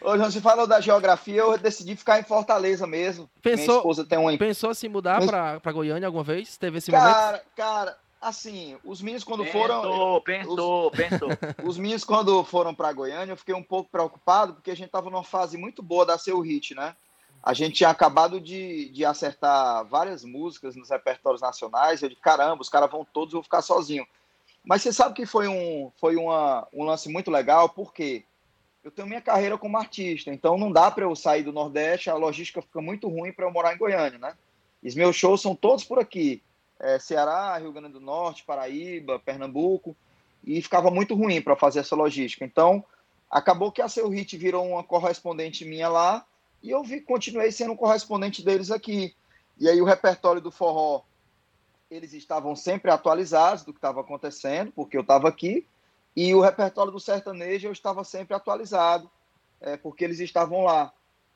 Ô, 0.00 0.16
João, 0.16 0.30
você 0.30 0.40
falou 0.40 0.66
da 0.66 0.80
geografia, 0.80 1.40
eu 1.40 1.58
decidi 1.58 1.96
ficar 1.96 2.20
em 2.20 2.22
Fortaleza 2.22 2.86
mesmo. 2.86 3.28
Minha 3.44 3.56
Pensou, 3.56 3.76
esposa 3.78 4.04
tem 4.04 4.18
um 4.18 4.36
pensou 4.38 4.74
se 4.74 4.88
mudar 4.88 5.20
Mas- 5.20 5.26
pra, 5.30 5.60
pra 5.60 5.72
Goiânia 5.72 6.06
alguma 6.06 6.22
vez? 6.24 6.56
Teve 6.56 6.78
esse 6.78 6.90
momento? 6.90 7.06
Cara, 7.12 7.42
cara, 7.56 7.98
assim, 8.20 8.76
os 8.84 9.00
meninos 9.00 9.24
quando 9.24 9.44
foram, 9.46 10.20
pensou, 10.22 10.90
pensou. 10.90 11.28
os 11.64 11.78
meninos 11.78 12.04
quando 12.04 12.44
foram 12.44 12.74
para 12.74 12.92
Goiânia, 12.92 13.32
eu 13.32 13.36
fiquei 13.36 13.54
um 13.54 13.62
pouco 13.62 13.90
preocupado 13.90 14.54
porque 14.54 14.70
a 14.70 14.76
gente 14.76 14.90
tava 14.90 15.10
numa 15.10 15.24
fase 15.24 15.56
muito 15.56 15.82
boa 15.82 16.04
da 16.06 16.18
seu 16.18 16.40
hit, 16.40 16.74
né? 16.74 16.94
A 17.42 17.52
gente 17.52 17.74
tinha 17.76 17.90
acabado 17.90 18.40
de, 18.40 18.88
de 18.90 19.04
acertar 19.04 19.84
várias 19.86 20.24
músicas 20.24 20.74
nos 20.74 20.90
repertórios 20.90 21.40
nacionais. 21.40 22.02
Eu 22.02 22.08
de 22.08 22.16
caramba, 22.16 22.60
os 22.60 22.68
caras 22.68 22.90
vão 22.90 23.04
todos, 23.04 23.32
eu 23.32 23.38
vou 23.38 23.44
ficar 23.44 23.62
sozinho. 23.62 24.04
Mas 24.64 24.82
você 24.82 24.92
sabe 24.92 25.14
que 25.14 25.24
foi 25.24 25.46
um, 25.46 25.92
foi 25.96 26.16
uma, 26.16 26.66
um 26.72 26.82
lance 26.84 27.08
muito 27.08 27.30
legal, 27.30 27.68
porque 27.68 28.24
eu 28.86 28.90
tenho 28.92 29.08
minha 29.08 29.20
carreira 29.20 29.58
como 29.58 29.76
artista, 29.76 30.32
então 30.32 30.56
não 30.56 30.70
dá 30.70 30.88
para 30.92 31.02
eu 31.02 31.16
sair 31.16 31.42
do 31.42 31.52
Nordeste, 31.52 32.08
a 32.08 32.14
logística 32.14 32.62
fica 32.62 32.80
muito 32.80 33.08
ruim 33.08 33.32
para 33.32 33.44
eu 33.44 33.50
morar 33.50 33.74
em 33.74 33.78
Goiânia, 33.78 34.16
né? 34.16 34.36
Os 34.80 34.94
meus 34.94 35.16
shows 35.16 35.42
são 35.42 35.56
todos 35.56 35.82
por 35.82 35.98
aqui. 35.98 36.40
É, 36.78 36.96
Ceará, 36.96 37.58
Rio 37.58 37.72
Grande 37.72 37.94
do 37.94 38.00
Norte, 38.00 38.44
Paraíba, 38.44 39.18
Pernambuco, 39.18 39.96
e 40.44 40.62
ficava 40.62 40.88
muito 40.88 41.16
ruim 41.16 41.42
para 41.42 41.56
fazer 41.56 41.80
essa 41.80 41.96
logística. 41.96 42.44
Então, 42.44 42.84
acabou 43.28 43.72
que 43.72 43.82
a 43.82 43.88
Seu 43.88 44.08
Hit 44.08 44.36
virou 44.36 44.64
uma 44.64 44.84
correspondente 44.84 45.64
minha 45.64 45.88
lá, 45.88 46.24
e 46.62 46.70
eu 46.70 46.84
vi, 46.84 47.00
continuei 47.00 47.50
sendo 47.50 47.72
um 47.72 47.76
correspondente 47.76 48.44
deles 48.44 48.70
aqui. 48.70 49.16
E 49.58 49.68
aí 49.68 49.82
o 49.82 49.84
repertório 49.84 50.40
do 50.40 50.52
forró, 50.52 51.02
eles 51.90 52.12
estavam 52.12 52.54
sempre 52.54 52.92
atualizados 52.92 53.64
do 53.64 53.72
que 53.72 53.78
estava 53.78 54.00
acontecendo, 54.00 54.70
porque 54.70 54.96
eu 54.96 55.00
estava 55.02 55.28
aqui, 55.28 55.66
e 56.16 56.34
o 56.34 56.40
repertório 56.40 56.90
do 56.90 56.98
sertanejo 56.98 57.68
eu 57.68 57.72
estava 57.72 58.02
sempre 58.02 58.34
atualizado, 58.34 59.10
é, 59.60 59.76
porque 59.76 60.02
eles 60.02 60.18
estavam 60.18 60.64
lá. 60.64 60.92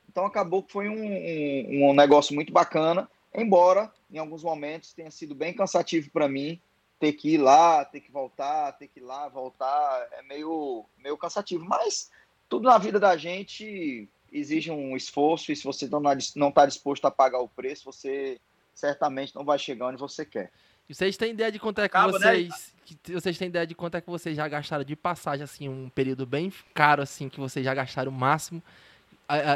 Então 0.09 0.25
acabou 0.25 0.63
que 0.63 0.71
foi 0.71 0.89
um, 0.89 0.95
um, 0.95 1.89
um 1.89 1.93
negócio 1.93 2.33
muito 2.33 2.51
bacana, 2.51 3.09
embora 3.33 3.93
em 4.11 4.17
alguns 4.17 4.43
momentos 4.43 4.91
tenha 4.91 5.11
sido 5.11 5.35
bem 5.35 5.53
cansativo 5.53 6.09
para 6.09 6.27
mim 6.27 6.59
ter 6.99 7.13
que 7.13 7.35
ir 7.35 7.37
lá, 7.37 7.85
ter 7.85 7.99
que 7.99 8.11
voltar, 8.11 8.73
ter 8.73 8.87
que 8.87 8.99
ir 8.99 9.03
lá, 9.03 9.27
voltar, 9.27 10.07
é 10.11 10.21
meio, 10.23 10.85
meio 10.97 11.17
cansativo. 11.17 11.63
Mas 11.65 12.11
tudo 12.49 12.63
na 12.63 12.77
vida 12.77 12.99
da 12.99 13.15
gente 13.15 14.09
exige 14.31 14.71
um 14.71 14.95
esforço 14.95 15.51
e 15.51 15.55
se 15.55 15.63
você 15.63 15.89
não 16.35 16.49
está 16.49 16.65
disposto 16.65 17.05
a 17.05 17.11
pagar 17.11 17.39
o 17.39 17.49
preço, 17.49 17.85
você 17.85 18.39
certamente 18.73 19.35
não 19.35 19.43
vai 19.43 19.57
chegar 19.59 19.87
onde 19.87 19.99
você 19.99 20.25
quer. 20.25 20.51
E 20.89 20.93
vocês 20.95 21.15
têm 21.17 21.31
ideia 21.31 21.51
de 21.51 21.59
quanto 21.59 21.79
é 21.79 21.87
que 21.87 21.95
Acaba, 21.97 22.17
né? 22.19 22.31
vocês. 22.31 22.71
Que 22.85 23.13
vocês 23.13 23.37
têm 23.37 23.47
ideia 23.47 23.65
de 23.65 23.73
quanto 23.73 23.95
é 23.95 24.01
que 24.01 24.09
vocês 24.09 24.35
já 24.35 24.47
gastaram 24.47 24.83
de 24.83 24.95
passagem, 24.95 25.43
assim, 25.43 25.69
um 25.69 25.87
período 25.89 26.25
bem 26.25 26.51
caro, 26.73 27.01
assim, 27.01 27.29
que 27.29 27.39
vocês 27.39 27.63
já 27.63 27.73
gastaram 27.73 28.11
o 28.11 28.15
máximo? 28.15 28.61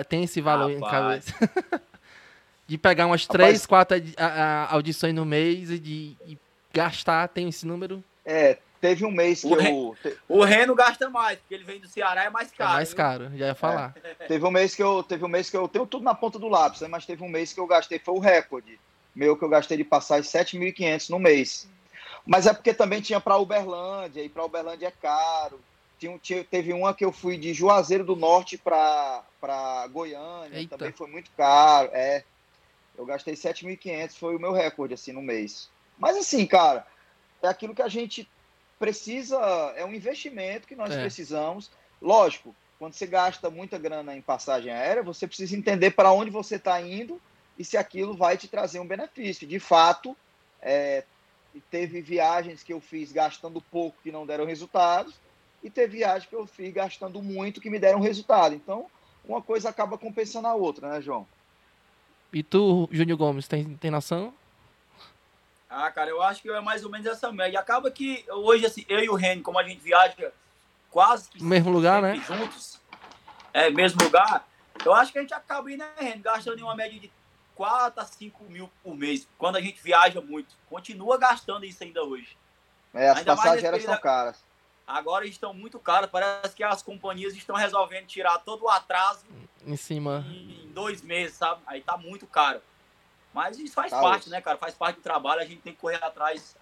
Tem 0.07 0.23
esse 0.23 0.39
valor 0.39 0.71
em 0.71 0.79
Rapaz. 0.79 1.25
cabeça? 1.31 1.81
de 2.65 2.77
pegar 2.77 3.07
umas 3.07 3.23
Rapaz. 3.23 3.37
três, 3.47 3.65
quatro 3.65 3.97
adi- 3.97 4.15
a- 4.17 4.25
a- 4.25 4.73
audições 4.73 5.13
no 5.13 5.25
mês 5.25 5.69
e 5.69 5.77
de 5.77 6.15
e 6.25 6.37
gastar, 6.73 7.27
tem 7.27 7.49
esse 7.49 7.67
número? 7.67 8.01
É, 8.25 8.57
teve 8.79 9.05
um 9.05 9.11
mês 9.11 9.41
que 9.41 9.47
O 9.47 9.59
eu. 9.59 9.95
te- 10.01 10.17
O 10.29 10.43
Reno 10.45 10.73
gasta 10.73 11.09
mais, 11.09 11.37
porque 11.37 11.53
ele 11.55 11.65
vem 11.65 11.79
do 11.81 11.87
Ceará, 11.89 12.23
é 12.23 12.29
mais 12.29 12.51
É 12.53 12.55
caro. 12.55 12.73
mais 12.73 12.87
viu? 12.89 12.97
caro, 12.97 13.31
já 13.35 13.47
ia 13.47 13.55
falar. 13.55 13.93
Teve 14.29 14.45
um 14.45 14.51
mês 14.51 14.73
que 14.73 14.81
eu. 14.81 15.03
Teve 15.03 15.25
um 15.25 15.29
mês 15.29 15.49
que 15.49 15.57
eu 15.57 15.67
tenho 15.67 15.85
tudo 15.85 16.03
na 16.05 16.15
ponta 16.15 16.39
do 16.39 16.47
lápis, 16.47 16.79
né? 16.81 16.87
mas 16.87 17.05
teve 17.05 17.21
um 17.21 17.29
mês 17.29 17.51
que 17.51 17.59
eu 17.59 17.67
gastei, 17.67 17.99
foi 17.99 18.15
o 18.15 18.19
recorde. 18.19 18.79
Meu 19.15 19.37
que 19.37 19.43
eu 19.43 19.49
gastei 19.49 19.77
de 19.77 19.83
passagem 19.83 20.29
7.500 20.29 21.09
no 21.09 21.17
mês. 21.19 21.67
Mas 22.25 22.47
é 22.47 22.53
porque 22.53 22.73
também 22.73 23.01
tinha 23.01 23.19
para 23.21 23.37
Uberlândia, 23.37 24.21
e 24.21 24.27
para 24.29 24.43
Uberlândia 24.43 24.87
é 24.87 24.91
caro. 24.91 25.59
Tinha, 25.97 26.17
tinha- 26.19 26.43
teve 26.43 26.73
uma 26.73 26.93
que 26.93 27.05
eu 27.05 27.11
fui 27.11 27.37
de 27.37 27.53
Juazeiro 27.53 28.03
do 28.03 28.15
Norte 28.15 28.57
para 28.57 29.23
Goiânia, 29.91 30.57
Eita. 30.57 30.77
também 30.77 30.91
foi 30.91 31.07
muito 31.07 31.31
caro. 31.37 31.89
É, 31.93 32.23
eu 32.97 33.05
gastei 33.05 33.35
7.500, 33.35 34.17
foi 34.17 34.35
o 34.35 34.39
meu 34.39 34.51
recorde 34.51 34.93
assim 34.93 35.13
no 35.13 35.21
mês. 35.21 35.69
Mas 35.97 36.17
assim, 36.17 36.45
cara, 36.45 36.85
é 37.41 37.47
aquilo 37.47 37.73
que 37.75 37.81
a 37.81 37.87
gente 37.87 38.29
precisa, 38.77 39.37
é 39.77 39.85
um 39.85 39.93
investimento 39.93 40.67
que 40.67 40.75
nós 40.75 40.93
É. 40.93 41.01
precisamos. 41.01 41.71
Lógico, 42.01 42.53
quando 42.77 42.93
você 42.93 43.07
gasta 43.07 43.49
muita 43.49 43.77
grana 43.77 44.15
em 44.15 44.21
passagem 44.21 44.71
aérea, 44.71 45.01
você 45.01 45.25
precisa 45.25 45.55
entender 45.55 45.91
para 45.91 46.11
onde 46.11 46.29
você 46.29 46.55
está 46.55 46.81
indo 46.81 47.21
e 47.57 47.63
se 47.63 47.77
aquilo 47.77 48.15
vai 48.15 48.37
te 48.37 48.47
trazer 48.47 48.79
um 48.79 48.87
benefício. 48.87 49.47
De 49.47 49.59
fato, 49.59 50.15
é, 50.61 51.03
teve 51.69 52.01
viagens 52.01 52.63
que 52.63 52.73
eu 52.73 52.81
fiz 52.81 53.11
gastando 53.11 53.61
pouco 53.61 53.97
que 54.03 54.11
não 54.11 54.25
deram 54.25 54.45
resultados, 54.45 55.13
e 55.63 55.69
teve 55.69 55.97
viagens 55.97 56.29
que 56.29 56.35
eu 56.35 56.45
fiz 56.45 56.73
gastando 56.73 57.21
muito 57.21 57.59
que 57.59 57.69
me 57.69 57.79
deram 57.79 57.99
resultado. 57.99 58.53
Então, 58.53 58.85
uma 59.23 59.41
coisa 59.41 59.69
acaba 59.69 59.97
compensando 59.97 60.47
a 60.47 60.53
outra, 60.53 60.89
né, 60.89 61.01
João? 61.01 61.27
E 62.31 62.43
tu, 62.43 62.87
Júnior 62.91 63.17
Gomes, 63.17 63.47
tem, 63.47 63.75
tem 63.77 63.89
noção? 63.89 64.33
Ah, 65.69 65.89
cara, 65.91 66.09
eu 66.09 66.21
acho 66.21 66.41
que 66.41 66.49
é 66.49 66.61
mais 66.61 66.83
ou 66.83 66.91
menos 66.91 67.07
essa 67.07 67.31
média. 67.31 67.59
Acaba 67.59 67.89
que 67.89 68.23
hoje, 68.29 68.65
assim, 68.65 68.85
eu 68.87 68.99
e 68.99 69.09
o 69.09 69.15
Reno, 69.15 69.41
como 69.41 69.57
a 69.57 69.63
gente 69.63 69.81
viaja 69.81 70.31
quase 70.91 71.29
que 71.29 71.41
No 71.41 71.49
mesmo 71.49 71.71
lugar, 71.71 72.01
né? 72.01 72.15
juntos, 72.27 72.79
é, 73.51 73.69
mesmo 73.69 74.03
lugar, 74.03 74.47
eu 74.85 74.93
acho 74.93 75.11
que 75.11 75.17
a 75.17 75.21
gente 75.21 75.33
acaba 75.33 75.71
indo, 75.71 75.79
né, 75.79 75.89
Reno, 75.97 76.21
gastando 76.21 76.59
em 76.59 76.63
uma 76.63 76.75
média 76.75 76.99
de 76.99 77.11
4 77.55 78.01
a 78.01 78.05
5 78.05 78.43
mil 78.45 78.69
por 78.83 78.95
mês, 78.95 79.27
quando 79.37 79.55
a 79.55 79.61
gente 79.61 79.81
viaja 79.81 80.21
muito. 80.21 80.53
Continua 80.69 81.17
gastando 81.17 81.65
isso 81.65 81.83
ainda 81.83 82.03
hoje. 82.03 82.37
É, 82.93 83.09
as 83.09 83.17
Ainda 83.19 83.35
passagens 83.35 83.83
são 83.83 83.97
caras. 83.97 84.43
Agora 84.87 85.25
estão 85.25 85.53
muito 85.53 85.79
caras, 85.79 86.09
parece 86.09 86.55
que 86.55 86.63
as 86.63 86.83
companhias 86.83 87.33
estão 87.35 87.55
resolvendo 87.55 88.05
tirar 88.05 88.37
todo 88.39 88.65
o 88.65 88.69
atraso 88.69 89.25
Em 89.65 89.75
cima. 89.75 90.23
em 90.29 90.69
dois 90.73 91.01
meses, 91.01 91.35
sabe? 91.37 91.61
Aí 91.65 91.81
tá 91.81 91.97
muito 91.97 92.27
caro. 92.27 92.61
Mas 93.33 93.57
isso 93.57 93.73
faz 93.73 93.91
Tá 93.91 93.99
parte, 93.99 94.29
né, 94.29 94.39
cara? 94.41 94.57
Faz 94.57 94.75
parte 94.75 94.97
do 94.97 95.01
trabalho, 95.01 95.41
a 95.41 95.45
gente 95.45 95.61
tem 95.61 95.73
que 95.73 95.79
correr 95.79 96.01
atrás, 96.03 96.55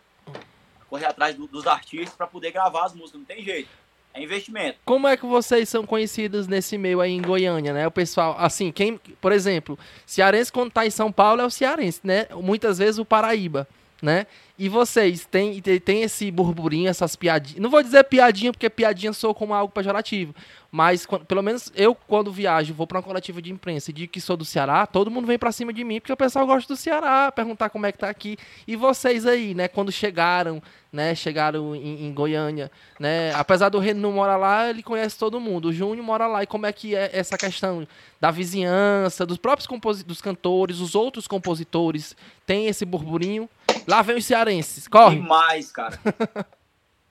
correr 0.89 1.05
atrás 1.05 1.35
do- 1.35 1.47
dos 1.47 1.67
artistas 1.67 2.15
para 2.15 2.25
poder 2.25 2.51
gravar 2.51 2.85
as 2.85 2.93
músicas, 2.93 3.19
não 3.19 3.25
tem 3.25 3.43
jeito. 3.43 3.69
É 4.13 4.21
investimento. 4.21 4.77
Como 4.85 5.07
é 5.07 5.17
que 5.17 5.25
vocês 5.25 5.67
são 5.67 5.85
conhecidos 5.85 6.47
nesse 6.47 6.77
meio 6.77 7.01
aí 7.01 7.11
em 7.11 7.21
Goiânia, 7.21 7.73
né? 7.73 7.87
O 7.87 7.91
pessoal, 7.91 8.35
assim, 8.37 8.71
quem, 8.71 8.99
por 9.19 9.31
exemplo, 9.31 9.77
cearense 10.05 10.51
quando 10.51 10.71
tá 10.71 10.85
em 10.85 10.91
São 10.91 11.11
Paulo 11.11 11.41
é 11.41 11.45
o 11.45 11.49
cearense, 11.49 11.99
né? 12.03 12.27
Muitas 12.35 12.77
vezes 12.77 12.99
o 12.99 13.05
Paraíba, 13.05 13.67
né? 14.03 14.27
E 14.59 14.69
vocês 14.69 15.25
têm, 15.25 15.59
tem- 15.61 16.03
esse 16.03 16.29
burburinho, 16.29 16.87
essas 16.89 17.15
piadinhas. 17.15 17.59
Não 17.59 17.69
vou 17.69 17.81
dizer 17.81 18.03
piadinha, 18.03 18.51
porque 18.51 18.69
piadinha 18.69 19.11
soa 19.13 19.33
como 19.33 19.53
algo 19.53 19.73
pejorativo. 19.73 20.35
Mas, 20.69 21.05
quando- 21.05 21.25
pelo 21.25 21.41
menos 21.41 21.71
eu, 21.75 21.95
quando 21.95 22.31
viajo, 22.31 22.73
vou 22.73 22.85
pra 22.85 22.97
uma 22.97 23.03
coletiva 23.03 23.41
de 23.41 23.51
imprensa 23.51 23.89
e 23.89 23.93
digo 23.93 24.11
que 24.11 24.19
sou 24.21 24.35
do 24.35 24.43
Ceará, 24.45 24.85
todo 24.85 25.09
mundo 25.09 25.25
vem 25.25 25.39
pra 25.39 25.51
cima 25.51 25.71
de 25.71 25.83
mim, 25.83 25.99
porque 25.99 26.11
o 26.13 26.17
pessoal 26.17 26.45
gosta 26.45 26.71
do 26.73 26.77
Ceará, 26.77 27.31
perguntar 27.31 27.69
como 27.69 27.85
é 27.85 27.91
que 27.91 27.97
tá 27.97 28.09
aqui. 28.09 28.37
E 28.67 28.75
vocês 28.75 29.25
aí, 29.25 29.53
né? 29.55 29.67
Quando 29.67 29.91
chegaram, 29.91 30.61
né? 30.91 31.15
Chegaram 31.15 31.75
em, 31.75 32.05
em 32.05 32.13
Goiânia, 32.13 32.69
né? 32.99 33.31
Apesar 33.35 33.69
do 33.69 33.79
Reno 33.79 34.01
não 34.01 34.11
morar 34.11 34.37
lá, 34.37 34.69
ele 34.69 34.83
conhece 34.83 35.17
todo 35.17 35.39
mundo. 35.39 35.69
O 35.69 35.73
Júnior 35.73 36.05
mora 36.05 36.27
lá. 36.27 36.43
E 36.43 36.47
como 36.47 36.65
é 36.65 36.73
que 36.73 36.95
é 36.95 37.09
essa 37.13 37.37
questão 37.37 37.87
da 38.19 38.29
vizinhança, 38.31 39.25
dos 39.25 39.37
próprios 39.37 39.67
dos 40.03 40.21
cantores, 40.21 40.79
os 40.79 40.93
outros 40.95 41.27
compositores? 41.27 42.15
Tem 42.45 42.67
esse 42.67 42.83
burburinho? 42.85 43.49
Lá 43.87 44.01
vem 44.01 44.17
os 44.17 44.25
cearenses. 44.25 44.87
Corre! 44.87 45.15
Demais, 45.17 45.71
cara. 45.71 45.99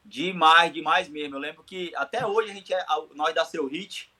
Demais, 0.05 0.71
demais 0.75 1.09
mesmo. 1.09 1.37
Eu 1.37 1.41
lembro 1.41 1.63
que 1.63 1.91
até 1.97 2.27
hoje 2.27 2.51
a 2.51 2.55
gente 2.55 2.75
é, 2.75 2.85
nós 3.15 3.35
da 3.35 3.47
Seu 3.47 3.67
Hit, 3.67 4.13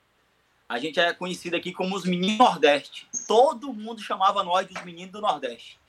a 0.67 0.79
gente 0.79 0.99
é 0.99 1.13
conhecido 1.13 1.55
aqui 1.55 1.71
como 1.71 1.95
os 1.95 2.03
meninos 2.03 2.39
Nordeste. 2.39 3.07
Todo 3.27 3.71
mundo 3.71 4.01
chamava 4.01 4.43
nós 4.43 4.65
dos 4.65 4.83
meninos 4.83 5.11
do 5.11 5.21
Nordeste. 5.21 5.79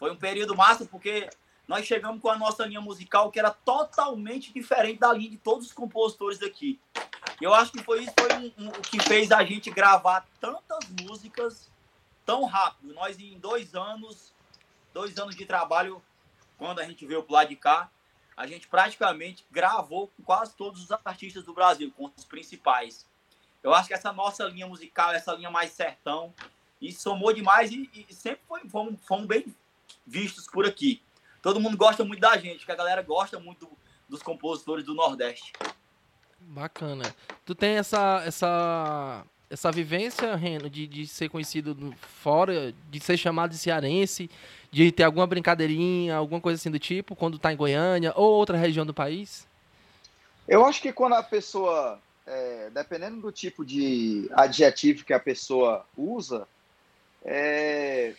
Foi 0.00 0.10
um 0.10 0.16
período 0.16 0.56
massa 0.56 0.84
porque 0.84 1.30
nós 1.68 1.86
chegamos 1.86 2.20
com 2.20 2.28
a 2.28 2.36
nossa 2.36 2.66
linha 2.66 2.80
musical 2.80 3.30
que 3.30 3.38
era 3.38 3.52
totalmente 3.52 4.52
diferente 4.52 4.98
da 4.98 5.12
linha 5.12 5.30
de 5.30 5.36
todos 5.36 5.68
os 5.68 5.72
compositores 5.72 6.40
daqui. 6.40 6.80
Eu 7.40 7.54
acho 7.54 7.70
que 7.70 7.84
foi 7.84 8.02
isso 8.02 8.12
foi 8.18 8.36
um, 8.36 8.64
um, 8.64 8.68
o 8.68 8.82
que 8.82 9.00
fez 9.00 9.30
a 9.30 9.44
gente 9.44 9.70
gravar 9.70 10.26
tantas 10.40 10.88
músicas 11.00 11.70
tão 12.26 12.44
rápido. 12.46 12.92
Nós 12.92 13.16
em 13.20 13.38
dois 13.38 13.76
anos, 13.76 14.33
dois 14.94 15.18
anos 15.18 15.36
de 15.36 15.44
trabalho, 15.44 16.00
quando 16.56 16.78
a 16.78 16.84
gente 16.84 17.04
veio 17.04 17.22
pro 17.22 17.34
lado 17.34 17.48
de 17.48 17.56
cá, 17.56 17.90
a 18.36 18.46
gente 18.46 18.66
praticamente 18.68 19.44
gravou 19.50 20.08
com 20.08 20.22
quase 20.22 20.54
todos 20.56 20.82
os 20.82 20.90
artistas 21.04 21.44
do 21.44 21.52
Brasil, 21.52 21.92
com 21.96 22.10
os 22.16 22.24
principais. 22.24 23.06
Eu 23.62 23.74
acho 23.74 23.88
que 23.88 23.94
essa 23.94 24.12
nossa 24.12 24.44
linha 24.44 24.66
musical, 24.66 25.12
essa 25.12 25.32
linha 25.34 25.50
mais 25.50 25.72
sertão, 25.72 26.32
isso 26.80 27.00
somou 27.00 27.32
demais 27.32 27.70
e, 27.70 27.90
e 28.08 28.14
sempre 28.14 28.40
foi, 28.46 28.60
fomos, 28.68 29.00
fomos, 29.04 29.26
bem 29.26 29.54
vistos 30.06 30.46
por 30.46 30.66
aqui. 30.66 31.02
Todo 31.42 31.60
mundo 31.60 31.76
gosta 31.76 32.04
muito 32.04 32.20
da 32.20 32.36
gente, 32.36 32.64
que 32.64 32.72
a 32.72 32.76
galera 32.76 33.02
gosta 33.02 33.38
muito 33.38 33.66
do, 33.66 33.72
dos 34.08 34.22
compositores 34.22 34.84
do 34.84 34.94
Nordeste. 34.94 35.52
Bacana. 36.40 37.14
Tu 37.44 37.54
tem 37.54 37.76
essa, 37.76 38.22
essa, 38.26 39.24
essa 39.48 39.72
vivência, 39.72 40.34
Reno, 40.36 40.68
de, 40.68 40.86
de 40.86 41.06
ser 41.06 41.28
conhecido 41.28 41.94
fora, 41.96 42.74
de 42.90 43.00
ser 43.00 43.16
chamado 43.16 43.50
de 43.50 43.58
cearense, 43.58 44.30
de 44.74 44.90
ter 44.90 45.04
alguma 45.04 45.24
brincadeirinha, 45.24 46.16
alguma 46.16 46.40
coisa 46.40 46.60
assim 46.60 46.70
do 46.70 46.80
tipo, 46.80 47.14
quando 47.14 47.38
tá 47.38 47.52
em 47.52 47.56
Goiânia 47.56 48.12
ou 48.16 48.34
outra 48.34 48.58
região 48.58 48.84
do 48.84 48.92
país? 48.92 49.46
Eu 50.48 50.64
acho 50.64 50.82
que 50.82 50.92
quando 50.92 51.12
a 51.12 51.22
pessoa, 51.22 52.00
é, 52.26 52.70
dependendo 52.70 53.20
do 53.20 53.30
tipo 53.30 53.64
de 53.64 54.28
adjetivo 54.32 55.04
que 55.04 55.12
a 55.12 55.20
pessoa 55.20 55.86
usa, 55.96 56.48
é, 57.24 58.14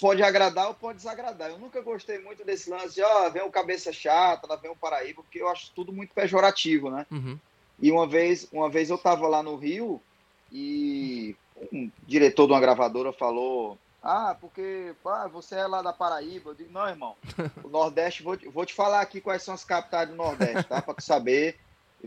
pode 0.00 0.24
agradar 0.24 0.66
ou 0.66 0.74
pode 0.74 0.96
desagradar. 0.96 1.50
Eu 1.50 1.58
nunca 1.58 1.80
gostei 1.80 2.18
muito 2.18 2.44
desse 2.44 2.68
lance 2.68 2.96
de, 2.96 3.02
ó, 3.02 3.28
oh, 3.28 3.30
vem 3.30 3.42
o 3.42 3.50
cabeça 3.50 3.92
chata, 3.92 4.48
lá 4.48 4.56
vem 4.56 4.72
o 4.72 4.76
Paraíba, 4.76 5.22
porque 5.22 5.40
eu 5.40 5.48
acho 5.48 5.70
tudo 5.72 5.92
muito 5.92 6.12
pejorativo, 6.12 6.90
né? 6.90 7.06
Uhum. 7.12 7.38
E 7.80 7.92
uma 7.92 8.08
vez, 8.08 8.48
uma 8.50 8.68
vez 8.68 8.90
eu 8.90 8.98
tava 8.98 9.28
lá 9.28 9.40
no 9.40 9.54
Rio 9.54 10.02
e 10.50 11.36
um 11.72 11.88
diretor 12.04 12.48
de 12.48 12.54
uma 12.54 12.60
gravadora 12.60 13.12
falou 13.12 13.78
ah, 14.06 14.36
porque 14.40 14.94
pá, 15.02 15.26
você 15.26 15.56
é 15.56 15.66
lá 15.66 15.82
da 15.82 15.92
Paraíba. 15.92 16.50
Eu 16.50 16.54
digo, 16.54 16.72
não, 16.72 16.88
irmão. 16.88 17.16
O 17.64 17.68
Nordeste, 17.68 18.22
vou, 18.22 18.38
vou 18.52 18.64
te 18.64 18.72
falar 18.72 19.00
aqui 19.00 19.20
quais 19.20 19.42
são 19.42 19.52
as 19.52 19.64
capitais 19.64 20.08
do 20.08 20.14
Nordeste, 20.14 20.62
tá? 20.64 20.80
Para 20.80 20.94
tu 20.94 21.02
saber 21.02 21.58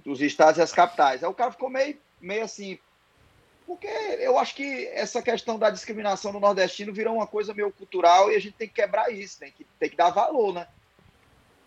os 0.06 0.22
estados 0.22 0.58
e 0.58 0.62
as 0.62 0.72
capitais. 0.72 1.24
Aí 1.24 1.30
o 1.30 1.34
cara 1.34 1.52
ficou 1.52 1.70
meio, 1.70 1.98
meio 2.22 2.46
assim. 2.46 2.80
Porque 3.68 3.88
eu 3.88 4.40
acho 4.40 4.56
que 4.56 4.88
essa 4.88 5.22
questão 5.22 5.60
da 5.60 5.70
discriminação 5.70 6.32
do 6.32 6.40
nordestino 6.40 6.94
virou 6.94 7.16
uma 7.16 7.28
coisa 7.28 7.54
meio 7.54 7.72
cultural 7.72 8.32
e 8.32 8.36
a 8.36 8.40
gente 8.40 8.56
tem 8.56 8.68
que 8.68 8.74
quebrar 8.74 9.14
isso, 9.14 9.38
tem 9.38 9.52
que, 9.52 9.64
tem 9.78 9.90
que 9.90 9.98
dar 9.98 10.10
valor, 10.10 10.54
né? 10.54 10.68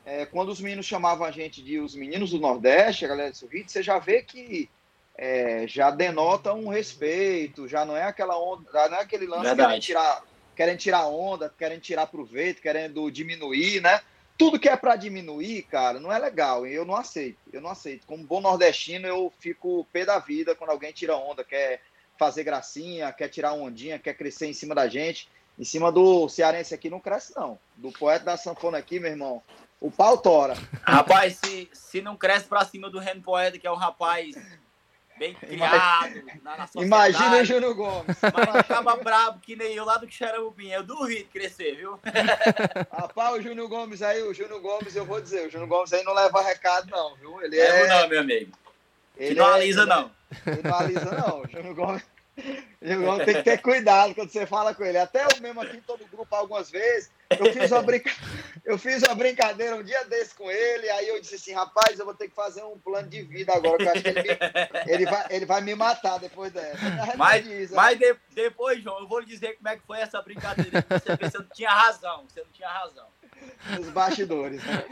É, 0.05 0.27
quando 0.27 0.49
os 0.49 0.61
meninos 0.61 0.87
chamavam 0.87 1.25
a 1.27 1.31
gente 1.31 1.63
de 1.63 1.79
os 1.79 1.95
meninos 1.95 2.31
do 2.31 2.41
Nordeste, 2.41 3.05
a 3.05 3.09
galera 3.09 3.31
do 3.31 3.47
Rio, 3.47 3.69
você 3.69 3.83
já 3.83 4.01
vê 4.01 4.21
que 4.21 4.69
é, 5.17 5.67
já 5.67 5.91
denota 5.91 6.53
um 6.53 6.69
respeito, 6.69 7.69
já 7.69 7.85
não 7.85 7.97
é 7.97 8.05
aquela 8.05 8.39
onda, 8.39 8.71
já 8.73 8.89
não 8.89 8.97
é 8.97 9.01
aquele 9.01 9.27
lance 9.27 9.51
que 9.51 9.57
querem 9.57 9.81
tirar, 9.81 10.23
tirar 10.79 11.07
onda, 11.07 11.53
querem 11.59 11.79
tirar 11.79 12.07
proveito, 12.07 12.63
querendo 12.63 13.11
diminuir, 13.11 13.81
né? 13.81 14.01
Tudo 14.39 14.59
que 14.59 14.69
é 14.69 14.77
para 14.77 14.97
diminuir, 14.97 15.63
cara, 15.63 16.01
não 16.01 16.11
é 16.11 16.19
legal. 16.19 16.67
Eu 16.67 16.85
não 16.85 16.97
aceito. 16.97 17.39
Eu 17.53 17.61
não 17.61 17.71
aceito. 17.71 18.07
Como 18.07 18.25
bom 18.25 18.41
nordestino, 18.41 19.07
eu 19.07 19.33
fico 19.39 19.87
pé 19.93 20.05
da 20.05 20.19
vida 20.19 20.55
quando 20.55 20.71
alguém 20.71 20.93
tira 20.93 21.17
onda, 21.17 21.45
quer 21.45 21.81
fazer 22.19 22.43
gracinha, 22.43 23.13
quer 23.13 23.29
tirar 23.29 23.53
ondinha, 23.53 23.99
quer 23.99 24.15
crescer 24.15 24.47
em 24.47 24.53
cima 24.53 24.75
da 24.75 24.89
gente. 24.89 25.29
Em 25.59 25.65
cima 25.65 25.93
do 25.93 26.29
cearense 26.29 26.75
aqui 26.75 26.89
não 26.89 26.99
cresce, 26.99 27.35
não. 27.37 27.59
Do 27.77 27.93
poeta 27.93 28.25
da 28.25 28.37
sanfona 28.37 28.79
aqui, 28.79 28.99
meu 28.99 29.11
irmão, 29.11 29.43
o 29.79 29.91
pau 29.91 30.17
tora. 30.17 30.57
Rapaz, 30.83 31.39
se, 31.45 31.69
se 31.73 32.01
não 32.01 32.17
cresce 32.17 32.47
pra 32.47 32.65
cima 32.65 32.89
do 32.89 32.99
Reno 32.99 33.21
Poeta, 33.21 33.59
que 33.59 33.67
é 33.67 33.71
o 33.71 33.77
rapaz 33.77 34.35
bem 35.23 35.35
criado 35.35 36.23
na, 36.43 36.57
na 36.57 36.69
Imagina 36.75 37.41
o 37.41 37.45
Júnior 37.45 37.75
Gomes. 37.75 38.17
Mas 38.21 38.57
acaba 38.57 38.97
brabo 38.97 39.39
que 39.39 39.55
nem 39.55 39.73
eu 39.73 39.85
lá 39.85 39.97
do 39.97 40.11
Xaramubim. 40.11 40.69
Eu 40.71 40.83
duvido 40.83 41.29
crescer, 41.33 41.77
viu? 41.77 42.01
Rapaz, 42.91 43.37
o 43.37 43.41
Júnior 43.41 43.69
Gomes 43.69 44.03
aí, 44.03 44.21
o 44.23 44.35
Júnior 44.35 44.61
Gomes, 44.61 44.97
eu 44.97 45.05
vou 45.05 45.21
dizer, 45.21 45.47
o 45.47 45.51
Júnior 45.51 45.69
Gomes 45.69 45.93
aí 45.93 46.03
não 46.03 46.13
leva 46.13 46.43
recado, 46.43 46.91
não, 46.91 47.15
viu? 47.17 47.41
Ele 47.41 47.57
é. 47.59 47.87
Não, 47.87 48.09
meu 48.09 48.21
amigo. 48.21 48.53
Ele 49.17 49.39
não 49.39 49.49
é, 49.49 49.55
alisa, 49.55 49.87
não. 49.87 50.11
Ele 50.45 50.63
não 50.65 50.75
alisa, 50.75 51.11
não. 51.13 51.43
O 51.43 51.49
Júnior 51.49 51.75
Gomes. 51.75 52.12
Tem 53.25 53.35
que 53.35 53.43
ter 53.43 53.59
cuidado 53.59 54.15
quando 54.15 54.31
você 54.31 54.47
fala 54.47 54.75
com 54.75 54.85
ele. 54.85 54.99
Até 54.99 55.25
eu 55.25 55.41
mesmo 55.41 55.61
aqui, 55.61 55.81
todo 55.87 56.07
grupo, 56.07 56.35
algumas 56.35 56.71
vezes, 56.71 57.11
eu 57.31 57.53
fiz 57.53 57.71
uma 57.71 57.83
brincadeira. 57.83 58.53
Eu 58.65 58.79
fiz 58.79 59.03
uma 59.03 59.15
brincadeira 59.15 59.77
um 59.77 59.83
dia 59.83 60.05
desse 60.05 60.35
com 60.35 60.51
ele, 60.51 60.89
aí 60.91 61.09
eu 61.09 61.21
disse 61.21 61.35
assim, 61.35 61.53
rapaz, 61.53 61.99
eu 61.99 62.05
vou 62.05 62.15
ter 62.15 62.29
que 62.29 62.35
fazer 62.35 62.63
um 62.63 62.79
plano 62.79 63.09
de 63.09 63.23
vida 63.23 63.53
agora, 63.53 63.77
que 63.77 63.85
eu 63.85 63.91
acho 63.91 64.03
que 64.03 64.09
ele, 64.09 64.39
ele, 64.87 65.05
vai, 65.05 65.27
ele 65.31 65.47
vai 65.47 65.61
me 65.61 65.75
matar 65.75 66.19
depois 66.19 66.53
dessa. 66.53 66.79
Mas, 67.17 67.45
diz, 67.45 67.71
mas 67.73 67.99
de, 67.99 68.17
depois, 68.31 68.83
João, 68.83 69.01
eu 69.01 69.09
vou 69.09 69.19
lhe 69.19 69.27
dizer 69.27 69.57
como 69.57 69.69
é 69.69 69.77
que 69.77 69.87
foi 69.87 69.99
essa 70.01 70.23
brincadeira. 70.23 70.85
Você, 70.89 71.17
você 71.17 71.39
não 71.39 71.49
tinha 71.53 71.71
razão, 71.71 72.25
você 72.29 72.41
não 72.41 72.51
tinha 72.53 72.69
razão. 72.69 73.07
Nos 73.77 73.89
bastidores, 73.91 74.63
né? 74.63 74.85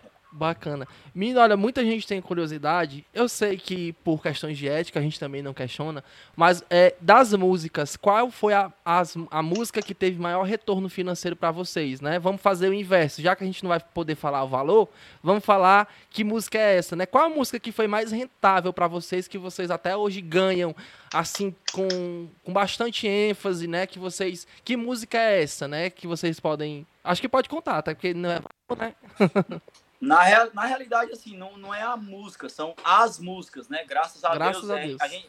Bacana. 0.36 0.88
Menino, 1.14 1.38
olha, 1.38 1.56
muita 1.56 1.84
gente 1.84 2.08
tem 2.08 2.20
curiosidade. 2.20 3.06
Eu 3.14 3.28
sei 3.28 3.56
que 3.56 3.92
por 4.02 4.20
questões 4.20 4.58
de 4.58 4.68
ética 4.68 4.98
a 4.98 5.02
gente 5.02 5.18
também 5.18 5.42
não 5.42 5.54
questiona, 5.54 6.02
mas 6.34 6.64
é, 6.68 6.92
das 7.00 7.32
músicas, 7.34 7.96
qual 7.96 8.32
foi 8.32 8.52
a, 8.52 8.72
as, 8.84 9.16
a 9.30 9.40
música 9.40 9.80
que 9.80 9.94
teve 9.94 10.20
maior 10.20 10.42
retorno 10.42 10.88
financeiro 10.88 11.36
para 11.36 11.52
vocês, 11.52 12.00
né? 12.00 12.18
Vamos 12.18 12.42
fazer 12.42 12.68
o 12.68 12.74
inverso. 12.74 13.22
Já 13.22 13.36
que 13.36 13.44
a 13.44 13.46
gente 13.46 13.62
não 13.62 13.68
vai 13.68 13.78
poder 13.78 14.16
falar 14.16 14.42
o 14.42 14.48
valor, 14.48 14.88
vamos 15.22 15.44
falar 15.44 15.86
que 16.10 16.24
música 16.24 16.58
é 16.58 16.78
essa, 16.78 16.96
né? 16.96 17.06
Qual 17.06 17.24
a 17.24 17.28
música 17.28 17.60
que 17.60 17.70
foi 17.70 17.86
mais 17.86 18.10
rentável 18.10 18.72
para 18.72 18.88
vocês, 18.88 19.28
que 19.28 19.38
vocês 19.38 19.70
até 19.70 19.96
hoje 19.96 20.20
ganham, 20.20 20.74
assim, 21.12 21.54
com, 21.72 22.28
com 22.42 22.52
bastante 22.52 23.06
ênfase, 23.06 23.68
né? 23.68 23.86
Que 23.86 24.00
vocês. 24.00 24.48
Que 24.64 24.76
música 24.76 25.16
é 25.16 25.44
essa, 25.44 25.68
né? 25.68 25.90
Que 25.90 26.08
vocês 26.08 26.40
podem. 26.40 26.84
Acho 27.04 27.20
que 27.20 27.28
pode 27.28 27.48
contar, 27.48 27.82
tá? 27.82 27.94
Porque 27.94 28.12
não 28.12 28.32
é. 28.32 28.40
Né? 28.76 28.94
Na, 30.00 30.22
real, 30.22 30.50
na 30.52 30.64
realidade, 30.64 31.12
assim, 31.12 31.36
não, 31.36 31.56
não 31.56 31.74
é 31.74 31.82
a 31.82 31.96
música, 31.96 32.48
são 32.48 32.74
as 32.84 33.18
músicas, 33.18 33.68
né? 33.68 33.84
Graças 33.84 34.24
a 34.24 34.34
Graças 34.34 34.66
Deus. 34.66 34.70
A, 34.70 34.76
Deus. 34.76 35.00
É, 35.00 35.04
a, 35.04 35.08
gente, 35.08 35.28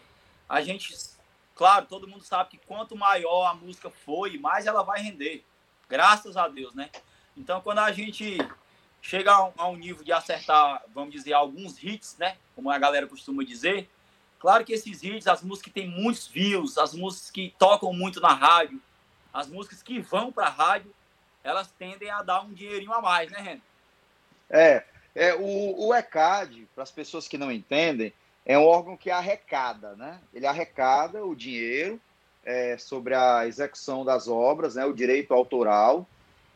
a 0.49 0.61
gente, 0.61 0.95
claro, 1.53 1.86
todo 1.86 2.07
mundo 2.07 2.24
sabe 2.24 2.51
que 2.51 2.57
quanto 2.57 2.95
maior 2.95 3.45
a 3.45 3.53
música 3.53 3.89
foi, 3.89 4.38
mais 4.38 4.66
ela 4.66 4.84
vai 4.84 5.01
render. 5.01 5.45
Graças 5.88 6.36
a 6.36 6.47
Deus, 6.47 6.74
né? 6.74 6.89
Então, 7.38 7.61
quando 7.61 7.80
a 7.80 7.91
gente 7.91 8.38
chega 9.01 9.32
a 9.32 9.45
um, 9.45 9.53
a 9.57 9.68
um 9.70 9.76
nível 9.76 10.03
de 10.03 10.11
acertar, 10.11 10.84
vamos 10.93 11.13
dizer, 11.13 11.34
alguns 11.34 11.82
hits, 11.82 12.18
né? 12.18 12.38
Como 12.55 12.70
a 12.70 12.78
galera 12.78 13.07
costuma 13.07 13.43
dizer. 13.43 13.89
Claro 14.39 14.66
que 14.66 14.74
esses 14.74 15.03
hits, 15.03 15.28
as 15.28 15.41
músicas 15.41 15.72
que 15.72 15.80
têm 15.80 15.88
muitos 15.88 16.28
views, 16.28 16.78
as 16.78 16.93
músicas 16.93 17.32
que 17.32 17.53
tocam 17.57 17.93
muito 17.93 18.20
na 18.20 18.34
rádio, 18.34 18.82
as 19.34 19.47
músicas 19.47 19.84
que 19.84 19.99
vão 19.99 20.32
para 20.32 20.47
a 20.47 20.49
rádio, 20.49 20.93
elas 21.43 21.72
tendem 21.72 22.09
a 22.09 22.24
dar 22.24 22.41
um 22.41 22.53
dinheirinho 22.53 22.93
a 22.93 23.01
mais, 23.01 23.32
né, 23.32 23.39
Renan? 23.39 23.61
É, 24.50 24.84
é 25.14 25.34
o, 25.36 25.88
o 25.88 25.93
ECAD, 25.93 26.68
para 26.74 26.84
as 26.84 26.91
pessoas 26.91 27.28
que 27.28 27.38
não 27.38 27.52
entendem, 27.52 28.14
é 28.46 28.58
um 28.58 28.66
órgão 28.66 28.96
que 28.96 29.10
arrecada, 29.10 29.96
né? 29.96 30.20
Ele 30.34 30.46
arrecada 30.46 31.26
o 31.26 31.36
dinheiro 31.36 32.00
é, 32.43 32.78
sobre 32.78 33.16
a 33.16 33.48
execução 33.48 34.06
das 34.06 34.28
obras, 34.28 34.76
né? 34.76 34.86
O 34.86 34.93
direito 34.93 35.34
autoral 35.34 36.08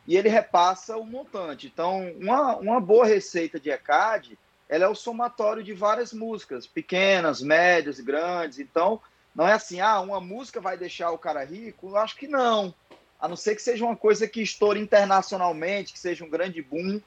e 0.10 0.18
ele 0.18 0.28
repassa 0.28 0.98
o 0.98 1.06
montante. 1.06 1.68
Então, 1.68 2.12
uma, 2.20 2.56
uma 2.56 2.82
boa 2.82 3.06
receita 3.06 3.60
de 3.60 3.70
ECAD, 3.70 4.40
ela 4.68 4.86
é 4.86 4.88
o 4.88 4.96
somatório 4.96 5.64
de 5.64 5.72
várias 5.72 6.12
músicas, 6.12 6.66
pequenas, 6.66 7.44
médias, 7.44 8.00
grandes. 8.00 8.58
Então, 8.58 9.00
não 9.36 9.48
é 9.48 9.54
assim, 9.54 9.80
ah, 9.80 10.02
uma 10.02 10.20
música 10.20 10.60
vai 10.60 10.76
deixar 10.76 11.12
o 11.12 11.18
cara 11.20 11.44
rico? 11.44 11.90
Eu 11.90 11.98
acho 11.98 12.16
que 12.16 12.28
não. 12.28 12.74
A 13.20 13.28
não 13.28 13.36
ser 13.36 13.54
que 13.54 13.62
seja 13.62 13.86
uma 13.86 13.96
coisa 13.96 14.28
que 14.28 14.42
estoure 14.42 14.80
internacionalmente, 14.80 15.94
que 15.94 16.00
seja 16.00 16.26
um 16.26 16.30
grande 16.30 16.60
boom, 16.60 17.00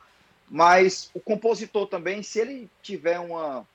mas 0.55 1.11
o 1.14 1.18
compositor 1.18 1.86
também, 1.86 2.22
se 2.22 2.38
ele 2.38 2.70
tiver 2.82 3.18
uma, 3.18 3.66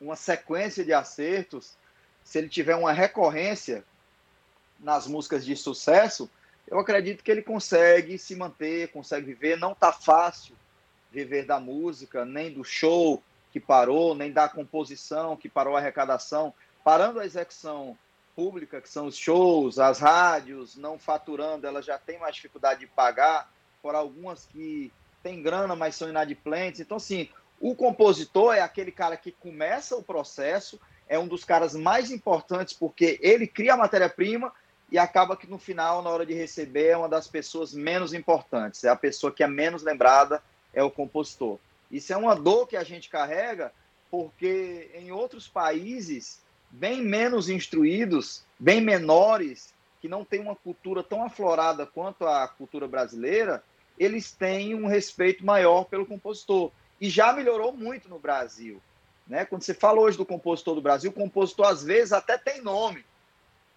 uma 0.00 0.14
sequência 0.14 0.84
de 0.84 0.92
acertos, 0.92 1.76
se 2.22 2.38
ele 2.38 2.48
tiver 2.48 2.76
uma 2.76 2.92
recorrência 2.92 3.84
nas 4.78 5.08
músicas 5.08 5.44
de 5.44 5.56
sucesso, 5.56 6.30
eu 6.68 6.78
acredito 6.78 7.24
que 7.24 7.30
ele 7.32 7.42
consegue 7.42 8.16
se 8.16 8.36
manter, 8.36 8.92
consegue 8.92 9.26
viver. 9.26 9.58
Não 9.58 9.72
está 9.72 9.92
fácil 9.92 10.54
viver 11.10 11.44
da 11.44 11.58
música, 11.58 12.24
nem 12.24 12.52
do 12.52 12.62
show 12.62 13.20
que 13.50 13.58
parou, 13.58 14.14
nem 14.14 14.30
da 14.30 14.48
composição 14.48 15.36
que 15.36 15.48
parou 15.48 15.74
a 15.74 15.80
arrecadação. 15.80 16.54
Parando 16.84 17.18
a 17.18 17.26
execução 17.26 17.98
pública, 18.36 18.80
que 18.80 18.88
são 18.88 19.06
os 19.06 19.16
shows, 19.16 19.80
as 19.80 19.98
rádios, 19.98 20.76
não 20.76 20.96
faturando, 20.96 21.66
ela 21.66 21.82
já 21.82 21.98
tem 21.98 22.20
mais 22.20 22.36
dificuldade 22.36 22.78
de 22.78 22.86
pagar, 22.86 23.52
por 23.82 23.96
algumas 23.96 24.46
que 24.46 24.92
tem 25.22 25.42
grana, 25.42 25.74
mas 25.74 25.96
são 25.96 26.08
inadimplentes. 26.08 26.80
Então, 26.80 26.96
assim, 26.96 27.28
o 27.60 27.74
compositor 27.74 28.54
é 28.54 28.60
aquele 28.60 28.92
cara 28.92 29.16
que 29.16 29.32
começa 29.32 29.96
o 29.96 30.02
processo, 30.02 30.80
é 31.08 31.18
um 31.18 31.26
dos 31.26 31.44
caras 31.44 31.74
mais 31.74 32.10
importantes 32.10 32.74
porque 32.74 33.18
ele 33.22 33.46
cria 33.46 33.74
a 33.74 33.76
matéria-prima 33.76 34.52
e 34.90 34.98
acaba 34.98 35.36
que 35.36 35.46
no 35.46 35.58
final, 35.58 36.02
na 36.02 36.10
hora 36.10 36.24
de 36.24 36.34
receber, 36.34 36.88
é 36.88 36.96
uma 36.96 37.08
das 37.08 37.26
pessoas 37.26 37.74
menos 37.74 38.14
importantes. 38.14 38.84
É 38.84 38.88
a 38.88 38.96
pessoa 38.96 39.32
que 39.32 39.42
é 39.42 39.46
menos 39.46 39.82
lembrada, 39.82 40.42
é 40.72 40.82
o 40.82 40.90
compositor. 40.90 41.58
Isso 41.90 42.12
é 42.12 42.16
uma 42.16 42.34
dor 42.34 42.66
que 42.66 42.76
a 42.76 42.84
gente 42.84 43.08
carrega, 43.08 43.72
porque 44.10 44.90
em 44.94 45.10
outros 45.10 45.48
países 45.48 46.40
bem 46.70 47.02
menos 47.02 47.48
instruídos, 47.48 48.44
bem 48.58 48.80
menores, 48.80 49.74
que 50.00 50.08
não 50.08 50.24
têm 50.24 50.40
uma 50.40 50.54
cultura 50.54 51.02
tão 51.02 51.24
aflorada 51.24 51.86
quanto 51.86 52.26
a 52.26 52.46
cultura 52.46 52.86
brasileira, 52.86 53.62
eles 53.98 54.32
têm 54.32 54.74
um 54.74 54.86
respeito 54.86 55.44
maior 55.44 55.84
pelo 55.84 56.06
compositor. 56.06 56.70
E 57.00 57.08
já 57.08 57.32
melhorou 57.32 57.72
muito 57.72 58.08
no 58.08 58.18
Brasil. 58.18 58.80
Né? 59.26 59.44
Quando 59.44 59.62
você 59.62 59.74
fala 59.74 60.00
hoje 60.00 60.16
do 60.16 60.24
compositor 60.24 60.74
do 60.74 60.80
Brasil, 60.80 61.10
o 61.10 61.14
compositor 61.14 61.66
às 61.66 61.84
vezes 61.84 62.12
até 62.12 62.38
tem 62.38 62.60
nome. 62.62 63.04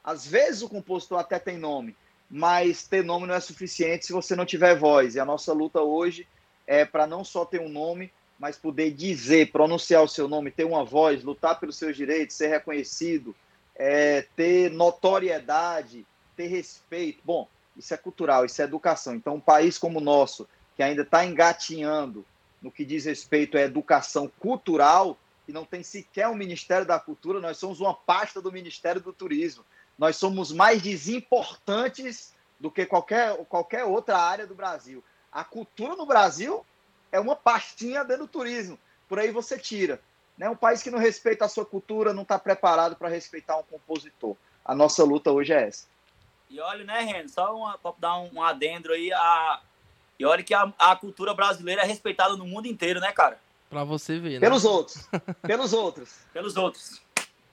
Às 0.04 0.26
vezes 0.26 0.62
o 0.62 0.70
compositor 0.70 1.20
até 1.20 1.38
tem 1.38 1.58
nome, 1.58 1.96
mas 2.30 2.88
ter 2.88 3.04
nome 3.04 3.28
não 3.28 3.36
é 3.36 3.40
suficiente 3.40 4.06
se 4.06 4.14
você 4.14 4.36
não 4.36 4.46
tiver 4.46 4.76
voz. 4.76 5.16
E 5.16 5.20
a 5.20 5.26
nossa 5.26 5.54
luta 5.54 5.82
hoje 5.82 6.28
é 6.66 6.86
para 6.86 7.06
não 7.06 7.24
só 7.24 7.46
ter 7.46 7.60
um 7.60 7.70
nome, 7.70 8.12
mas 8.40 8.58
poder 8.58 8.92
dizer, 8.92 9.52
pronunciar 9.52 10.02
o 10.02 10.08
seu 10.08 10.28
nome, 10.28 10.50
ter 10.50 10.64
uma 10.64 10.84
voz, 10.84 11.24
lutar 11.24 11.60
pelos 11.60 11.76
seus 11.78 11.96
direitos, 11.96 12.36
ser 12.36 12.48
reconhecido, 12.48 13.36
é, 13.76 14.26
ter 14.36 14.72
notoriedade, 14.72 16.06
ter 16.36 16.48
respeito. 16.48 17.22
Bom, 17.24 17.48
isso 17.76 17.94
é 17.94 17.98
cultural, 17.98 18.46
isso 18.46 18.62
é 18.62 18.66
educação. 18.66 19.16
Então, 19.16 19.36
um 19.36 19.40
país 19.40 19.78
como 19.78 20.00
o 20.00 20.04
nosso, 20.04 20.48
que 20.76 20.84
ainda 20.84 21.02
está 21.02 21.26
engatinhando 21.26 22.26
no 22.62 22.72
que 22.72 22.86
diz 22.86 23.06
respeito 23.06 23.58
à 23.58 23.62
educação 23.62 24.32
cultural, 24.40 25.18
e 25.48 25.52
não 25.52 25.66
tem 25.66 25.84
sequer 25.84 26.28
um 26.28 26.36
Ministério 26.36 26.86
da 26.86 27.00
Cultura, 27.00 27.40
nós 27.40 27.58
somos 27.58 27.80
uma 27.80 27.94
pasta 27.94 28.42
do 28.42 28.52
Ministério 28.52 29.02
do 29.02 29.12
Turismo. 29.12 29.66
Nós 29.98 30.16
somos 30.16 30.52
mais 30.52 30.82
desimportantes 30.82 32.34
do 32.60 32.72
que 32.72 32.86
qualquer, 32.86 33.36
qualquer 33.46 33.84
outra 33.84 34.18
área 34.18 34.46
do 34.46 34.56
Brasil. 34.56 35.04
A 35.32 35.44
cultura 35.44 35.96
no 35.96 36.06
Brasil 36.06 36.66
é 37.12 37.20
uma 37.20 37.36
pastinha 37.36 38.04
dentro 38.04 38.26
do 38.26 38.32
turismo. 38.32 38.78
Por 39.10 39.20
aí 39.20 39.32
você 39.32 39.58
tira. 39.58 40.00
Né? 40.38 40.50
Um 40.50 40.56
país 40.56 40.82
que 40.82 40.92
não 40.92 41.00
respeita 41.00 41.46
a 41.46 41.50
sua 41.50 41.66
cultura 41.66 42.14
não 42.14 42.24
está 42.24 42.40
preparado 42.40 42.96
para 42.96 43.10
respeitar 43.10 43.58
um 43.58 43.64
compositor. 43.64 44.36
A 44.64 44.74
nossa 44.76 45.04
luta 45.04 45.32
hoje 45.32 45.54
é 45.54 45.68
essa. 45.68 45.86
E 46.52 46.60
olha, 46.60 46.84
né, 46.84 47.00
Ren, 47.00 47.28
só 47.30 47.78
para 47.82 47.94
dar 47.98 48.20
um, 48.20 48.30
um 48.34 48.44
adendo 48.44 48.92
aí, 48.92 49.12
a... 49.14 49.62
e 50.20 50.26
olha 50.26 50.44
que 50.44 50.54
a, 50.54 50.72
a 50.78 50.96
cultura 50.98 51.34
brasileira 51.34 51.82
é 51.82 51.86
respeitada 51.86 52.36
no 52.36 52.46
mundo 52.46 52.68
inteiro, 52.68 53.00
né, 53.00 53.12
cara? 53.14 53.40
Para 53.70 53.86
você 53.86 54.20
ver, 54.20 54.34
né? 54.34 54.40
Pelos 54.42 54.66
outros. 54.66 55.08
Pelos 55.42 55.72
outros. 55.72 56.20
Pelos 56.34 56.58
outros. 56.58 57.02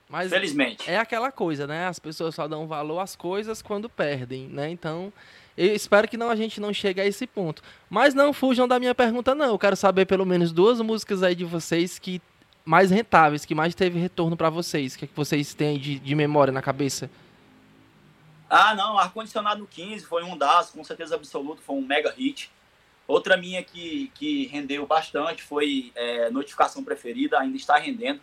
Mas 0.09 0.29
Felizmente. 0.29 0.89
É 0.89 0.97
aquela 0.97 1.31
coisa, 1.31 1.65
né? 1.65 1.87
As 1.87 1.97
pessoas 1.97 2.35
só 2.35 2.45
dão 2.45 2.67
valor 2.67 2.99
às 2.99 3.15
coisas 3.15 3.61
quando 3.61 3.87
perdem, 3.87 4.47
né? 4.49 4.69
Então, 4.69 5.13
eu 5.55 5.73
espero 5.73 6.07
que 6.07 6.17
não, 6.17 6.29
a 6.29 6.35
gente 6.35 6.59
não 6.59 6.73
chegue 6.73 6.99
a 6.99 7.05
esse 7.05 7.25
ponto. 7.25 7.61
Mas 7.89 8.13
não 8.13 8.33
fujam 8.33 8.67
da 8.67 8.79
minha 8.79 8.93
pergunta, 8.93 9.33
não. 9.33 9.45
Eu 9.45 9.59
quero 9.59 9.77
saber 9.77 10.05
pelo 10.05 10.25
menos 10.25 10.51
duas 10.51 10.81
músicas 10.81 11.23
aí 11.23 11.35
de 11.35 11.45
vocês 11.45 11.97
que 11.97 12.21
mais 12.65 12.91
rentáveis, 12.91 13.45
que 13.45 13.55
mais 13.55 13.73
teve 13.73 13.97
retorno 13.97 14.35
para 14.35 14.49
vocês. 14.49 14.95
O 14.95 14.99
que, 14.99 15.05
é 15.05 15.07
que 15.07 15.15
vocês 15.15 15.53
têm 15.53 15.79
de, 15.79 15.99
de 15.99 16.15
memória 16.15 16.51
na 16.51 16.61
cabeça? 16.61 17.09
Ah, 18.49 18.73
não, 18.73 18.97
Ar-Condicionado 18.97 19.59
no 19.59 19.67
15 19.67 20.05
foi 20.05 20.23
um 20.23 20.35
das, 20.35 20.71
com 20.71 20.83
certeza 20.83 21.13
absoluta, 21.13 21.61
foi 21.61 21.75
um 21.75 21.85
mega 21.85 22.09
hit. 22.11 22.51
Outra 23.07 23.37
minha 23.37 23.63
que, 23.63 24.11
que 24.15 24.47
rendeu 24.47 24.85
bastante 24.87 25.43
foi 25.43 25.91
é, 25.95 26.29
Notificação 26.31 26.83
Preferida, 26.83 27.39
ainda 27.39 27.57
está 27.57 27.77
rendendo, 27.77 28.21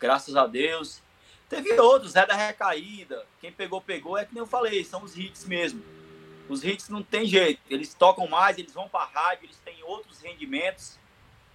graças 0.00 0.34
a 0.34 0.46
Deus. 0.46 1.00
Teve 1.48 1.78
outros, 1.78 2.12
Zé 2.12 2.26
da 2.26 2.34
Recaída, 2.34 3.24
quem 3.40 3.52
pegou, 3.52 3.80
pegou, 3.80 4.18
é 4.18 4.24
que 4.24 4.34
nem 4.34 4.40
eu 4.40 4.46
falei, 4.46 4.82
são 4.84 5.04
os 5.04 5.16
hits 5.16 5.44
mesmo. 5.44 5.82
Os 6.48 6.64
hits 6.64 6.88
não 6.88 7.02
tem 7.02 7.24
jeito, 7.24 7.60
eles 7.70 7.94
tocam 7.94 8.26
mais, 8.26 8.58
eles 8.58 8.72
vão 8.72 8.88
para 8.88 9.04
rádio, 9.04 9.44
eles 9.44 9.58
têm 9.64 9.82
outros 9.84 10.20
rendimentos, 10.20 10.98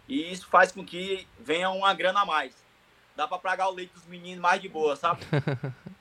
e 0.07 0.31
isso 0.31 0.47
faz 0.47 0.71
com 0.71 0.85
que 0.85 1.27
venha 1.37 1.69
uma 1.69 1.93
grana 1.93 2.21
a 2.21 2.25
mais. 2.25 2.55
Dá 3.15 3.27
para 3.27 3.37
pagar 3.39 3.67
o 3.67 3.73
leite 3.73 3.93
dos 3.93 4.05
meninos 4.05 4.39
mais 4.39 4.61
de 4.61 4.69
boa, 4.69 4.95
sabe? 4.95 5.21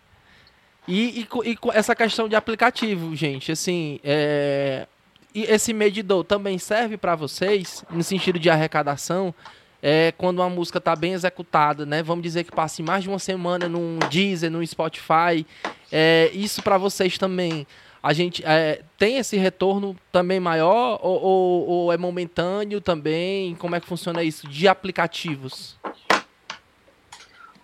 E, 0.89 1.21
e, 1.45 1.51
e, 1.51 1.59
essa 1.75 1.95
questão 1.95 2.29
de 2.29 2.35
aplicativo, 2.35 3.15
gente, 3.15 3.53
assim, 3.53 4.01
é... 4.03 4.87
e 5.35 5.43
esse 5.43 5.75
medidor 5.75 6.25
também 6.25 6.57
serve 6.57 6.97
para 6.97 7.15
vocês, 7.15 7.85
no 7.91 8.03
sentido 8.03 8.39
de 8.39 8.49
arrecadação, 8.49 9.35
é, 9.83 10.13
quando 10.17 10.39
uma 10.39 10.49
música 10.49 10.79
está 10.79 10.97
bem 10.97 11.13
executada, 11.13 11.85
né? 11.87 12.03
Vamos 12.03 12.23
dizer 12.23 12.45
que 12.45 12.51
passe 12.51 12.83
mais 12.83 13.03
de 13.03 13.11
uma 13.11 13.19
semana 13.19 13.69
num 13.69 13.99
Deezer, 14.11 14.51
num 14.51 14.65
Spotify, 14.67 15.47
é, 15.93 16.31
isso 16.33 16.63
para 16.63 16.79
vocês 16.79 17.19
também, 17.19 17.67
a 18.03 18.13
gente 18.13 18.43
é, 18.45 18.83
tem 18.97 19.19
esse 19.19 19.37
retorno 19.37 19.97
também 20.11 20.41
maior 20.41 20.99
ou, 21.03 21.23
ou, 21.23 21.69
ou 21.69 21.93
é 21.93 21.99
momentâneo 21.99 22.81
também? 22.81 23.55
Como 23.57 23.75
é 23.75 23.81
que 23.81 23.87
funciona 23.87 24.23
isso 24.23 24.49
de 24.49 24.67
aplicativos? 24.67 25.77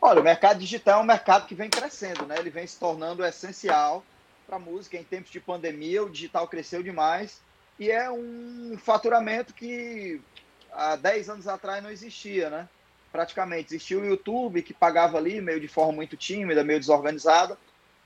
Olha, 0.07 0.21
o 0.21 0.23
mercado 0.23 0.59
digital 0.59 1.01
é 1.01 1.03
um 1.03 1.07
mercado 1.07 1.47
que 1.47 1.55
vem 1.55 1.71
crescendo, 1.71 2.27
né? 2.27 2.37
Ele 2.39 2.51
vem 2.51 2.67
se 2.67 2.79
tornando 2.79 3.25
essencial 3.25 4.05
para 4.47 4.57
a 4.57 4.59
música. 4.59 4.99
Em 4.99 5.03
tempos 5.03 5.33
de 5.33 5.41
pandemia, 5.41 6.05
o 6.05 6.11
digital 6.11 6.47
cresceu 6.47 6.83
demais 6.83 7.41
e 7.79 7.91
é 7.91 8.11
um 8.11 8.77
faturamento 8.77 9.55
que 9.55 10.21
há 10.71 10.95
10 10.97 11.31
anos 11.31 11.49
atrás 11.49 11.83
não 11.83 11.89
existia, 11.89 12.51
né? 12.51 12.69
Praticamente. 13.11 13.75
Existia 13.75 13.99
o 13.99 14.05
YouTube, 14.05 14.61
que 14.61 14.75
pagava 14.75 15.17
ali, 15.17 15.41
meio 15.41 15.59
de 15.59 15.69
forma 15.69 15.95
muito 15.95 16.19
tímida, 16.19 16.63
meio 16.63 16.79
desorganizada, 16.79 17.57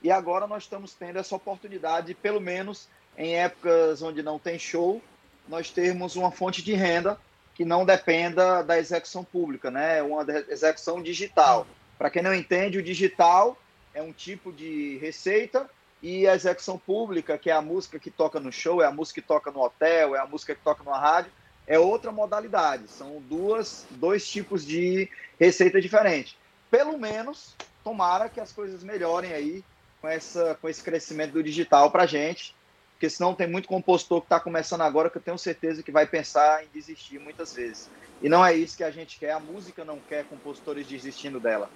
e 0.01 0.09
agora 0.09 0.47
nós 0.47 0.63
estamos 0.63 0.93
tendo 0.93 1.19
essa 1.19 1.35
oportunidade, 1.35 2.13
pelo 2.13 2.39
menos 2.39 2.87
em 3.17 3.35
épocas 3.35 4.01
onde 4.01 4.23
não 4.23 4.39
tem 4.39 4.57
show, 4.57 5.01
nós 5.49 5.69
termos 5.69 6.15
uma 6.15 6.31
fonte 6.31 6.63
de 6.63 6.73
renda 6.73 7.19
que 7.53 7.65
não 7.65 7.83
dependa 7.83 8.63
da 8.63 8.79
execução 8.79 9.21
pública, 9.21 9.69
né? 9.69 10.01
Uma 10.01 10.25
execução 10.47 11.03
digital. 11.03 11.67
Para 11.99 12.09
quem 12.09 12.23
não 12.23 12.33
entende, 12.33 12.77
o 12.77 12.81
digital 12.81 13.57
é 13.93 14.01
um 14.01 14.13
tipo 14.13 14.53
de 14.53 14.97
receita 14.99 15.69
e 16.01 16.25
a 16.25 16.33
execução 16.33 16.77
pública, 16.77 17.37
que 17.37 17.49
é 17.49 17.53
a 17.53 17.61
música 17.61 17.99
que 17.99 18.09
toca 18.09 18.39
no 18.39 18.53
show, 18.53 18.81
é 18.81 18.85
a 18.85 18.91
música 18.91 19.21
que 19.21 19.27
toca 19.27 19.51
no 19.51 19.59
hotel, 19.59 20.15
é 20.15 20.19
a 20.19 20.25
música 20.25 20.55
que 20.55 20.61
toca 20.61 20.81
numa 20.81 20.97
rádio, 20.97 21.29
é 21.67 21.77
outra 21.77 22.09
modalidade. 22.09 22.87
São 22.87 23.21
duas, 23.27 23.85
dois 23.91 24.25
tipos 24.25 24.65
de 24.65 25.09
receita 25.37 25.81
diferente. 25.81 26.37
Pelo 26.71 26.97
menos, 26.97 27.53
tomara 27.83 28.29
que 28.29 28.39
as 28.39 28.53
coisas 28.53 28.81
melhorem 28.81 29.33
aí 29.33 29.61
com, 29.99 30.07
essa, 30.07 30.55
com 30.61 30.69
esse 30.69 30.81
crescimento 30.81 31.33
do 31.33 31.43
digital 31.43 31.91
para 31.91 32.03
a 32.03 32.07
gente, 32.07 32.55
porque 32.99 33.09
senão 33.09 33.33
tem 33.33 33.47
muito 33.47 33.65
compositor 33.65 34.19
que 34.19 34.25
está 34.25 34.41
começando 34.41 34.81
agora 34.81 35.09
que 35.09 35.17
eu 35.17 35.21
tenho 35.21 35.37
certeza 35.37 35.81
que 35.81 35.89
vai 35.89 36.05
pensar 36.05 36.65
em 36.65 36.67
desistir 36.73 37.17
muitas 37.17 37.55
vezes. 37.55 37.89
E 38.21 38.27
não 38.27 38.45
é 38.45 38.53
isso 38.53 38.75
que 38.75 38.83
a 38.83 38.91
gente 38.91 39.17
quer, 39.17 39.31
a 39.31 39.39
música 39.39 39.85
não 39.85 39.99
quer 39.99 40.25
compositores 40.25 40.85
desistindo 40.85 41.39
dela. 41.39 41.69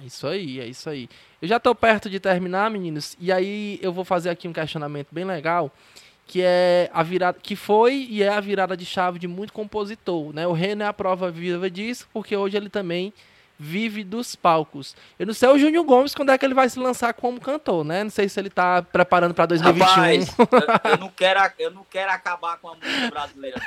É 0.00 0.06
isso 0.06 0.24
aí, 0.28 0.60
é 0.60 0.66
isso 0.66 0.88
aí. 0.88 1.08
Eu 1.42 1.48
já 1.48 1.56
estou 1.56 1.74
perto 1.74 2.08
de 2.08 2.20
terminar, 2.20 2.70
meninos, 2.70 3.16
e 3.18 3.32
aí 3.32 3.80
eu 3.82 3.92
vou 3.92 4.04
fazer 4.04 4.30
aqui 4.30 4.46
um 4.46 4.52
questionamento 4.52 5.08
bem 5.10 5.24
legal, 5.24 5.68
que 6.28 6.42
é 6.42 6.88
a 6.92 7.02
virada, 7.02 7.36
que 7.42 7.56
foi 7.56 8.06
e 8.08 8.22
é 8.22 8.28
a 8.28 8.38
virada 8.38 8.76
de 8.76 8.86
chave 8.86 9.18
de 9.18 9.26
muito 9.26 9.52
compositor, 9.52 10.32
né? 10.32 10.46
O 10.46 10.52
Renan 10.52 10.84
é 10.84 10.88
a 10.88 10.92
prova 10.92 11.28
viva 11.28 11.68
disso, 11.68 12.08
porque 12.12 12.36
hoje 12.36 12.56
ele 12.56 12.68
também 12.68 13.12
vive 13.62 14.02
dos 14.02 14.34
palcos. 14.34 14.96
Eu 15.18 15.26
não 15.26 15.34
sei 15.34 15.46
o 15.50 15.58
Júnior 15.58 15.84
Gomes 15.84 16.14
quando 16.14 16.30
é 16.30 16.38
que 16.38 16.46
ele 16.46 16.54
vai 16.54 16.66
se 16.70 16.78
lançar 16.78 17.12
como 17.12 17.38
cantor, 17.38 17.84
né? 17.84 18.02
Não 18.02 18.10
sei 18.10 18.26
se 18.26 18.40
ele 18.40 18.48
tá 18.48 18.80
preparando 18.80 19.34
para 19.34 19.44
2021. 19.44 19.86
Rapaz, 19.86 20.34
eu, 20.38 20.90
eu, 20.92 20.96
não 20.96 21.10
quero, 21.10 21.52
eu 21.58 21.70
não 21.70 21.84
quero 21.84 22.10
acabar 22.10 22.56
com 22.56 22.70
a 22.70 22.74
música 22.74 23.10
brasileira. 23.10 23.60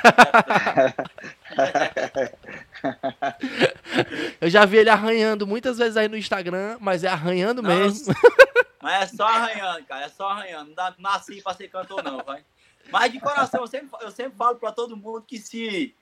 eu 4.40 4.50
já 4.50 4.64
vi 4.64 4.78
ele 4.78 4.90
arranhando 4.90 5.46
muitas 5.46 5.78
vezes 5.78 5.96
aí 5.96 6.08
no 6.08 6.16
Instagram, 6.16 6.76
mas 6.80 7.04
é 7.04 7.08
arranhando 7.08 7.62
Nossa, 7.62 7.76
mesmo. 7.76 8.14
Mas 8.82 9.12
é 9.12 9.16
só 9.16 9.28
arranhando, 9.28 9.84
cara, 9.84 10.06
é 10.06 10.08
só 10.08 10.28
arranhando. 10.28 10.74
Não 10.76 10.94
nasci 10.98 11.40
para 11.40 11.54
ser 11.54 11.68
cantor 11.68 12.02
não, 12.02 12.18
vai. 12.24 12.44
Mas 12.90 13.12
de 13.12 13.20
coração, 13.20 13.60
eu 13.60 13.68
sempre, 13.68 13.88
eu 14.00 14.10
sempre 14.10 14.36
falo 14.36 14.56
para 14.56 14.72
todo 14.72 14.96
mundo 14.96 15.22
que 15.22 15.38
se 15.38 15.94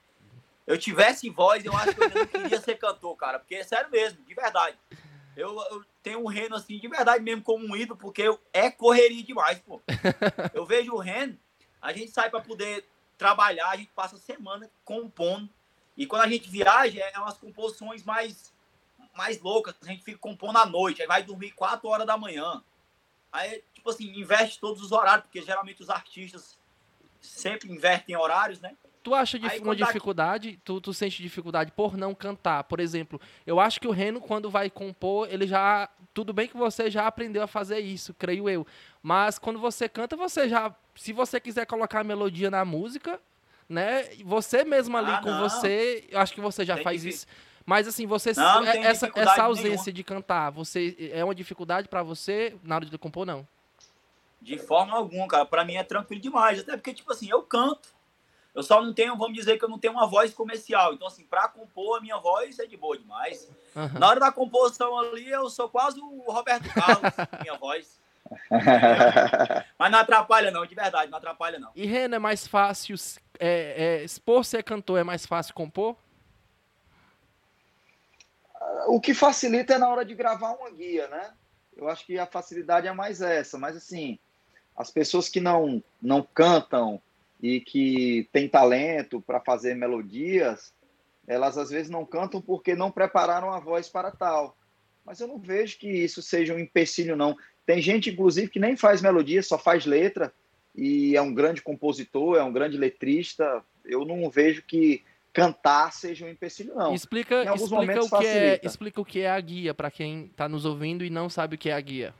eu 0.66 0.78
tivesse 0.78 1.28
voz, 1.28 1.64
eu 1.64 1.76
acho 1.76 1.94
que 1.94 2.02
eu 2.02 2.10
não 2.10 2.26
queria 2.26 2.60
ser 2.60 2.76
cantor, 2.76 3.16
cara. 3.16 3.38
Porque 3.38 3.56
é 3.56 3.64
sério 3.64 3.90
mesmo, 3.90 4.22
de 4.24 4.34
verdade. 4.34 4.76
Eu, 5.36 5.58
eu 5.70 5.84
tenho 6.02 6.22
o 6.22 6.28
Reno, 6.28 6.56
assim, 6.56 6.78
de 6.78 6.88
verdade 6.88 7.22
mesmo, 7.22 7.42
como 7.42 7.66
um 7.66 7.76
ídolo, 7.76 7.98
porque 7.98 8.22
eu, 8.22 8.40
é 8.52 8.70
correria 8.70 9.22
demais, 9.22 9.58
pô. 9.60 9.80
Eu 10.52 10.66
vejo 10.66 10.92
o 10.92 10.98
Reno, 10.98 11.38
a 11.80 11.92
gente 11.92 12.10
sai 12.10 12.28
para 12.28 12.40
poder 12.40 12.84
trabalhar, 13.16 13.70
a 13.70 13.76
gente 13.76 13.90
passa 13.92 14.16
a 14.16 14.18
semana 14.18 14.70
compondo. 14.84 15.48
E 15.96 16.06
quando 16.06 16.22
a 16.22 16.28
gente 16.28 16.50
viaja, 16.50 17.00
é 17.00 17.18
umas 17.18 17.38
composições 17.38 18.04
mais, 18.04 18.52
mais 19.14 19.40
loucas. 19.40 19.74
A 19.82 19.86
gente 19.86 20.04
fica 20.04 20.18
compondo 20.18 20.58
à 20.58 20.66
noite, 20.66 21.00
aí 21.00 21.08
vai 21.08 21.22
dormir 21.22 21.52
4 21.52 21.88
horas 21.88 22.06
da 22.06 22.16
manhã. 22.16 22.62
Aí, 23.30 23.62
tipo 23.72 23.88
assim, 23.88 24.12
investe 24.18 24.60
todos 24.60 24.82
os 24.82 24.92
horários, 24.92 25.24
porque 25.24 25.40
geralmente 25.40 25.82
os 25.82 25.88
artistas 25.88 26.58
sempre 27.20 27.70
invertem 27.70 28.16
horários, 28.16 28.60
né? 28.60 28.76
Tu 29.02 29.14
acha 29.14 29.38
dif 29.38 29.58
uma 29.60 29.74
dificuldade, 29.74 30.60
tu, 30.64 30.80
tu 30.80 30.94
sente 30.94 31.20
dificuldade 31.20 31.72
por 31.72 31.96
não 31.96 32.14
cantar? 32.14 32.62
Por 32.64 32.78
exemplo, 32.78 33.20
eu 33.44 33.58
acho 33.58 33.80
que 33.80 33.88
o 33.88 33.90
Reno, 33.90 34.20
quando 34.20 34.48
vai 34.48 34.70
compor, 34.70 35.28
ele 35.30 35.46
já. 35.46 35.88
Tudo 36.14 36.32
bem 36.32 36.46
que 36.46 36.56
você 36.56 36.90
já 36.90 37.06
aprendeu 37.06 37.42
a 37.42 37.46
fazer 37.46 37.80
isso, 37.80 38.14
creio 38.14 38.48
eu. 38.48 38.66
Mas 39.02 39.38
quando 39.38 39.58
você 39.58 39.88
canta, 39.88 40.14
você 40.14 40.48
já. 40.48 40.72
Se 40.94 41.12
você 41.12 41.40
quiser 41.40 41.66
colocar 41.66 42.00
a 42.00 42.04
melodia 42.04 42.50
na 42.50 42.64
música, 42.64 43.20
né? 43.68 44.04
Você 44.24 44.62
mesmo 44.64 44.96
ali 44.96 45.10
ah, 45.10 45.20
com 45.20 45.30
não. 45.30 45.40
você, 45.40 46.04
eu 46.08 46.20
acho 46.20 46.32
que 46.32 46.40
você 46.40 46.64
já 46.64 46.76
tem 46.76 46.84
faz 46.84 47.04
isso. 47.04 47.26
Mas 47.64 47.88
assim, 47.88 48.06
você 48.06 48.32
não, 48.34 48.64
é, 48.64 48.78
essa, 48.78 49.10
essa 49.14 49.42
ausência 49.44 49.70
nenhuma. 49.70 49.92
de 49.92 50.04
cantar, 50.04 50.50
você 50.50 51.10
é 51.12 51.24
uma 51.24 51.34
dificuldade 51.34 51.88
para 51.88 52.02
você 52.02 52.56
na 52.62 52.76
hora 52.76 52.84
de 52.84 52.98
compor 52.98 53.24
não? 53.24 53.46
De 54.40 54.58
forma 54.58 54.96
alguma, 54.96 55.26
cara. 55.28 55.46
Para 55.46 55.64
mim 55.64 55.74
é 55.74 55.84
tranquilo 55.84 56.20
demais, 56.20 56.60
até 56.60 56.76
porque 56.76 56.92
tipo 56.92 57.12
assim, 57.12 57.30
eu 57.30 57.42
canto. 57.42 57.88
Eu 58.54 58.62
só 58.62 58.82
não 58.82 58.92
tenho, 58.92 59.16
vamos 59.16 59.34
dizer 59.34 59.58
que 59.58 59.64
eu 59.64 59.68
não 59.68 59.78
tenho 59.78 59.94
uma 59.94 60.06
voz 60.06 60.32
comercial. 60.34 60.92
Então 60.92 61.06
assim, 61.06 61.24
para 61.24 61.48
compor 61.48 61.98
a 61.98 62.00
minha 62.00 62.18
voz 62.18 62.58
é 62.58 62.66
de 62.66 62.76
boa 62.76 62.98
demais. 62.98 63.48
Uhum. 63.74 63.98
Na 63.98 64.08
hora 64.08 64.20
da 64.20 64.32
composição 64.32 64.98
ali, 64.98 65.28
eu 65.28 65.48
sou 65.48 65.68
quase 65.68 65.98
o 66.00 66.30
Roberto 66.30 66.68
Carlos, 66.72 67.12
minha 67.40 67.56
voz. 67.56 68.00
Mas 69.78 69.90
não 69.90 69.98
atrapalha 69.98 70.50
não, 70.50 70.64
de 70.66 70.74
verdade, 70.74 71.10
não 71.10 71.18
atrapalha 71.18 71.58
não. 71.58 71.70
E 71.74 71.86
Renan, 71.86 72.16
é 72.16 72.18
mais 72.18 72.46
fácil, 72.46 72.96
é, 73.38 74.04
é, 74.04 74.06
por 74.24 74.44
ser 74.44 74.62
cantor, 74.62 74.98
é 74.98 75.04
mais 75.04 75.26
fácil 75.26 75.54
compor? 75.54 75.96
O 78.86 79.00
que 79.00 79.14
facilita 79.14 79.74
é 79.74 79.78
na 79.78 79.88
hora 79.88 80.04
de 80.04 80.14
gravar 80.14 80.52
uma 80.52 80.70
guia, 80.70 81.08
né? 81.08 81.32
Eu 81.76 81.88
acho 81.88 82.04
que 82.04 82.18
a 82.18 82.26
facilidade 82.26 82.86
é 82.86 82.92
mais 82.92 83.20
essa, 83.20 83.58
mas 83.58 83.76
assim, 83.76 84.18
as 84.76 84.90
pessoas 84.90 85.28
que 85.28 85.40
não, 85.40 85.82
não 86.00 86.22
cantam 86.22 87.00
e 87.42 87.60
que 87.60 88.28
têm 88.32 88.48
talento 88.48 89.20
para 89.20 89.40
fazer 89.40 89.74
melodias, 89.74 90.72
elas 91.26 91.58
às 91.58 91.70
vezes 91.70 91.90
não 91.90 92.06
cantam 92.06 92.40
porque 92.40 92.76
não 92.76 92.90
prepararam 92.90 93.50
a 93.50 93.58
voz 93.58 93.88
para 93.88 94.12
tal. 94.12 94.56
Mas 95.04 95.18
eu 95.20 95.26
não 95.26 95.38
vejo 95.38 95.78
que 95.78 95.88
isso 95.88 96.22
seja 96.22 96.54
um 96.54 96.58
empecilho, 96.58 97.16
não. 97.16 97.36
Tem 97.66 97.82
gente, 97.82 98.10
inclusive, 98.10 98.48
que 98.48 98.60
nem 98.60 98.76
faz 98.76 99.02
melodia, 99.02 99.42
só 99.42 99.58
faz 99.58 99.84
letra 99.84 100.32
e 100.74 101.16
é 101.16 101.22
um 101.22 101.34
grande 101.34 101.60
compositor, 101.60 102.36
é 102.36 102.44
um 102.44 102.52
grande 102.52 102.76
letrista. 102.76 103.62
Eu 103.84 104.04
não 104.04 104.30
vejo 104.30 104.62
que 104.62 105.02
cantar 105.32 105.92
seja 105.92 106.24
um 106.24 106.28
empecilho, 106.28 106.74
não. 106.74 106.94
Explica, 106.94 107.42
explica, 107.54 108.04
o, 108.04 108.18
que 108.20 108.26
é, 108.26 108.60
explica 108.62 109.00
o 109.00 109.04
que 109.04 109.20
é 109.22 109.30
a 109.30 109.40
guia 109.40 109.74
para 109.74 109.90
quem 109.90 110.26
está 110.26 110.48
nos 110.48 110.64
ouvindo 110.64 111.04
e 111.04 111.10
não 111.10 111.28
sabe 111.28 111.56
o 111.56 111.58
que 111.58 111.70
é 111.70 111.72
a 111.72 111.80
guia. 111.80 112.14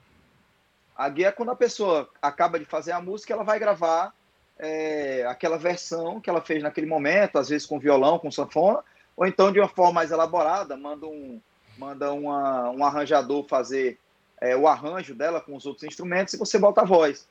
A 0.97 1.09
guia 1.09 1.29
é 1.29 1.33
quando 1.33 1.51
a 1.51 1.57
pessoa 1.57 2.11
acaba 2.21 2.59
de 2.59 2.65
fazer 2.65 2.91
a 2.93 3.01
música, 3.01 3.33
ela 3.33 3.45
vai 3.45 3.59
gravar 3.59 4.13
é, 4.63 5.27
aquela 5.27 5.59
versão 5.59 6.21
que 6.21 6.31
ela 6.31 6.41
fez 6.41 6.63
naquele 6.63 6.87
momento, 6.87 7.37
às 7.37 7.49
vezes 7.49 7.67
com 7.67 7.81
violão, 7.81 8.17
com 8.17 8.31
sanfona, 8.31 8.79
ou 9.17 9.27
então 9.27 9.51
de 9.51 9.59
uma 9.59 9.69
forma 9.69 9.95
mais 9.95 10.13
elaborada, 10.13 10.77
manda 10.77 11.05
um, 11.05 11.41
manda 11.77 12.13
uma, 12.13 12.71
um 12.71 12.85
arranjador 12.85 13.45
fazer 13.49 13.99
é, 14.41 14.57
o 14.57 14.69
arranjo 14.69 15.17
dela 15.17 15.41
com 15.41 15.57
os 15.57 15.67
outros 15.67 15.83
instrumentos 15.83 16.33
e 16.35 16.39
você 16.39 16.61
bota 16.61 16.83
a 16.83 16.85
voz. 16.85 17.27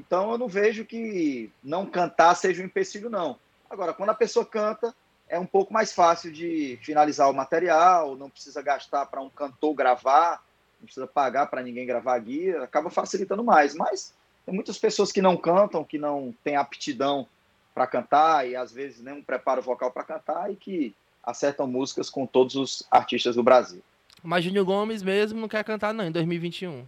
Então 0.00 0.32
eu 0.32 0.36
não 0.36 0.48
vejo 0.48 0.84
que 0.84 1.48
não 1.62 1.86
cantar 1.86 2.34
seja 2.34 2.60
um 2.60 2.66
empecilho, 2.66 3.08
não. 3.08 3.38
Agora, 3.70 3.94
quando 3.94 4.10
a 4.10 4.14
pessoa 4.14 4.44
canta, 4.44 4.92
é 5.28 5.38
um 5.38 5.46
pouco 5.46 5.72
mais 5.72 5.92
fácil 5.92 6.32
de 6.32 6.76
finalizar 6.82 7.30
o 7.30 7.34
material, 7.34 8.16
não 8.16 8.28
precisa 8.28 8.60
gastar 8.60 9.06
para 9.06 9.20
um 9.20 9.30
cantor 9.30 9.74
gravar, 9.74 10.44
não 10.80 10.86
precisa 10.86 11.06
pagar 11.06 11.46
para 11.46 11.62
ninguém 11.62 11.86
gravar 11.86 12.16
a 12.16 12.18
guia, 12.18 12.64
acaba 12.64 12.90
facilitando 12.90 13.44
mais. 13.44 13.76
Mas 13.76 14.12
tem 14.44 14.54
muitas 14.54 14.78
pessoas 14.78 15.10
que 15.10 15.22
não 15.22 15.36
cantam, 15.36 15.84
que 15.84 15.98
não 15.98 16.34
têm 16.44 16.56
aptidão 16.56 17.26
para 17.74 17.86
cantar 17.86 18.48
e 18.48 18.54
às 18.54 18.72
vezes 18.72 19.02
nem 19.02 19.14
um 19.14 19.22
preparo 19.22 19.60
vocal 19.60 19.90
para 19.90 20.04
cantar 20.04 20.52
e 20.52 20.56
que 20.56 20.94
acertam 21.22 21.66
músicas 21.66 22.10
com 22.10 22.26
todos 22.26 22.54
os 22.54 22.86
artistas 22.90 23.34
do 23.34 23.42
Brasil. 23.42 23.82
Mas 24.22 24.44
Júnior 24.44 24.64
Gomes 24.64 25.02
mesmo 25.02 25.40
não 25.40 25.48
quer 25.48 25.64
cantar, 25.64 25.92
não, 25.92 26.04
em 26.04 26.12
2021. 26.12 26.86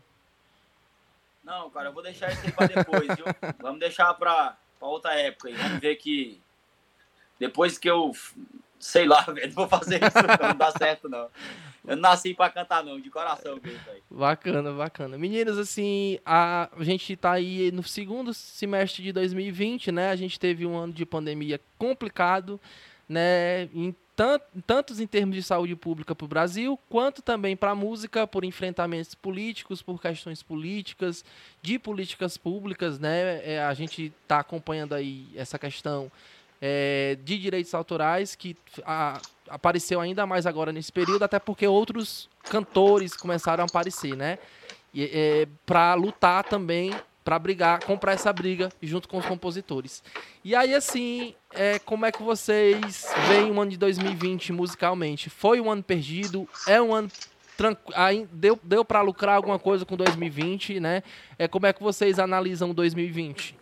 Não, 1.43 1.71
cara, 1.71 1.89
eu 1.89 1.93
vou 1.93 2.03
deixar 2.03 2.33
isso 2.33 2.45
aí 2.45 2.53
pra 2.53 2.67
depois, 2.67 3.07
viu? 3.07 3.27
Vamos 3.61 3.79
deixar 3.79 4.13
pra, 4.15 4.57
pra 4.79 4.89
outra 4.89 5.15
época 5.15 5.49
aí. 5.49 5.55
Vamos 5.55 5.79
ver 5.79 5.95
que. 5.97 6.41
Depois 7.39 7.79
que 7.79 7.89
eu. 7.89 8.11
Sei 8.81 9.07
lá, 9.07 9.21
velho, 9.23 9.47
não 9.47 9.55
vou 9.55 9.69
fazer 9.69 9.97
isso, 10.03 10.17
não, 10.17 10.49
não 10.49 10.57
dá 10.57 10.73
certo, 10.73 11.09
não. 11.09 11.29
Eu 11.87 11.97
nasci 11.97 12.34
pra 12.34 12.51
cantar, 12.51 12.84
não, 12.84 13.01
de 13.01 13.11
coração 13.11 13.59
mesmo, 13.62 13.78
velho. 13.84 14.03
Bacana, 14.11 14.72
bacana. 14.72 15.16
Meninas, 15.16 15.57
assim, 15.59 16.18
a, 16.24 16.68
a 16.76 16.84
gente 16.84 17.16
tá 17.16 17.32
aí 17.32 17.70
no 17.70 17.82
segundo 17.82 18.34
semestre 18.34 19.03
de 19.03 19.12
2020, 19.12 19.93
né? 19.93 20.11
A 20.11 20.16
gente 20.16 20.39
teve 20.39 20.66
um 20.66 20.76
ano 20.76 20.93
de 20.93 21.07
pandemia 21.07 21.61
complicado, 21.78 22.61
né? 23.09 23.64
Em 23.74 23.95
tantos 24.66 24.99
em 24.99 25.07
termos 25.07 25.34
de 25.37 25.43
saúde 25.43 25.76
pública 25.76 26.14
para 26.14 26.24
o 26.24 26.28
Brasil, 26.28 26.78
quanto 26.89 27.20
também 27.20 27.55
para 27.55 27.72
a 27.72 27.74
música, 27.74 28.26
por 28.26 28.45
enfrentamentos 28.45 29.14
políticos, 29.14 29.82
por 29.82 30.01
questões 30.01 30.43
políticas, 30.43 31.22
de 31.61 31.78
políticas 31.78 32.39
públicas, 32.39 32.99
né? 32.99 33.43
É, 33.45 33.62
a 33.62 33.74
gente 33.74 34.12
está 34.22 34.41
acompanhando 34.41 34.95
aí 34.95 35.26
essa 35.37 35.59
questão 35.59 36.11
é, 36.61 37.18
de 37.22 37.39
direitos 37.39 37.74
autorais 37.74 38.34
que 38.34 38.57
a, 38.84 39.20
apareceu 39.49 40.01
ainda 40.01 40.26
mais 40.26 40.47
agora 40.47 40.72
nesse 40.72 40.92
período, 40.92 41.22
até 41.22 41.38
porque 41.38 41.66
outros 41.66 42.28
cantores 42.44 43.16
começaram 43.16 43.64
a 43.64 43.66
aparecer, 43.66 44.16
né? 44.16 44.38
É, 44.94 45.47
para 45.64 45.94
lutar 45.94 46.44
também 46.44 46.94
para 47.26 47.40
brigar, 47.40 47.82
comprar 47.82 48.12
essa 48.12 48.32
briga 48.32 48.68
junto 48.80 49.09
com 49.09 49.18
os 49.18 49.26
compositores. 49.26 50.01
E 50.44 50.55
aí, 50.55 50.72
assim, 50.72 51.34
é, 51.53 51.76
como 51.80 52.07
é 52.07 52.12
que 52.12 52.22
vocês 52.22 53.12
veem 53.26 53.51
o 53.51 53.61
ano 53.61 53.72
de 53.72 53.76
2020 53.76 54.53
musicalmente? 54.53 55.28
Foi 55.28 55.61
um 55.61 55.68
ano 55.68 55.82
perdido? 55.82 56.49
É 56.68 56.80
um 56.80 56.94
ano? 56.94 57.11
Deu, 58.30 58.57
deu 58.62 58.84
para 58.84 59.03
lucrar 59.03 59.34
alguma 59.34 59.59
coisa 59.59 59.84
com 59.84 59.97
2020, 59.97 60.78
né? 60.78 61.03
É, 61.36 61.49
como 61.49 61.66
é 61.66 61.72
que 61.72 61.82
vocês 61.82 62.20
analisam 62.20 62.72
2020? 62.72 63.59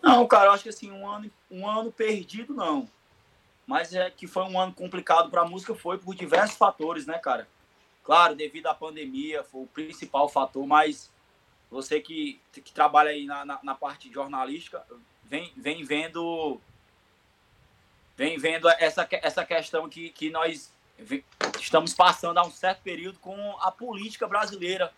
Não, 0.00 0.24
cara, 0.28 0.50
eu 0.50 0.52
acho 0.52 0.62
que 0.62 0.68
assim, 0.68 0.92
um 0.92 1.08
ano, 1.08 1.28
um 1.50 1.68
ano 1.68 1.90
perdido 1.90 2.54
não. 2.54 2.88
Mas 3.66 3.94
é 3.94 4.10
que 4.10 4.26
foi 4.26 4.42
um 4.44 4.60
ano 4.60 4.72
complicado 4.72 5.30
para 5.30 5.42
a 5.42 5.48
música, 5.48 5.74
foi 5.74 5.98
por 5.98 6.14
diversos 6.14 6.56
fatores, 6.56 7.06
né, 7.06 7.18
cara? 7.18 7.48
Claro, 8.02 8.34
devido 8.34 8.66
à 8.66 8.74
pandemia, 8.74 9.42
foi 9.42 9.62
o 9.62 9.66
principal 9.66 10.28
fator, 10.28 10.66
mas 10.66 11.10
você 11.70 12.00
que, 12.00 12.40
que 12.52 12.72
trabalha 12.72 13.10
aí 13.10 13.24
na, 13.24 13.44
na, 13.44 13.58
na, 13.62 13.74
parte 13.74 14.12
jornalística, 14.12 14.84
vem, 15.24 15.52
vem 15.56 15.82
vendo 15.82 16.60
vem 18.16 18.38
vendo 18.38 18.68
essa, 18.68 19.08
essa 19.10 19.44
questão 19.44 19.88
que, 19.88 20.10
que 20.10 20.30
nós 20.30 20.70
estamos 21.58 21.94
passando 21.94 22.38
há 22.38 22.46
um 22.46 22.50
certo 22.50 22.82
período 22.82 23.18
com 23.18 23.56
a 23.60 23.72
política 23.72 24.28
brasileira, 24.28 24.92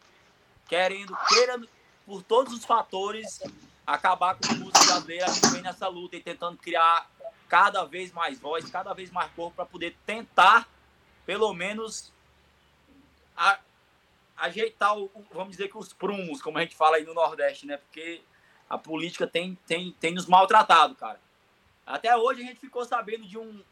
querendo, 0.68 1.16
querendo 1.28 1.68
por 2.04 2.22
todos 2.22 2.52
os 2.52 2.64
fatores, 2.64 3.40
acabar 3.86 4.34
com 4.34 4.52
a 4.52 4.54
música 4.56 4.84
brasileira. 4.84 5.26
A 5.26 5.32
gente 5.32 5.48
vem 5.48 5.62
nessa 5.62 5.88
luta 5.88 6.16
e 6.16 6.20
tentando 6.20 6.58
criar 6.58 7.08
cada 7.48 7.84
vez 7.84 8.12
mais 8.12 8.38
voz, 8.38 8.68
cada 8.70 8.92
vez 8.92 9.10
mais 9.10 9.30
corpo 9.32 9.56
para 9.56 9.66
poder 9.66 9.96
tentar, 10.04 10.68
pelo 11.24 11.52
menos, 11.54 12.12
a, 13.36 13.58
ajeitar, 14.36 14.98
o, 14.98 15.10
vamos 15.32 15.52
dizer 15.52 15.68
que 15.68 15.78
os 15.78 15.92
prumos, 15.92 16.42
como 16.42 16.58
a 16.58 16.62
gente 16.62 16.76
fala 16.76 16.96
aí 16.96 17.04
no 17.04 17.14
Nordeste, 17.14 17.66
né? 17.66 17.76
Porque 17.76 18.20
a 18.68 18.76
política 18.76 19.26
tem, 19.26 19.56
tem, 19.66 19.92
tem 19.92 20.14
nos 20.14 20.26
maltratado, 20.26 20.94
cara. 20.94 21.20
Até 21.86 22.16
hoje 22.16 22.42
a 22.42 22.44
gente 22.44 22.58
ficou 22.58 22.84
sabendo 22.84 23.24
de, 23.24 23.38
um, 23.38 23.62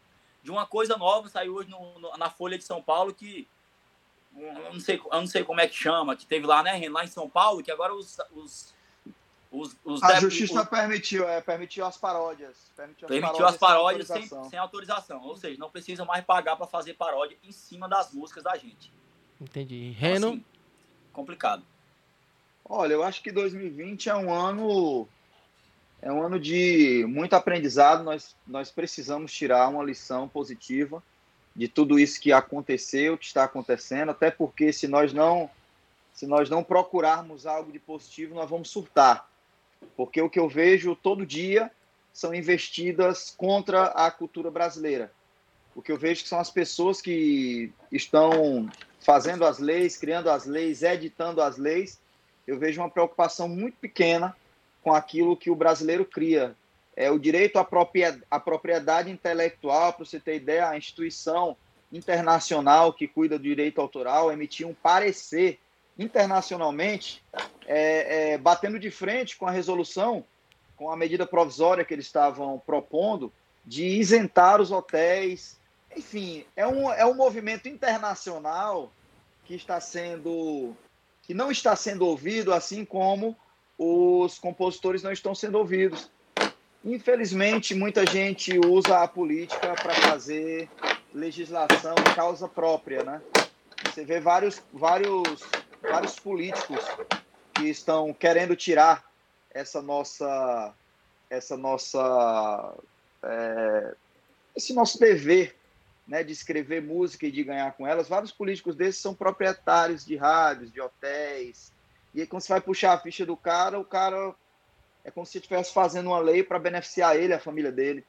de 0.42 0.50
uma 0.50 0.66
coisa 0.66 0.96
nova, 0.96 1.28
saiu 1.28 1.54
hoje 1.54 1.68
no, 1.68 1.98
no, 1.98 2.16
na 2.16 2.30
Folha 2.30 2.56
de 2.56 2.64
São 2.64 2.80
Paulo, 2.80 3.12
que 3.12 3.48
eu 4.36 4.72
não, 4.72 4.80
sei, 4.80 4.98
eu 4.98 5.20
não 5.20 5.26
sei 5.26 5.44
como 5.44 5.60
é 5.60 5.68
que 5.68 5.74
chama, 5.74 6.16
que 6.16 6.26
teve 6.26 6.46
lá, 6.46 6.62
né, 6.62 6.88
lá 6.88 7.04
em 7.04 7.08
São 7.08 7.28
Paulo, 7.28 7.62
que 7.62 7.70
agora 7.70 7.94
os. 7.94 8.18
os, 8.32 8.73
os, 9.54 9.76
os 9.84 10.02
a 10.02 10.18
justiça 10.18 10.62
os, 10.62 10.68
permitiu, 10.68 11.28
é, 11.28 11.40
permitiu 11.40 11.86
as 11.86 11.96
paródias. 11.96 12.56
Permitiu 12.76 13.06
as 13.06 13.08
permitiu 13.08 13.36
paródias, 13.38 13.52
as 13.52 13.58
paródias 13.58 14.06
sem, 14.06 14.16
autorização. 14.16 14.42
Sem, 14.42 14.50
sem 14.50 14.58
autorização. 14.58 15.22
Ou 15.22 15.36
seja, 15.36 15.58
não 15.58 15.70
precisa 15.70 16.04
mais 16.04 16.24
pagar 16.24 16.56
para 16.56 16.66
fazer 16.66 16.94
paródia 16.94 17.36
em 17.44 17.52
cima 17.52 17.88
das 17.88 18.12
músicas 18.12 18.42
da 18.42 18.56
gente. 18.56 18.92
Entendi. 19.40 19.90
Reno. 19.90 20.16
Então, 20.16 20.30
assim, 20.30 20.44
complicado. 21.12 21.62
Olha, 22.64 22.94
eu 22.94 23.04
acho 23.04 23.22
que 23.22 23.30
2020 23.30 24.08
é 24.08 24.16
um 24.16 24.32
ano 24.32 25.06
é 26.02 26.12
um 26.12 26.22
ano 26.22 26.40
de 26.40 27.04
muito 27.08 27.34
aprendizado. 27.34 28.02
Nós, 28.02 28.34
nós 28.46 28.70
precisamos 28.70 29.32
tirar 29.32 29.68
uma 29.68 29.84
lição 29.84 30.28
positiva 30.28 31.02
de 31.54 31.68
tudo 31.68 31.98
isso 31.98 32.20
que 32.20 32.32
aconteceu, 32.32 33.16
que 33.16 33.26
está 33.26 33.44
acontecendo, 33.44 34.10
até 34.10 34.30
porque 34.30 34.72
se 34.72 34.88
nós 34.88 35.12
não 35.12 35.48
se 36.12 36.26
nós 36.26 36.48
não 36.48 36.62
procurarmos 36.62 37.44
algo 37.44 37.72
de 37.72 37.78
positivo, 37.78 38.34
nós 38.34 38.48
vamos 38.48 38.70
surtar. 38.70 39.28
Porque 39.96 40.20
o 40.20 40.30
que 40.30 40.38
eu 40.38 40.48
vejo 40.48 40.96
todo 40.96 41.26
dia 41.26 41.70
são 42.12 42.34
investidas 42.34 43.34
contra 43.36 43.86
a 43.86 44.10
cultura 44.10 44.50
brasileira. 44.50 45.12
O 45.74 45.82
que 45.82 45.90
eu 45.90 45.98
vejo 45.98 46.24
são 46.26 46.38
as 46.38 46.50
pessoas 46.50 47.00
que 47.00 47.72
estão 47.90 48.70
fazendo 49.00 49.44
as 49.44 49.58
leis, 49.58 49.96
criando 49.96 50.30
as 50.30 50.46
leis, 50.46 50.82
editando 50.82 51.42
as 51.42 51.58
leis, 51.58 52.00
eu 52.46 52.58
vejo 52.58 52.80
uma 52.80 52.90
preocupação 52.90 53.48
muito 53.48 53.76
pequena 53.78 54.36
com 54.82 54.92
aquilo 54.92 55.36
que 55.36 55.50
o 55.50 55.56
brasileiro 55.56 56.04
cria. 56.04 56.54
É 56.94 57.10
o 57.10 57.18
direito 57.18 57.58
à 57.58 57.64
propriedade, 57.64 58.22
à 58.30 58.38
propriedade 58.38 59.10
intelectual, 59.10 59.92
para 59.92 60.04
você 60.04 60.20
ter 60.20 60.36
ideia, 60.36 60.68
a 60.68 60.76
instituição 60.76 61.56
internacional 61.92 62.92
que 62.92 63.08
cuida 63.08 63.38
do 63.38 63.44
direito 63.44 63.80
autoral 63.80 64.30
emitiu 64.30 64.68
um 64.68 64.74
parecer 64.74 65.58
internacionalmente, 65.98 67.22
é, 67.66 68.32
é, 68.32 68.38
batendo 68.38 68.78
de 68.78 68.90
frente 68.90 69.36
com 69.36 69.46
a 69.46 69.50
resolução, 69.50 70.24
com 70.76 70.90
a 70.90 70.96
medida 70.96 71.26
provisória 71.26 71.84
que 71.84 71.94
eles 71.94 72.06
estavam 72.06 72.60
propondo, 72.66 73.32
de 73.64 73.86
isentar 73.86 74.60
os 74.60 74.70
hotéis. 74.70 75.58
Enfim, 75.96 76.44
é 76.56 76.66
um, 76.66 76.92
é 76.92 77.06
um 77.06 77.14
movimento 77.14 77.68
internacional 77.68 78.92
que 79.44 79.54
está 79.54 79.80
sendo 79.80 80.74
que 81.22 81.32
não 81.32 81.50
está 81.50 81.74
sendo 81.74 82.06
ouvido, 82.06 82.52
assim 82.52 82.84
como 82.84 83.34
os 83.78 84.38
compositores 84.38 85.02
não 85.02 85.10
estão 85.10 85.34
sendo 85.34 85.56
ouvidos. 85.56 86.10
Infelizmente, 86.84 87.74
muita 87.74 88.04
gente 88.04 88.58
usa 88.58 89.02
a 89.02 89.08
política 89.08 89.72
para 89.72 89.94
fazer 89.94 90.68
legislação 91.14 91.94
causa 92.14 92.46
própria, 92.46 93.02
né? 93.02 93.22
Você 93.86 94.04
vê 94.04 94.20
vários, 94.20 94.62
vários, 94.72 95.40
vários 95.88 96.18
políticos 96.18 96.84
que 97.54 97.68
estão 97.68 98.12
querendo 98.12 98.56
tirar 98.56 99.04
essa 99.50 99.80
nossa, 99.80 100.74
essa 101.30 101.56
nossa, 101.56 102.74
é, 103.22 103.94
esse 104.56 104.74
nosso 104.74 104.98
dever, 104.98 105.56
né, 106.06 106.22
de 106.22 106.32
escrever 106.32 106.82
música 106.82 107.26
e 107.26 107.32
de 107.32 107.44
ganhar 107.44 107.72
com 107.72 107.86
elas. 107.86 108.08
Vários 108.08 108.32
políticos 108.32 108.74
desses 108.74 109.00
são 109.00 109.14
proprietários 109.14 110.04
de 110.04 110.16
rádios, 110.16 110.72
de 110.72 110.80
hotéis. 110.80 111.72
E 112.12 112.20
aí, 112.20 112.26
quando 112.26 112.42
você 112.42 112.52
vai 112.52 112.60
puxar 112.60 112.92
a 112.92 112.98
ficha 112.98 113.24
do 113.24 113.36
cara, 113.36 113.78
o 113.78 113.84
cara 113.84 114.34
é 115.04 115.10
como 115.10 115.24
se 115.24 115.38
estivesse 115.38 115.72
fazendo 115.72 116.08
uma 116.08 116.18
lei 116.18 116.42
para 116.42 116.58
beneficiar 116.58 117.16
ele, 117.16 117.32
a 117.32 117.40
família 117.40 117.72
dele 117.72 118.04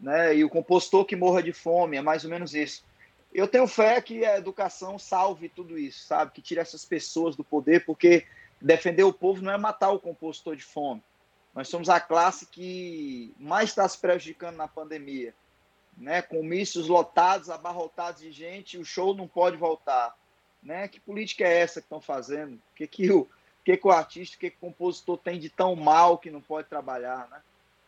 né? 0.00 0.36
E 0.36 0.44
o 0.44 0.50
compostor 0.50 1.04
que 1.04 1.16
morra 1.16 1.42
de 1.42 1.52
fome, 1.52 1.96
é 1.96 2.02
mais 2.02 2.24
ou 2.24 2.30
menos 2.30 2.54
isso. 2.54 2.84
Eu 3.32 3.46
tenho 3.46 3.66
fé 3.66 4.00
que 4.00 4.24
a 4.24 4.38
educação 4.38 4.98
salve 4.98 5.48
tudo 5.48 5.78
isso, 5.78 6.04
sabe? 6.04 6.32
Que 6.32 6.42
tire 6.42 6.60
essas 6.60 6.84
pessoas 6.84 7.36
do 7.36 7.44
poder, 7.44 7.84
porque 7.84 8.26
defender 8.60 9.04
o 9.04 9.12
povo 9.12 9.42
não 9.42 9.52
é 9.52 9.58
matar 9.58 9.90
o 9.90 10.00
compostor 10.00 10.56
de 10.56 10.64
fome. 10.64 11.02
Nós 11.54 11.68
somos 11.68 11.88
a 11.88 12.00
classe 12.00 12.46
que 12.46 13.34
mais 13.38 13.70
está 13.70 13.88
se 13.88 13.98
prejudicando 13.98 14.56
na 14.56 14.68
pandemia, 14.68 15.34
né? 15.96 16.22
Comícios 16.22 16.88
lotados, 16.88 17.50
abarrotados 17.50 18.22
de 18.22 18.30
gente, 18.30 18.78
o 18.78 18.84
show 18.84 19.14
não 19.14 19.26
pode 19.26 19.56
voltar, 19.56 20.16
né? 20.62 20.88
Que 20.88 21.00
política 21.00 21.44
é 21.44 21.58
essa 21.58 21.80
que 21.80 21.86
estão 21.86 22.00
fazendo? 22.00 22.54
O 22.54 22.76
que 22.76 22.86
que 22.86 23.10
o, 23.10 23.28
que 23.64 23.76
que 23.76 23.86
o 23.86 23.90
artista, 23.90 24.36
o 24.36 24.38
que 24.38 24.50
que 24.50 24.56
o 24.56 24.60
compositor 24.60 25.18
tem 25.18 25.38
de 25.38 25.50
tão 25.50 25.74
mal 25.76 26.18
que 26.18 26.30
não 26.30 26.40
pode 26.40 26.68
trabalhar, 26.68 27.28
né? 27.28 27.40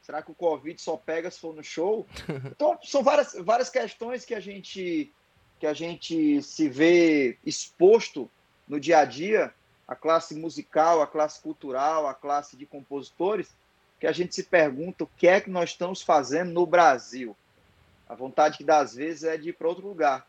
Será 0.02 0.22
que 0.22 0.30
o 0.30 0.34
Covid 0.34 0.80
só 0.80 0.96
pega 0.96 1.30
se 1.30 1.38
for 1.38 1.54
no 1.54 1.62
show? 1.62 2.06
Então, 2.56 2.78
são 2.82 3.02
várias, 3.02 3.34
várias 3.34 3.70
questões 3.70 4.24
que 4.24 4.34
a 4.34 4.40
gente 4.40 5.12
que 5.60 5.66
a 5.66 5.74
gente 5.74 6.42
se 6.42 6.70
vê 6.70 7.36
exposto 7.44 8.30
no 8.66 8.80
dia 8.80 9.00
a 9.00 9.04
dia, 9.04 9.52
a 9.86 9.94
classe 9.94 10.34
musical, 10.34 11.02
a 11.02 11.06
classe 11.06 11.38
cultural, 11.42 12.06
a 12.06 12.14
classe 12.14 12.56
de 12.56 12.64
compositores, 12.64 13.54
que 14.00 14.06
a 14.06 14.12
gente 14.12 14.34
se 14.34 14.44
pergunta 14.44 15.04
o 15.04 15.10
que 15.18 15.28
é 15.28 15.38
que 15.38 15.50
nós 15.50 15.70
estamos 15.70 16.00
fazendo 16.00 16.50
no 16.50 16.64
Brasil. 16.64 17.36
A 18.08 18.14
vontade 18.14 18.56
que 18.56 18.64
dá 18.64 18.78
às 18.78 18.94
vezes 18.94 19.24
é 19.24 19.36
de 19.36 19.50
ir 19.50 19.52
para 19.52 19.68
outro 19.68 19.86
lugar, 19.86 20.26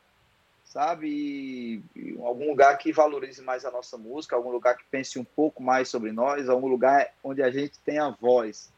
sabe? 0.66 1.08
E, 1.08 1.84
e 1.96 2.18
algum 2.22 2.50
lugar 2.50 2.78
que 2.78 2.92
valorize 2.92 3.42
mais 3.42 3.64
a 3.64 3.72
nossa 3.72 3.98
música, 3.98 4.36
algum 4.36 4.52
lugar 4.52 4.76
que 4.76 4.84
pense 4.92 5.18
um 5.18 5.24
pouco 5.24 5.64
mais 5.64 5.88
sobre 5.88 6.12
nós, 6.12 6.50
algum 6.50 6.68
lugar 6.68 7.10
onde 7.24 7.42
a 7.42 7.50
gente 7.50 7.80
tenha 7.86 8.10
voz. 8.10 8.70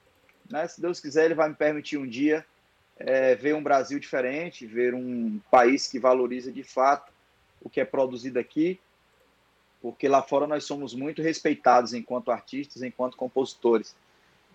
Né? 0.47 0.67
Se 0.67 0.79
Deus 0.79 0.99
quiser, 0.99 1.25
Ele 1.25 1.33
vai 1.33 1.49
me 1.49 1.55
permitir 1.55 1.97
um 1.97 2.07
dia 2.07 2.45
é, 3.05 3.35
ver 3.35 3.53
um 3.53 3.61
Brasil 3.61 3.99
diferente, 3.99 4.65
ver 4.65 4.93
um 4.93 5.39
país 5.51 5.87
que 5.87 5.99
valoriza 5.99 6.51
de 6.51 6.63
fato 6.63 7.11
o 7.61 7.69
que 7.69 7.81
é 7.81 7.85
produzido 7.85 8.39
aqui, 8.39 8.79
porque 9.81 10.07
lá 10.07 10.21
fora 10.21 10.47
nós 10.47 10.63
somos 10.63 10.93
muito 10.93 11.21
respeitados 11.21 11.93
enquanto 11.93 12.31
artistas, 12.31 12.81
enquanto 12.81 13.17
compositores. 13.17 13.95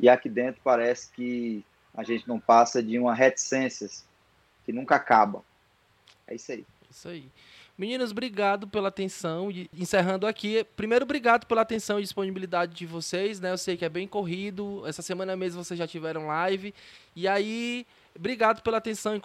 E 0.01 0.09
aqui 0.09 0.29
dentro 0.29 0.61
parece 0.65 1.11
que 1.13 1.63
a 1.95 2.03
gente 2.03 2.27
não 2.27 2.41
passa 2.41 2.83
de 2.83 2.99
uma 2.99 3.15
reticências 3.15 4.05
que 4.65 4.73
nunca 4.73 4.97
acaba. 4.97 5.43
É 6.27 6.35
isso 6.35 6.53
aí. 6.53 6.65
Isso 6.91 7.09
aí. 7.09 7.31
Meninos, 7.77 8.11
obrigado 8.11 8.67
pela 8.67 8.89
atenção. 8.89 9.51
encerrando 9.73 10.27
aqui, 10.27 10.65
primeiro, 10.77 11.05
obrigado 11.05 11.47
pela 11.47 11.61
atenção 11.61 11.99
e 11.99 12.03
disponibilidade 12.03 12.75
de 12.75 12.87
vocês, 12.87 13.41
né? 13.41 13.53
Eu 13.53 13.59
sei 13.59 13.77
que 13.77 13.85
é 13.85 13.89
bem 13.89 14.09
corrido. 14.09 14.83
Essa 14.87 15.03
semana 15.03 15.37
mesmo 15.37 15.63
vocês 15.63 15.79
já 15.79 15.87
tiveram 15.87 16.27
live. 16.27 16.75
E 17.15 17.29
aí, 17.29 17.87
obrigado 18.17 18.63
pela 18.63 18.79
atenção 18.79 19.17
e 19.17 19.21